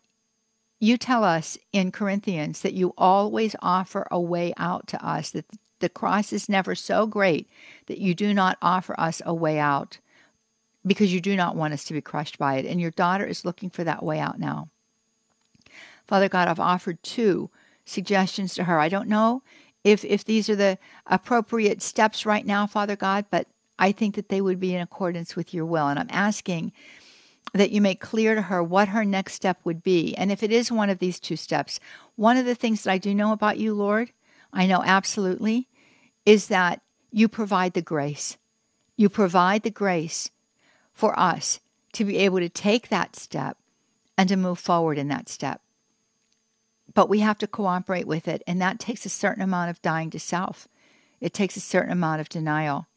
you 0.80 0.98
tell 0.98 1.24
us 1.24 1.58
in 1.74 1.92
Corinthians 1.92 2.62
that 2.62 2.74
you 2.74 2.94
always 2.98 3.56
offer 3.62 4.08
a 4.12 4.22
way 4.22 4.54
out 4.56 4.88
to 4.88 5.06
us, 5.06 5.32
that 5.32 5.46
the 5.82 5.90
cross 5.90 6.32
is 6.32 6.50
never 6.50 6.76
so 6.76 7.06
great 7.06 7.50
that 7.88 8.00
you 8.00 8.16
do 8.16 8.34
not 8.34 8.58
offer 8.62 9.00
us 9.00 9.22
a 9.26 9.34
way 9.34 9.60
out 9.60 10.00
because 10.86 11.14
you 11.14 11.22
do 11.22 11.36
not 11.36 11.56
want 11.56 11.74
us 11.74 11.84
to 11.86 11.94
be 11.94 12.02
crushed 12.02 12.38
by 12.38 12.56
it. 12.56 12.66
And 12.66 12.82
your 12.82 12.92
daughter 12.92 13.26
is 13.26 13.46
looking 13.46 13.70
for 13.70 13.84
that 13.84 14.04
way 14.04 14.20
out 14.20 14.40
now. 14.40 14.70
Father 16.08 16.30
God, 16.30 16.48
I've 16.48 16.60
offered 16.60 17.02
two 17.04 17.50
suggestions 17.86 18.54
to 18.56 18.64
her. 18.64 18.80
I 18.80 18.90
don't 18.90 19.08
know 19.08 19.44
if 19.84 20.04
if 20.06 20.26
these 20.26 20.50
are 20.50 20.56
the 20.56 20.78
appropriate 21.08 21.82
steps 21.82 22.26
right 22.26 22.46
now, 22.46 22.68
Father 22.68 22.96
God, 22.96 23.26
but 23.32 23.48
I 23.80 23.92
think 23.92 24.16
that 24.16 24.30
they 24.30 24.42
would 24.42 24.60
be 24.60 24.76
in 24.76 24.82
accordance 24.82 25.36
with 25.36 25.54
your 25.54 25.66
will. 25.66 25.88
And 25.88 25.98
I'm 25.98 26.10
asking 26.10 26.72
that 27.54 27.72
you 27.72 27.82
make 27.82 28.00
clear 28.00 28.36
to 28.36 28.44
her 28.44 28.64
what 28.64 28.90
her 28.90 29.04
next 29.04 29.34
step 29.34 29.60
would 29.64 29.84
be. 29.84 30.16
And 30.16 30.32
if 30.32 30.44
it 30.44 30.52
is 30.52 30.72
one 30.72 30.90
of 30.90 31.00
these 31.00 31.20
two 31.20 31.36
steps, 31.36 31.80
one 32.16 32.38
of 32.38 32.46
the 32.46 32.56
things 32.56 32.84
that 32.84 32.92
I 32.92 32.98
do 32.98 33.14
know 33.14 33.32
about 33.34 33.58
you, 33.58 33.74
Lord, 33.74 34.12
I 34.54 34.68
know 34.68 34.84
absolutely, 34.86 35.68
is 36.26 36.48
that 36.48 36.82
you 37.12 37.28
provide 37.28 37.74
the 37.74 37.82
grace. 37.82 38.38
You 38.96 39.10
provide 39.10 39.64
the 39.64 39.72
grace 39.72 40.30
for 40.94 41.18
us 41.20 41.60
to 41.94 42.06
be 42.06 42.18
able 42.18 42.40
to 42.40 42.50
take 42.50 42.90
that 42.90 43.16
step 43.16 43.58
and 44.18 44.30
to 44.30 44.38
move 44.38 44.60
forward 44.60 44.98
in 44.98 45.08
that 45.10 45.28
step 45.30 45.62
but 46.94 47.10
we 47.10 47.20
have 47.20 47.38
to 47.40 47.48
cooperate 47.48 48.08
with 48.08 48.28
it. 48.28 48.44
And 48.48 48.62
that 48.62 48.80
takes 48.80 49.06
a 49.06 49.10
certain 49.10 49.44
amount 49.44 49.70
of 49.70 49.82
dying 49.82 50.10
to 50.12 50.20
self. 50.20 50.68
It 51.20 51.34
takes 51.34 51.56
a 51.56 51.62
certain 51.62 51.92
amount 51.92 52.22
of 52.22 52.30
denial. 52.30 52.88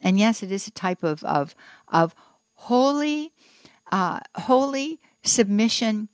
And 0.00 0.18
yes, 0.18 0.42
it 0.42 0.52
is 0.52 0.66
a 0.66 0.70
type 0.70 1.02
of, 1.02 1.24
of, 1.24 1.54
of 1.88 2.14
holy, 2.54 3.32
uh, 3.90 4.20
holy 4.36 5.00
submission 5.22 6.08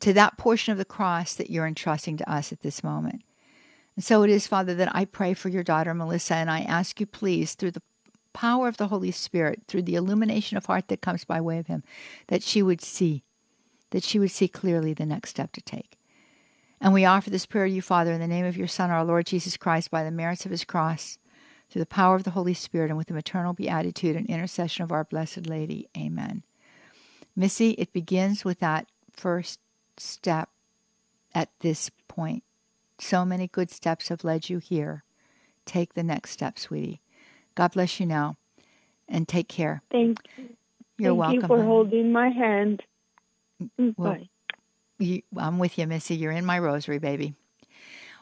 to 0.00 0.12
that 0.12 0.36
portion 0.36 0.72
of 0.72 0.78
the 0.78 0.84
cross 0.84 1.34
that 1.34 1.50
you're 1.50 1.66
entrusting 1.66 2.16
to 2.18 2.30
us 2.30 2.52
at 2.52 2.60
this 2.60 2.84
moment. 2.84 3.22
And 3.96 4.04
so 4.04 4.22
it 4.22 4.30
is, 4.30 4.46
Father, 4.46 4.74
that 4.74 4.94
I 4.94 5.06
pray 5.06 5.34
for 5.34 5.48
your 5.48 5.62
daughter, 5.62 5.94
Melissa, 5.94 6.34
and 6.36 6.50
I 6.50 6.60
ask 6.60 7.00
you, 7.00 7.06
please, 7.06 7.54
through 7.54 7.72
the 7.72 7.82
power 8.34 8.68
of 8.68 8.76
the 8.76 8.88
Holy 8.88 9.10
Spirit, 9.10 9.62
through 9.66 9.82
the 9.82 9.94
illumination 9.94 10.58
of 10.58 10.66
heart 10.66 10.88
that 10.88 11.00
comes 11.00 11.24
by 11.24 11.40
way 11.40 11.58
of 11.58 11.66
Him, 11.66 11.82
that 12.28 12.42
she 12.42 12.62
would 12.62 12.82
see, 12.82 13.24
that 13.90 14.04
she 14.04 14.18
would 14.18 14.30
see 14.30 14.48
clearly 14.48 14.92
the 14.92 15.06
next 15.06 15.30
step 15.30 15.52
to 15.52 15.62
take. 15.62 15.96
And 16.78 16.92
we 16.92 17.06
offer 17.06 17.30
this 17.30 17.46
prayer 17.46 17.66
to 17.66 17.72
you, 17.72 17.80
Father, 17.80 18.12
in 18.12 18.20
the 18.20 18.26
name 18.26 18.44
of 18.44 18.58
your 18.58 18.68
Son, 18.68 18.90
our 18.90 19.04
Lord 19.04 19.26
Jesus 19.26 19.56
Christ, 19.56 19.90
by 19.90 20.04
the 20.04 20.10
merits 20.10 20.44
of 20.44 20.50
his 20.50 20.64
cross, 20.64 21.16
through 21.70 21.80
the 21.80 21.86
power 21.86 22.14
of 22.14 22.24
the 22.24 22.32
Holy 22.32 22.52
Spirit, 22.52 22.90
and 22.90 22.98
with 22.98 23.06
the 23.06 23.14
maternal 23.14 23.54
beatitude 23.54 24.14
and 24.14 24.26
intercession 24.26 24.84
of 24.84 24.92
our 24.92 25.04
Blessed 25.04 25.46
Lady. 25.46 25.88
Amen. 25.96 26.42
Missy, 27.34 27.70
it 27.70 27.94
begins 27.94 28.44
with 28.44 28.60
that 28.60 28.86
first 29.12 29.58
step 29.96 30.50
at 31.34 31.48
this 31.60 31.90
point. 32.08 32.42
So 32.98 33.24
many 33.24 33.48
good 33.48 33.70
steps 33.70 34.08
have 34.08 34.24
led 34.24 34.48
you 34.48 34.58
here. 34.58 35.04
Take 35.64 35.94
the 35.94 36.02
next 36.02 36.30
step, 36.30 36.58
sweetie. 36.58 37.00
God 37.54 37.72
bless 37.72 37.98
you 38.00 38.06
now, 38.06 38.36
and 39.08 39.26
take 39.26 39.48
care. 39.48 39.82
Thank 39.90 40.18
you. 40.36 40.56
You're 40.98 41.10
Thank 41.10 41.18
welcome. 41.18 41.34
you 41.34 41.46
for 41.46 41.56
honey. 41.56 41.68
holding 41.68 42.12
my 42.12 42.28
hand. 42.28 42.82
Well, 43.78 44.12
Bye. 44.14 44.28
You, 44.98 45.22
I'm 45.36 45.58
with 45.58 45.78
you, 45.78 45.86
Missy. 45.86 46.16
You're 46.16 46.32
in 46.32 46.46
my 46.46 46.58
rosary, 46.58 46.98
baby. 46.98 47.34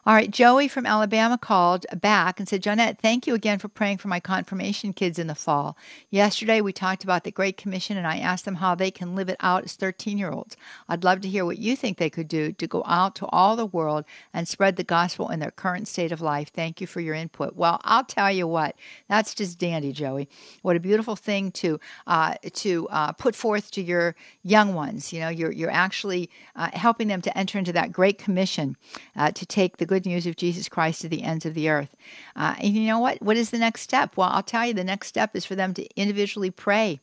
All 0.06 0.14
right, 0.14 0.30
Joey 0.30 0.68
from 0.68 0.84
Alabama 0.84 1.38
called 1.38 1.86
back 1.96 2.38
and 2.38 2.46
said, 2.46 2.62
Johnnette, 2.62 2.98
thank 2.98 3.26
you 3.26 3.32
again 3.32 3.58
for 3.58 3.68
praying 3.68 3.96
for 3.96 4.08
my 4.08 4.20
confirmation 4.20 4.92
kids 4.92 5.18
in 5.18 5.28
the 5.28 5.34
fall. 5.34 5.78
Yesterday 6.10 6.60
we 6.60 6.74
talked 6.74 7.04
about 7.04 7.24
the 7.24 7.30
Great 7.30 7.56
Commission 7.56 7.96
and 7.96 8.06
I 8.06 8.18
asked 8.18 8.44
them 8.44 8.56
how 8.56 8.74
they 8.74 8.90
can 8.90 9.14
live 9.14 9.30
it 9.30 9.38
out 9.40 9.64
as 9.64 9.76
13 9.76 10.18
year 10.18 10.30
olds. 10.30 10.58
I'd 10.90 11.04
love 11.04 11.22
to 11.22 11.28
hear 11.28 11.46
what 11.46 11.56
you 11.56 11.74
think 11.74 11.96
they 11.96 12.10
could 12.10 12.28
do 12.28 12.52
to 12.52 12.66
go 12.66 12.82
out 12.84 13.14
to 13.14 13.26
all 13.28 13.56
the 13.56 13.64
world 13.64 14.04
and 14.34 14.46
spread 14.46 14.76
the 14.76 14.84
gospel 14.84 15.30
in 15.30 15.40
their 15.40 15.50
current 15.50 15.88
state 15.88 16.12
of 16.12 16.20
life. 16.20 16.50
Thank 16.52 16.82
you 16.82 16.86
for 16.86 17.00
your 17.00 17.14
input. 17.14 17.56
Well, 17.56 17.80
I'll 17.82 18.04
tell 18.04 18.30
you 18.30 18.46
what, 18.46 18.76
that's 19.08 19.34
just 19.34 19.58
dandy, 19.58 19.94
Joey. 19.94 20.28
What 20.60 20.76
a 20.76 20.80
beautiful 20.80 21.16
thing 21.16 21.50
to 21.52 21.80
uh, 22.06 22.34
to 22.52 22.86
uh, 22.90 23.12
put 23.12 23.34
forth 23.34 23.70
to 23.70 23.80
your 23.80 24.16
young 24.42 24.74
ones. 24.74 25.14
You 25.14 25.20
know, 25.20 25.30
you're, 25.30 25.52
you're 25.52 25.70
actually 25.70 26.28
uh, 26.56 26.68
helping 26.74 27.08
them 27.08 27.22
to 27.22 27.38
enter 27.38 27.58
into 27.58 27.72
that 27.72 27.90
Great 27.90 28.18
Commission 28.18 28.76
uh, 29.16 29.30
to 29.30 29.46
take 29.46 29.78
the 29.78 29.93
good 29.94 30.06
news 30.06 30.26
of 30.26 30.34
Jesus 30.34 30.68
Christ 30.68 31.02
to 31.02 31.08
the 31.08 31.22
ends 31.22 31.46
of 31.46 31.54
the 31.54 31.68
earth. 31.68 31.94
Uh, 32.34 32.56
and 32.58 32.74
you 32.74 32.88
know 32.88 32.98
what? 32.98 33.22
What 33.22 33.36
is 33.36 33.50
the 33.50 33.58
next 33.58 33.82
step? 33.82 34.16
Well, 34.16 34.28
I'll 34.28 34.42
tell 34.42 34.66
you 34.66 34.74
the 34.74 34.82
next 34.82 35.06
step 35.06 35.36
is 35.36 35.44
for 35.44 35.54
them 35.54 35.72
to 35.74 35.86
individually 35.94 36.50
pray. 36.50 36.98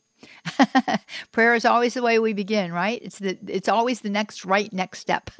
Prayer 1.32 1.54
is 1.54 1.64
always 1.64 1.94
the 1.94 2.02
way 2.02 2.18
we 2.18 2.34
begin, 2.34 2.70
right? 2.70 3.00
It's 3.02 3.18
the 3.18 3.38
it's 3.48 3.68
always 3.68 4.02
the 4.02 4.10
next 4.10 4.44
right 4.44 4.70
next 4.74 4.98
step. 4.98 5.30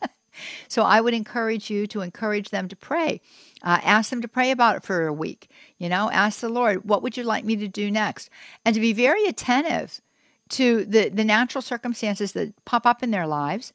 so 0.68 0.82
I 0.82 1.00
would 1.00 1.14
encourage 1.14 1.70
you 1.70 1.86
to 1.86 2.02
encourage 2.02 2.50
them 2.50 2.68
to 2.68 2.76
pray. 2.76 3.22
Uh, 3.62 3.78
ask 3.82 4.10
them 4.10 4.20
to 4.20 4.28
pray 4.28 4.50
about 4.50 4.76
it 4.76 4.84
for 4.84 5.06
a 5.06 5.14
week. 5.14 5.48
You 5.78 5.88
know, 5.88 6.10
ask 6.10 6.40
the 6.40 6.50
Lord, 6.50 6.84
what 6.84 7.02
would 7.02 7.16
you 7.16 7.24
like 7.24 7.46
me 7.46 7.56
to 7.56 7.68
do 7.68 7.90
next? 7.90 8.28
And 8.66 8.74
to 8.74 8.82
be 8.82 8.92
very 8.92 9.24
attentive 9.24 10.02
to 10.50 10.84
the, 10.84 11.08
the 11.08 11.24
natural 11.24 11.62
circumstances 11.62 12.32
that 12.32 12.52
pop 12.66 12.84
up 12.84 13.02
in 13.02 13.12
their 13.12 13.26
lives 13.26 13.72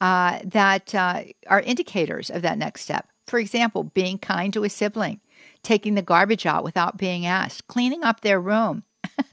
uh, 0.00 0.40
that 0.44 0.94
uh, 0.94 1.22
are 1.46 1.60
indicators 1.60 2.30
of 2.30 2.42
that 2.42 2.58
next 2.58 2.82
step. 2.82 3.08
For 3.26 3.38
example, 3.38 3.84
being 3.84 4.18
kind 4.18 4.52
to 4.52 4.64
a 4.64 4.70
sibling, 4.70 5.20
taking 5.62 5.94
the 5.94 6.02
garbage 6.02 6.46
out 6.46 6.64
without 6.64 6.96
being 6.96 7.24
asked, 7.26 7.66
cleaning 7.68 8.04
up 8.04 8.20
their 8.20 8.40
room. 8.40 8.84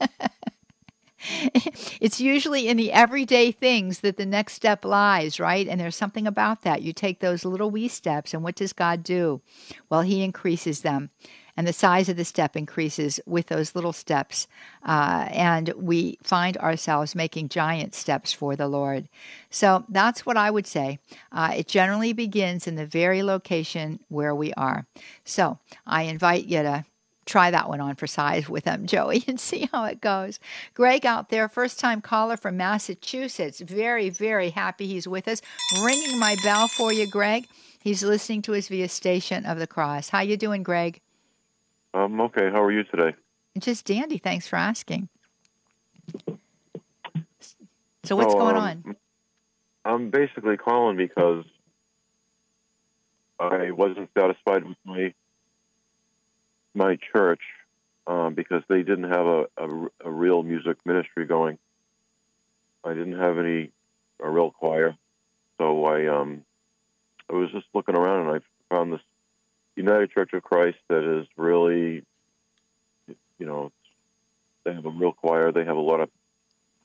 it's 2.00 2.20
usually 2.20 2.68
in 2.68 2.76
the 2.76 2.92
everyday 2.92 3.52
things 3.52 4.00
that 4.00 4.16
the 4.16 4.26
next 4.26 4.54
step 4.54 4.84
lies, 4.84 5.38
right? 5.38 5.68
And 5.68 5.80
there's 5.80 5.96
something 5.96 6.26
about 6.26 6.62
that. 6.62 6.82
You 6.82 6.92
take 6.92 7.20
those 7.20 7.44
little 7.44 7.70
wee 7.70 7.88
steps, 7.88 8.34
and 8.34 8.42
what 8.42 8.56
does 8.56 8.72
God 8.72 9.02
do? 9.02 9.40
Well, 9.88 10.02
He 10.02 10.22
increases 10.22 10.80
them. 10.80 11.10
And 11.56 11.66
the 11.66 11.72
size 11.72 12.08
of 12.08 12.16
the 12.16 12.24
step 12.24 12.56
increases 12.56 13.20
with 13.26 13.48
those 13.48 13.74
little 13.74 13.92
steps. 13.92 14.46
Uh, 14.84 15.28
and 15.30 15.72
we 15.76 16.18
find 16.22 16.56
ourselves 16.58 17.14
making 17.14 17.48
giant 17.48 17.94
steps 17.94 18.32
for 18.32 18.56
the 18.56 18.68
Lord. 18.68 19.08
So 19.50 19.84
that's 19.88 20.24
what 20.24 20.36
I 20.36 20.50
would 20.50 20.66
say. 20.66 20.98
Uh, 21.30 21.52
it 21.56 21.68
generally 21.68 22.12
begins 22.12 22.66
in 22.66 22.76
the 22.76 22.86
very 22.86 23.22
location 23.22 24.00
where 24.08 24.34
we 24.34 24.52
are. 24.54 24.86
So 25.24 25.58
I 25.86 26.04
invite 26.04 26.46
you 26.46 26.62
to 26.62 26.84
try 27.24 27.50
that 27.50 27.68
one 27.68 27.80
on 27.80 27.94
for 27.94 28.06
size 28.06 28.48
with 28.48 28.64
them, 28.64 28.86
Joey, 28.86 29.24
and 29.26 29.38
see 29.38 29.68
how 29.72 29.84
it 29.84 30.00
goes. 30.00 30.40
Greg 30.74 31.04
out 31.06 31.28
there, 31.28 31.48
first 31.48 31.78
time 31.78 32.00
caller 32.00 32.36
from 32.36 32.56
Massachusetts. 32.56 33.60
Very, 33.60 34.10
very 34.10 34.50
happy 34.50 34.86
he's 34.86 35.06
with 35.06 35.28
us. 35.28 35.42
Ringing 35.84 36.18
my 36.18 36.36
bell 36.42 36.68
for 36.68 36.92
you, 36.92 37.06
Greg. 37.06 37.46
He's 37.82 38.02
listening 38.02 38.42
to 38.42 38.54
us 38.54 38.68
via 38.68 38.88
Station 38.88 39.44
of 39.44 39.58
the 39.58 39.66
Cross. 39.66 40.10
How 40.10 40.20
you 40.20 40.36
doing, 40.36 40.62
Greg? 40.62 41.00
I'm 41.94 42.20
okay. 42.22 42.50
How 42.50 42.62
are 42.62 42.72
you 42.72 42.84
today? 42.84 43.14
Just 43.58 43.86
dandy. 43.86 44.18
Thanks 44.18 44.48
for 44.48 44.56
asking. 44.56 45.08
So 48.04 48.16
what's 48.16 48.34
going 48.34 48.56
um, 48.56 48.84
on? 48.86 48.96
I'm 49.84 50.10
basically 50.10 50.56
calling 50.56 50.96
because 50.96 51.44
I 53.38 53.70
wasn't 53.70 54.10
satisfied 54.18 54.64
with 54.64 54.76
my 54.84 55.14
my 56.74 56.96
church 57.12 57.42
um, 58.06 58.34
because 58.34 58.62
they 58.68 58.82
didn't 58.82 59.10
have 59.10 59.26
a, 59.26 59.46
a, 59.58 59.68
a 60.06 60.10
real 60.10 60.42
music 60.42 60.78
ministry 60.86 61.26
going. 61.26 61.58
I 62.84 62.94
didn't 62.94 63.18
have 63.18 63.38
any 63.38 63.70
a 64.20 64.30
real 64.30 64.50
choir, 64.50 64.96
so 65.58 65.84
I 65.84 66.06
um 66.06 66.44
I 67.30 67.34
was 67.34 67.50
just 67.52 67.66
looking 67.74 67.96
around 67.96 68.26
and 68.26 68.36
I 68.36 68.74
found 68.74 68.92
this 68.92 69.00
United 69.76 70.10
Church 70.10 70.32
of 70.32 70.42
Christ 70.42 70.78
that 70.88 71.20
is 71.20 71.26
really, 71.36 72.04
you 73.38 73.46
know, 73.46 73.72
they 74.64 74.72
have 74.72 74.86
a 74.86 74.90
real 74.90 75.12
choir. 75.12 75.52
They 75.52 75.64
have 75.64 75.76
a 75.76 75.80
lot 75.80 76.00
of 76.00 76.10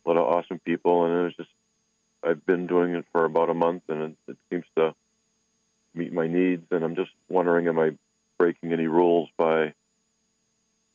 a 0.06 0.10
lot 0.10 0.18
of 0.18 0.28
awesome 0.28 0.60
people, 0.60 1.06
and 1.06 1.20
it 1.20 1.24
was 1.24 1.36
just 1.36 1.50
I've 2.24 2.46
been 2.46 2.68
doing 2.68 2.96
it 2.96 3.06
for 3.12 3.26
about 3.26 3.50
a 3.50 3.54
month, 3.54 3.84
and 3.90 4.02
it, 4.02 4.16
it 4.30 4.38
seems 4.50 4.66
to 4.78 4.96
meet 5.94 6.14
my 6.14 6.28
needs. 6.28 6.66
And 6.72 6.84
I'm 6.84 6.96
just 6.96 7.12
wondering, 7.30 7.68
am 7.68 7.80
I 7.80 7.92
breaking 8.38 8.72
any 8.74 8.88
rules 8.88 9.30
by, 9.38 9.74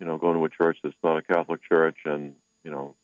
you 0.01 0.07
know, 0.07 0.19
going 0.19 0.39
to 0.39 0.45
a 0.45 0.49
church 0.49 0.79
that's 0.83 0.95
not 1.03 1.19
a 1.19 1.23
Catholic 1.23 1.61
church, 1.69 1.99
and 2.05 2.35
you 2.65 2.71
know, 2.71 2.95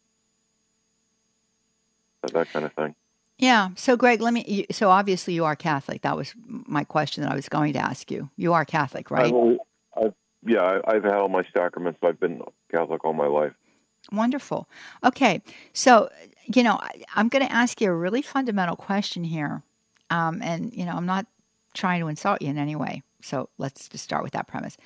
that, 2.23 2.33
that 2.33 2.53
kind 2.53 2.65
of 2.65 2.73
thing. 2.73 2.95
Yeah. 3.39 3.71
So, 3.77 3.97
Greg, 3.97 4.21
let 4.21 4.35
me. 4.35 4.67
So, 4.71 4.91
obviously, 4.91 5.33
you 5.35 5.45
are 5.45 5.55
Catholic. 5.55 6.03
That 6.03 6.17
was 6.17 6.35
my 6.47 6.85
question 6.85 7.23
that 7.23 7.33
I 7.33 7.37
was 7.37 7.49
going 7.49 7.73
to 7.75 7.79
ask 7.79 8.11
you. 8.11 8.31
You 8.37 8.53
are 8.53 8.65
Catholic, 8.65 9.11
right? 9.11 9.33
I've, 9.33 10.05
I've, 10.05 10.15
yeah, 10.45 10.81
I've 10.85 11.05
had 11.05 11.15
all 11.15 11.29
my 11.29 11.45
sacraments. 11.57 12.01
I've 12.03 12.19
been 12.19 12.43
Catholic 12.71 13.05
all 13.05 13.13
my 13.13 13.27
life. 13.27 13.53
Wonderful. 14.11 14.69
Okay. 15.05 15.43
So, 15.73 16.09
you 16.53 16.63
know, 16.63 16.79
I, 16.81 17.05
am 17.17 17.29
going 17.29 17.47
to 17.47 17.53
ask 17.53 17.81
you 17.81 17.91
a 17.91 17.95
really 17.95 18.23
fundamental 18.23 18.77
question 18.77 19.23
here. 19.23 19.63
Um, 20.11 20.41
and, 20.43 20.73
you 20.73 20.85
know, 20.85 20.93
I'm 20.93 21.07
not 21.07 21.27
trying 21.75 22.01
to 22.01 22.09
insult 22.09 22.43
you 22.43 22.49
in 22.49 22.59
any 22.59 22.75
way. 22.75 23.03
So, 23.23 23.51
let's 23.59 23.89
just 23.89 24.03
start 24.03 24.25
with 24.25 24.33
that 24.33 24.49
premise. 24.49 24.77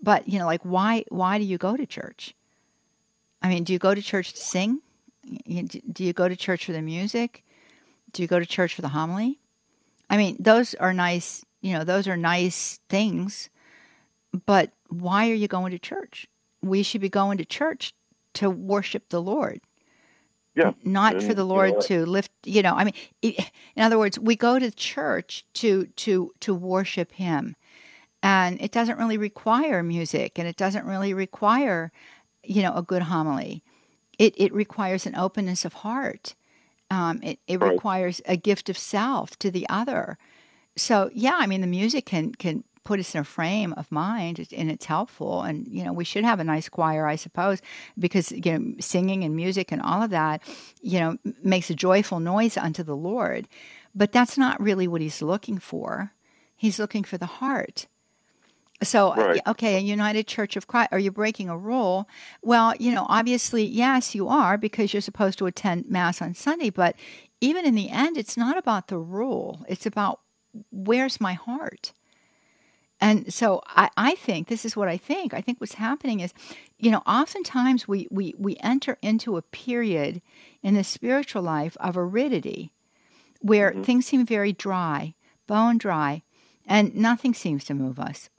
But, 0.00 0.28
you 0.28 0.38
know, 0.38 0.46
like, 0.46 0.62
why, 0.62 1.04
why 1.08 1.38
do 1.38 1.44
you 1.44 1.58
go 1.58 1.76
to 1.76 1.84
church? 1.84 2.34
I 3.42 3.48
mean, 3.48 3.64
do 3.64 3.72
you 3.72 3.78
go 3.78 3.94
to 3.94 4.00
church 4.00 4.32
to 4.32 4.40
sing? 4.40 4.80
Do 5.46 6.04
you 6.04 6.12
go 6.14 6.28
to 6.28 6.36
church 6.36 6.64
for 6.64 6.72
the 6.72 6.80
music? 6.80 7.44
Do 8.12 8.22
you 8.22 8.28
go 8.28 8.38
to 8.38 8.46
church 8.46 8.74
for 8.74 8.82
the 8.82 8.88
homily? 8.88 9.38
I 10.10 10.16
mean, 10.16 10.36
those 10.38 10.74
are 10.74 10.94
nice, 10.94 11.44
you 11.60 11.74
know, 11.74 11.84
those 11.84 12.08
are 12.08 12.16
nice 12.16 12.80
things, 12.88 13.50
but 14.46 14.72
why 14.88 15.30
are 15.30 15.34
you 15.34 15.48
going 15.48 15.72
to 15.72 15.78
church? 15.78 16.26
We 16.62 16.82
should 16.82 17.00
be 17.00 17.08
going 17.08 17.38
to 17.38 17.44
church 17.44 17.94
to 18.34 18.50
worship 18.50 19.08
the 19.08 19.20
Lord. 19.20 19.60
Yeah. 20.54 20.72
Not 20.82 21.16
and, 21.16 21.22
for 21.22 21.34
the 21.34 21.44
Lord 21.44 21.68
you 21.68 21.74
know, 21.74 21.80
to 21.82 22.06
lift, 22.06 22.32
you 22.44 22.62
know, 22.62 22.74
I 22.74 22.84
mean, 22.84 22.94
in 23.22 23.82
other 23.82 23.98
words, 23.98 24.18
we 24.18 24.34
go 24.34 24.58
to 24.58 24.70
church 24.70 25.44
to 25.54 25.86
to 25.86 26.32
to 26.40 26.54
worship 26.54 27.12
him. 27.12 27.54
And 28.24 28.60
it 28.60 28.72
doesn't 28.72 28.98
really 28.98 29.18
require 29.18 29.84
music 29.84 30.36
and 30.36 30.48
it 30.48 30.56
doesn't 30.56 30.84
really 30.84 31.14
require, 31.14 31.92
you 32.42 32.62
know, 32.62 32.74
a 32.74 32.82
good 32.82 33.02
homily. 33.02 33.62
It 34.18 34.34
it 34.36 34.52
requires 34.52 35.06
an 35.06 35.14
openness 35.14 35.64
of 35.64 35.74
heart 35.74 36.34
um, 36.90 37.20
it, 37.22 37.38
it 37.46 37.60
Right. 37.60 37.72
requires 37.72 38.20
a 38.26 38.36
gift 38.36 38.68
of 38.68 38.78
self 38.78 39.38
to 39.40 39.50
the 39.50 39.68
other. 39.68 40.18
So 40.76 41.10
yeah, 41.12 41.36
I 41.38 41.46
mean 41.46 41.60
the 41.60 41.66
music 41.66 42.06
can 42.06 42.32
can 42.34 42.64
put 42.84 43.00
us 43.00 43.14
in 43.14 43.20
a 43.20 43.24
frame 43.24 43.74
of 43.76 43.92
mind 43.92 44.48
and 44.56 44.70
it's 44.70 44.86
helpful 44.86 45.42
and 45.42 45.68
you 45.68 45.84
know 45.84 45.92
we 45.92 46.04
should 46.04 46.24
have 46.24 46.40
a 46.40 46.44
nice 46.44 46.70
choir 46.70 47.06
i 47.06 47.16
suppose 47.16 47.60
because 47.98 48.32
you 48.32 48.58
know 48.58 48.74
singing 48.80 49.24
and 49.24 49.36
music 49.36 49.70
and 49.70 49.82
all 49.82 50.02
of 50.02 50.08
that 50.08 50.40
you 50.80 50.98
know 50.98 51.18
makes 51.42 51.68
a 51.68 51.74
joyful 51.74 52.18
noise 52.18 52.56
unto 52.56 52.82
the 52.82 52.96
lord 52.96 53.46
but 53.94 54.10
that's 54.10 54.38
not 54.38 54.58
really 54.58 54.88
what 54.88 55.02
he's 55.02 55.20
looking 55.20 55.58
for 55.58 56.12
he's 56.56 56.78
looking 56.78 57.04
for 57.04 57.18
the 57.18 57.26
heart 57.26 57.88
so, 58.82 59.08
uh, 59.10 59.16
Right. 59.16 59.42
okay, 59.48 59.76
a 59.76 59.80
United 59.80 60.26
Church 60.26 60.56
of 60.56 60.66
Christ, 60.66 60.90
are 60.92 60.98
you 60.98 61.10
breaking 61.10 61.48
a 61.48 61.58
rule? 61.58 62.08
Well, 62.42 62.74
you 62.78 62.92
know, 62.92 63.06
obviously, 63.08 63.64
yes, 63.64 64.14
you 64.14 64.28
are 64.28 64.56
because 64.56 64.92
you're 64.92 65.02
supposed 65.02 65.38
to 65.38 65.46
attend 65.46 65.88
Mass 65.88 66.22
on 66.22 66.34
Sunday. 66.34 66.70
But 66.70 66.94
even 67.40 67.64
in 67.64 67.74
the 67.74 67.90
end, 67.90 68.16
it's 68.16 68.36
not 68.36 68.56
about 68.56 68.88
the 68.88 68.98
rule, 68.98 69.64
it's 69.68 69.86
about 69.86 70.20
where's 70.70 71.20
my 71.20 71.34
heart? 71.34 71.92
And 73.00 73.32
so 73.32 73.62
I, 73.66 73.90
I 73.96 74.14
think 74.16 74.48
this 74.48 74.64
is 74.64 74.76
what 74.76 74.88
I 74.88 74.96
think. 74.96 75.32
I 75.32 75.40
think 75.40 75.60
what's 75.60 75.74
happening 75.74 76.18
is, 76.20 76.34
you 76.78 76.90
know, 76.90 77.02
oftentimes 77.06 77.86
we, 77.86 78.08
we, 78.10 78.34
we 78.36 78.56
enter 78.60 78.98
into 79.02 79.36
a 79.36 79.42
period 79.42 80.20
in 80.62 80.74
the 80.74 80.82
spiritual 80.82 81.42
life 81.42 81.76
of 81.78 81.96
aridity 81.96 82.72
where 83.40 83.70
Mhm. 83.70 83.84
things 83.84 84.06
seem 84.06 84.26
very 84.26 84.52
dry, 84.52 85.14
bone 85.46 85.78
dry, 85.78 86.22
and 86.66 86.92
nothing 86.94 87.34
seems 87.34 87.62
to 87.64 87.74
move 87.74 88.00
us 88.00 88.30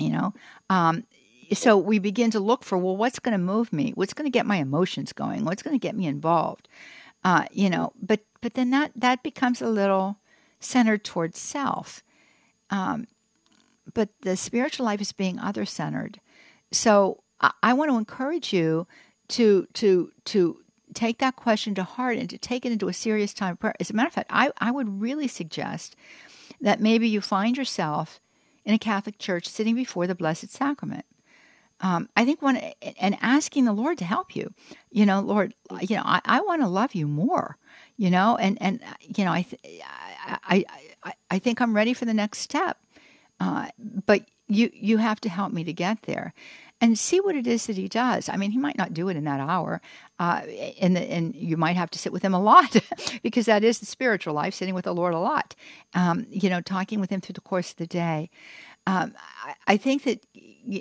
you 0.00 0.10
know? 0.10 0.34
Um, 0.68 1.04
so 1.52 1.76
we 1.76 1.98
begin 1.98 2.30
to 2.30 2.40
look 2.40 2.62
for 2.62 2.78
well 2.78 2.96
what's 2.96 3.18
going 3.18 3.32
to 3.32 3.38
move 3.38 3.72
me? 3.72 3.92
What's 3.94 4.14
going 4.14 4.26
to 4.26 4.36
get 4.36 4.46
my 4.46 4.56
emotions 4.56 5.12
going? 5.12 5.44
What's 5.44 5.62
going 5.62 5.78
to 5.78 5.82
get 5.82 5.96
me 5.96 6.06
involved? 6.06 6.68
Uh, 7.22 7.44
you 7.52 7.68
know 7.68 7.92
but 8.00 8.20
but 8.40 8.54
then 8.54 8.70
that 8.70 8.92
that 8.96 9.22
becomes 9.22 9.60
a 9.60 9.68
little 9.68 10.16
centered 10.58 11.04
towards 11.04 11.38
self. 11.38 12.02
Um, 12.70 13.06
but 13.92 14.10
the 14.22 14.36
spiritual 14.36 14.86
life 14.86 15.00
is 15.00 15.12
being 15.12 15.38
other 15.38 15.64
centered 15.64 16.20
so 16.72 17.22
I, 17.40 17.52
I 17.62 17.72
want 17.72 17.90
to 17.90 17.98
encourage 17.98 18.52
you 18.52 18.86
to 19.28 19.66
to 19.74 20.12
to 20.26 20.60
take 20.94 21.18
that 21.18 21.36
question 21.36 21.74
to 21.76 21.84
heart 21.84 22.16
and 22.16 22.28
to 22.30 22.38
take 22.38 22.66
it 22.66 22.72
into 22.72 22.88
a 22.88 22.92
serious 22.92 23.32
time. 23.32 23.52
Of 23.52 23.60
prayer 23.60 23.74
as 23.80 23.90
a 23.90 23.94
matter 23.94 24.08
of 24.08 24.14
fact 24.14 24.30
i, 24.32 24.50
I 24.58 24.70
would 24.70 25.00
really 25.00 25.28
suggest 25.28 25.96
that 26.60 26.80
maybe 26.80 27.08
you 27.08 27.20
find 27.20 27.56
yourself 27.56 28.20
in 28.64 28.74
a 28.74 28.78
Catholic 28.78 29.18
church 29.18 29.48
sitting 29.48 29.74
before 29.74 30.06
the 30.06 30.14
Blessed 30.14 30.50
Sacrament. 30.50 31.04
Um, 31.82 32.08
I 32.14 32.24
think 32.24 32.42
one 32.42 32.56
and 32.98 33.16
asking 33.22 33.64
the 33.64 33.72
Lord 33.72 33.98
to 33.98 34.04
help 34.04 34.36
you. 34.36 34.52
You 34.90 35.06
know, 35.06 35.20
Lord, 35.20 35.54
you 35.80 35.96
know, 35.96 36.02
I, 36.04 36.20
I 36.24 36.40
want 36.42 36.60
to 36.62 36.68
love 36.68 36.94
you 36.94 37.06
more. 37.06 37.56
You 37.96 38.10
know, 38.10 38.36
and 38.36 38.60
and 38.60 38.80
you 39.00 39.24
know, 39.24 39.32
I 39.32 39.42
th- 39.42 39.82
I, 39.84 40.64
I 41.02 41.12
I 41.30 41.38
think 41.38 41.60
I'm 41.60 41.74
ready 41.74 41.94
for 41.94 42.04
the 42.04 42.14
next 42.14 42.38
step. 42.38 42.78
Uh, 43.38 43.68
but 44.06 44.22
you 44.48 44.70
you 44.74 44.98
have 44.98 45.20
to 45.22 45.28
help 45.28 45.52
me 45.52 45.64
to 45.64 45.72
get 45.72 46.02
there, 46.02 46.34
and 46.80 46.98
see 46.98 47.20
what 47.20 47.36
it 47.36 47.46
is 47.46 47.66
that 47.66 47.76
He 47.76 47.88
does. 47.88 48.28
I 48.28 48.36
mean, 48.36 48.50
He 48.50 48.58
might 48.58 48.78
not 48.78 48.94
do 48.94 49.08
it 49.08 49.16
in 49.16 49.24
that 49.24 49.40
hour, 49.40 49.80
uh, 50.18 50.42
and 50.80 50.96
the, 50.96 51.00
and 51.00 51.34
you 51.34 51.56
might 51.56 51.76
have 51.76 51.90
to 51.90 51.98
sit 51.98 52.12
with 52.12 52.22
Him 52.22 52.34
a 52.34 52.40
lot 52.40 52.76
because 53.22 53.46
that 53.46 53.64
is 53.64 53.78
the 53.78 53.86
spiritual 53.86 54.34
life, 54.34 54.54
sitting 54.54 54.74
with 54.74 54.84
the 54.84 54.94
Lord 54.94 55.14
a 55.14 55.18
lot. 55.18 55.54
Um, 55.94 56.26
you 56.30 56.50
know, 56.50 56.60
talking 56.60 57.00
with 57.00 57.10
Him 57.10 57.20
through 57.20 57.34
the 57.34 57.40
course 57.40 57.70
of 57.70 57.76
the 57.76 57.86
day 57.86 58.30
um, 58.86 59.14
I, 59.44 59.54
I 59.66 59.76
think 59.76 60.04
that, 60.04 60.24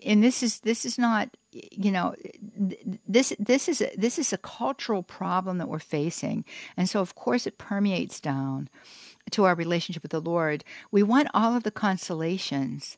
and 0.06 0.24
this 0.24 0.42
is 0.42 0.62
this 0.62 0.86
is 0.86 0.98
not, 0.98 1.30
you 1.52 1.92
know, 1.92 2.16
this 3.08 3.34
this 3.38 3.68
is 3.68 3.82
a, 3.82 3.92
this 3.96 4.18
is 4.18 4.32
a 4.32 4.38
cultural 4.38 5.04
problem 5.04 5.58
that 5.58 5.68
we're 5.68 5.80
facing, 5.80 6.46
and 6.78 6.90
so 6.90 7.02
of 7.02 7.16
course 7.16 7.46
it 7.46 7.58
permeates 7.58 8.20
down 8.20 8.70
to 9.32 9.44
our 9.44 9.56
relationship 9.56 10.02
with 10.02 10.12
the 10.12 10.22
Lord. 10.22 10.64
We 10.92 11.04
want 11.04 11.28
all 11.34 11.56
of 11.56 11.64
the 11.64 11.72
consolations, 11.72 12.98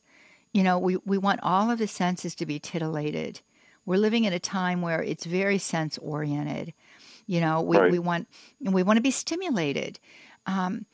you 0.52 0.62
know, 0.62 0.78
we 0.78 0.96
we 1.04 1.18
want 1.18 1.40
all 1.42 1.70
of 1.70 1.78
the 1.78 1.88
senses 1.88 2.34
to 2.36 2.46
be 2.46 2.58
titillated. 2.58 3.40
We're 3.84 3.98
living 3.98 4.24
in 4.24 4.32
a 4.32 4.38
time 4.38 4.82
where 4.82 5.02
it's 5.02 5.24
very 5.24 5.58
sense 5.58 5.98
oriented. 5.98 6.72
You 7.26 7.40
know, 7.40 7.62
we, 7.62 7.78
Right. 7.78 7.90
we 7.90 7.98
want 7.98 8.28
we 8.60 8.82
want 8.82 8.96
to 8.96 9.02
be 9.02 9.10
stimulated. 9.10 9.98
Um, 10.46 10.86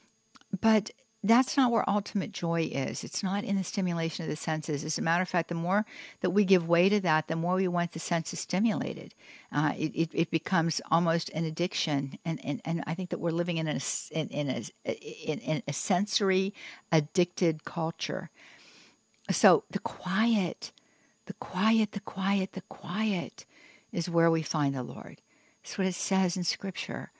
but 0.60 0.90
that's 1.24 1.56
not 1.56 1.72
where 1.72 1.88
ultimate 1.90 2.30
joy 2.30 2.70
is. 2.72 3.02
It's 3.02 3.24
not 3.24 3.42
in 3.42 3.56
the 3.56 3.64
stimulation 3.64 4.24
of 4.24 4.30
the 4.30 4.36
senses. 4.36 4.84
As 4.84 4.98
a 4.98 5.02
matter 5.02 5.22
of 5.22 5.28
fact, 5.28 5.48
the 5.48 5.54
more 5.56 5.84
that 6.20 6.30
we 6.30 6.44
give 6.44 6.68
way 6.68 6.88
to 6.88 7.00
that, 7.00 7.26
the 7.26 7.34
more 7.34 7.56
we 7.56 7.66
want 7.66 7.92
the 7.92 7.98
senses 7.98 8.38
stimulated. 8.40 9.14
Uh, 9.50 9.72
it, 9.76 9.92
it, 9.96 10.10
it 10.12 10.30
becomes 10.30 10.80
almost 10.90 11.28
an 11.30 11.44
addiction, 11.44 12.18
and, 12.24 12.40
and, 12.44 12.60
and 12.64 12.84
I 12.86 12.94
think 12.94 13.10
that 13.10 13.18
we're 13.18 13.32
living 13.32 13.56
in 13.56 13.66
a 13.66 13.80
in, 14.12 14.28
in 14.28 14.48
a 14.48 14.92
in, 14.92 15.40
in 15.40 15.62
a 15.66 15.72
sensory 15.72 16.54
addicted 16.92 17.64
culture. 17.64 18.30
So 19.30 19.64
the 19.70 19.78
quiet, 19.80 20.72
The 21.28 21.34
quiet, 21.34 21.92
the 21.92 22.00
quiet, 22.00 22.52
the 22.52 22.62
quiet 22.62 23.44
is 23.92 24.08
where 24.08 24.30
we 24.30 24.40
find 24.40 24.74
the 24.74 24.82
Lord. 24.82 25.20
That's 25.62 25.76
what 25.76 25.86
it 25.86 25.94
says 25.94 26.38
in 26.38 26.44
Scripture. 26.44 27.12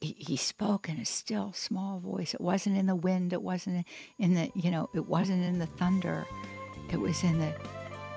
He, 0.00 0.36
spoke 0.36 0.88
in 0.88 0.98
a 0.98 1.04
still, 1.04 1.52
small 1.52 1.98
voice. 1.98 2.32
It 2.32 2.40
wasn't 2.40 2.76
in 2.76 2.86
the 2.86 2.94
wind. 2.94 3.32
It 3.32 3.42
wasn't 3.42 3.86
in 4.20 4.34
the, 4.34 4.52
you 4.54 4.70
know, 4.70 4.88
it 4.94 5.08
wasn't 5.08 5.42
in 5.42 5.58
the 5.58 5.66
thunder. 5.66 6.26
It 6.92 7.00
was 7.00 7.24
in 7.24 7.40
the, 7.40 7.52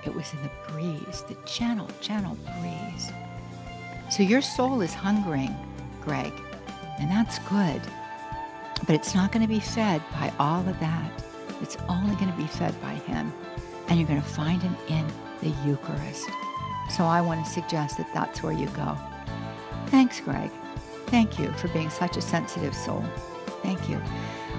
it 0.05 0.13
was 0.13 0.31
in 0.33 0.43
the 0.43 0.51
breeze, 0.69 1.23
the 1.27 1.37
gentle, 1.47 1.89
gentle 1.99 2.37
breeze. 2.59 3.11
So 4.11 4.21
your 4.21 4.41
soul 4.43 4.81
is 4.81 4.93
hungering, 4.93 5.55
Greg, 6.01 6.33
and 6.99 7.09
that's 7.09 7.39
good. 7.49 7.81
But 8.85 8.95
it's 8.95 9.15
not 9.15 9.31
going 9.31 9.41
to 9.41 9.51
be 9.51 9.59
fed 9.59 10.03
by 10.11 10.31
all 10.37 10.67
of 10.69 10.79
that. 10.79 11.23
It's 11.63 11.77
only 11.89 12.15
going 12.15 12.31
to 12.31 12.37
be 12.37 12.45
fed 12.45 12.79
by 12.81 12.93
Him. 12.93 13.33
And 13.87 13.99
you're 13.99 14.07
going 14.07 14.21
to 14.21 14.27
find 14.27 14.61
Him 14.61 14.77
in 14.87 15.05
the 15.41 15.49
Eucharist. 15.67 16.29
So 16.95 17.05
I 17.05 17.21
want 17.21 17.43
to 17.43 17.51
suggest 17.51 17.97
that 17.97 18.13
that's 18.13 18.43
where 18.43 18.53
you 18.53 18.67
go. 18.67 18.95
Thanks, 19.87 20.21
Greg. 20.21 20.51
Thank 21.07 21.39
you 21.39 21.51
for 21.53 21.69
being 21.69 21.89
such 21.89 22.17
a 22.17 22.21
sensitive 22.21 22.75
soul. 22.75 23.03
Thank 23.63 23.89
you. 23.89 23.99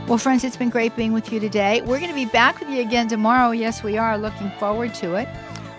Well, 0.09 0.19
friends, 0.19 0.43
it's 0.43 0.57
been 0.57 0.71
great 0.71 0.97
being 0.97 1.13
with 1.13 1.33
you 1.33 1.39
today. 1.39 1.81
We're 1.83 2.01
going 2.01 2.11
to 2.11 2.15
be 2.15 2.27
back 2.27 2.59
with 2.59 2.69
you 2.69 2.81
again 2.81 3.07
tomorrow. 3.07 3.53
Yes, 3.53 3.85
we 3.85 3.97
are. 3.97 4.19
Looking 4.19 4.51
forward 4.59 4.95
to 4.95 5.15
it 5.15 5.29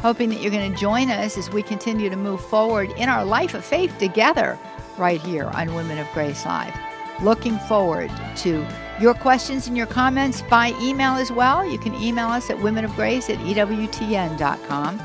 hoping 0.05 0.29
that 0.29 0.39
you're 0.39 0.51
going 0.51 0.71
to 0.71 0.77
join 0.77 1.09
us 1.09 1.35
as 1.35 1.49
we 1.49 1.63
continue 1.63 2.11
to 2.11 2.15
move 2.15 2.39
forward 2.39 2.91
in 2.91 3.09
our 3.09 3.25
life 3.25 3.55
of 3.55 3.65
faith 3.65 3.97
together 3.97 4.55
right 4.99 5.19
here 5.19 5.45
on 5.45 5.73
Women 5.73 5.97
of 5.97 6.07
Grace 6.13 6.45
Live. 6.45 6.75
Looking 7.23 7.57
forward 7.59 8.11
to 8.37 8.63
your 8.99 9.13
questions 9.13 9.67
and 9.67 9.75
your 9.75 9.87
comments 9.87 10.41
by 10.43 10.73
email 10.81 11.13
as 11.13 11.31
well. 11.31 11.65
You 11.65 11.77
can 11.77 11.93
email 11.95 12.27
us 12.27 12.49
at 12.49 12.57
womenofgrace 12.57 13.29
at 13.29 13.39
ewtn.com. 13.39 15.01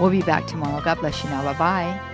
We'll 0.00 0.10
be 0.10 0.22
back 0.22 0.46
tomorrow. 0.46 0.82
God 0.82 0.98
bless 1.00 1.22
you 1.24 1.30
now. 1.30 1.42
Bye 1.44 1.58
bye. 1.58 2.07